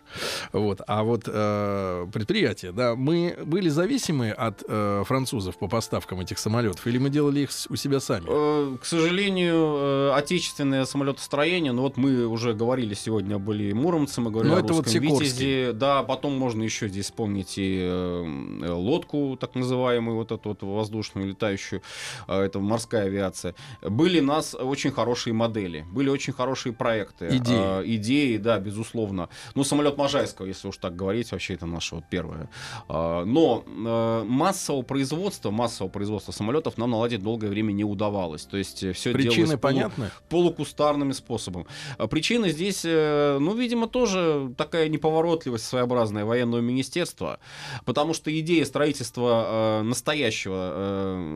Вот. 0.52 0.82
А 0.88 1.04
вот 1.04 1.24
э, 1.28 2.08
предприятие, 2.14 2.72
да, 2.72 2.96
мы 2.96 3.38
были 3.46 3.70
зависимы 3.70 4.32
от 4.32 4.64
э, 4.68 5.04
французов 5.06 5.58
по 5.58 5.68
поставкам 5.68 6.20
этих 6.20 6.40
самолетов, 6.40 6.86
или 6.88 6.98
мы 6.98 7.10
делали 7.10 7.42
их 7.42 7.50
у 7.70 7.76
себя 7.76 8.00
сами? 8.00 8.26
Э, 8.28 8.78
К 8.82 8.86
сожалению, 8.86 9.76
э, 9.78 10.12
отечественное 10.16 10.86
самолетостроение, 10.86 11.72
ну 11.72 11.82
вот 11.84 11.98
мы 11.98 12.26
уже 12.28 12.54
говорили 12.54 12.94
сегодня 12.94 13.38
были 13.40 13.72
муромцы, 13.74 14.22
мы 14.22 14.32
говорили 14.32 14.52
Ну, 14.52 14.58
о 14.58 14.60
это 14.64 14.74
вот 14.74 14.86
русском 14.86 15.02
Сикорский. 15.04 15.26
Витязе, 15.28 15.72
да, 15.74 16.04
потом 16.04 16.38
можно 16.38 16.64
еще 16.64 16.88
здесь 16.88 17.06
вспомнить 17.06 17.54
и 17.58 18.62
лодку, 18.68 19.38
так 19.40 19.56
называемую, 19.56 20.18
вот 20.18 20.32
эту 20.32 20.50
вот 20.50 20.64
воздушную, 20.64 21.28
летающую, 21.30 21.82
это 22.28 22.60
морская 22.60 23.06
авиация. 23.06 23.56
Были 23.82 24.20
у 24.20 24.24
нас 24.24 24.56
очень 24.56 24.92
хорошие 24.92 25.34
модели, 25.34 25.86
были 25.92 26.10
очень 26.10 26.34
хорошие 26.34 26.74
проекты. 26.74 27.28
Идеи. 27.38 27.82
Э, 27.82 27.84
идеи, 27.86 28.38
да, 28.38 28.60
безусловно. 28.60 29.30
Ну, 29.56 29.64
самолет 29.64 29.98
Можайского, 29.98 30.46
если 30.48 30.68
уж 30.68 30.78
так 30.78 30.96
говорить, 30.96 31.32
вообще 31.32 31.54
это 31.54 31.66
наше 31.66 31.96
вот 31.96 32.04
первое. 32.10 32.50
А, 32.88 33.24
Но 33.26 33.64
э, 33.68 34.24
массового 34.28 34.82
производства, 34.84 35.52
массового 35.52 35.92
производства 35.92 36.32
самолетов 36.32 36.78
нам 36.78 36.92
наладить 36.92 37.22
долгое 37.24 37.48
время 37.50 37.72
не 37.72 37.84
удавалось. 37.84 38.46
То 38.46 38.58
есть 38.58 38.78
все 38.96 39.12
Причины 39.14 39.34
делалось 39.34 39.50
полу- 39.52 39.60
понятны? 39.60 40.12
полукустарным 40.30 41.14
способом. 41.14 41.66
А 41.98 42.08
Причина 42.08 42.50
здесь, 42.50 42.82
э, 42.86 43.38
ну, 43.40 43.54
видимо, 43.56 43.88
тоже 43.88 44.54
такая 44.58 44.90
неповоротливость 44.90 45.66
своеобразная 45.66 46.26
военного 46.26 46.62
министерства, 46.62 47.40
потому 47.86 48.14
что 48.14 48.38
идея 48.40 48.66
строительства 48.66 49.80
э, 49.80 49.82
настоящего 49.84 50.72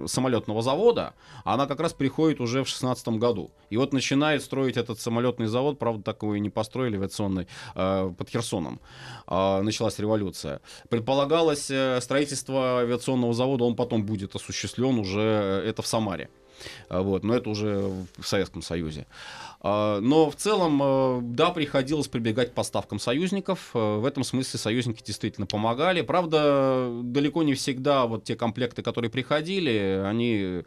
э, 0.04 0.06
самолетного 0.50 0.62
завода, 0.62 1.14
она 1.44 1.66
как 1.68 1.80
раз 1.80 1.94
приходит 1.94 2.42
уже 2.42 2.64
в 2.64 2.68
16 2.68 3.20
году. 3.20 3.52
И 3.72 3.78
вот 3.78 3.94
начинает 3.94 4.42
строить 4.42 4.78
этот 4.78 5.00
самолетный 5.00 5.48
завод, 5.48 5.80
правда, 5.80 6.04
такой 6.04 6.40
не 6.40 6.50
построили 6.50 6.98
авиационный, 6.98 7.48
э, 7.76 8.12
под 8.18 8.30
Херсоном. 8.30 8.80
А, 9.28 9.62
началась 9.62 10.00
революция. 10.00 10.60
Предполагалось 10.90 11.72
э, 11.72 12.02
строительство 12.02 12.80
авиационного 12.80 13.34
завода, 13.34 13.66
он 13.66 13.76
потом 13.76 14.04
будет 14.04 14.36
осуществлен 14.36 15.00
уже, 15.00 15.20
э, 15.20 15.70
это 15.70 15.82
в 15.82 15.88
Самаре. 15.88 16.30
Вот, 16.90 17.24
но 17.24 17.34
это 17.36 17.50
уже 17.50 17.90
в 18.18 18.28
Советском 18.28 18.62
Союзе. 18.62 19.06
А, 19.06 19.49
но 19.62 20.30
в 20.30 20.36
целом, 20.36 20.82
э, 20.82 21.20
да, 21.22 21.52
приходилось 21.52 22.08
прибегать 22.08 22.52
к 22.52 22.54
поставкам 22.54 22.98
союзников. 23.00 23.72
Э, 23.74 23.98
в 23.98 24.06
этом 24.06 24.24
смысле 24.24 24.58
союзники 24.58 25.04
действительно 25.04 25.48
помогали. 25.48 26.02
Правда, 26.02 26.90
далеко 27.04 27.44
не 27.44 27.56
всегда 27.56 28.06
вот 28.06 28.24
те 28.24 28.36
комплекты, 28.36 28.82
которые 28.82 29.12
приходили, 29.12 30.02
они 30.06 30.64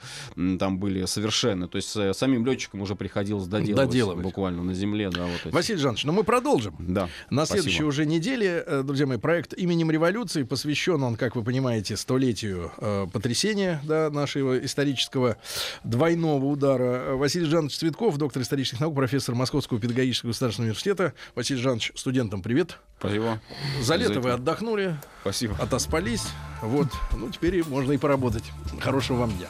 там 0.59 0.79
были 0.79 1.07
совершенны. 1.07 1.69
То 1.69 1.77
есть 1.77 1.97
э, 1.97 2.13
самим 2.13 2.45
летчикам 2.45 2.83
уже 2.83 2.95
приходилось 2.95 3.47
доделывать, 3.47 3.89
доделывать. 3.89 4.25
буквально 4.25 4.63
на 4.63 4.75
земле. 4.75 5.09
Да, 5.09 5.25
вот 5.25 5.41
эти. 5.47 5.55
Василий 5.55 5.79
Жанович, 5.79 6.05
ну 6.05 6.13
мы 6.13 6.23
продолжим. 6.23 6.77
Да. 6.79 7.09
На 7.31 7.47
спасибо. 7.47 7.63
следующей 7.63 7.85
уже 7.85 8.05
неделе, 8.05 8.65
друзья 8.85 9.07
мои, 9.07 9.19
проект 9.19 9.55
именем 9.55 9.91
революции 9.91 10.43
посвящен 10.43 11.03
он, 11.03 11.17
как 11.17 11.35
вы 11.35 11.43
понимаете, 11.43 11.97
столетию 11.97 12.73
э, 12.77 13.07
потрясения 13.11 13.81
да, 13.85 14.11
нашего 14.11 14.59
исторического 14.59 15.39
двойного 15.83 16.45
удара. 16.45 17.15
Василий 17.15 17.47
Жанович 17.47 17.79
Цветков, 17.79 18.19
доктор 18.19 18.43
исторических 18.43 18.82
наук, 18.83 18.95
профессор 18.95 19.35
Московского 19.35 19.81
педагогического 19.81 20.31
государственного 20.31 20.71
университета. 20.71 21.15
Василий 21.35 21.61
Жанович, 21.61 21.93
студентам 21.95 22.43
привет. 22.43 22.79
Спасибо. 22.99 23.41
За 23.81 23.97
лето 23.97 24.21
вы 24.21 24.31
отдохнули. 24.33 24.97
Спасибо. 25.23 25.57
Отоспались. 25.59 26.25
Вот. 26.61 26.89
Ну, 27.17 27.31
теперь 27.31 27.65
можно 27.67 27.93
и 27.93 27.99
поработать. 27.99 28.45
Хорошего 28.81 29.19
вам 29.19 29.33
дня. 29.33 29.49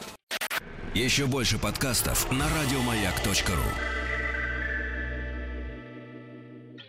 Еще 0.93 1.25
больше 1.25 1.57
подкастов 1.57 2.31
на 2.31 2.45
радиомаяк.ру 2.47 4.02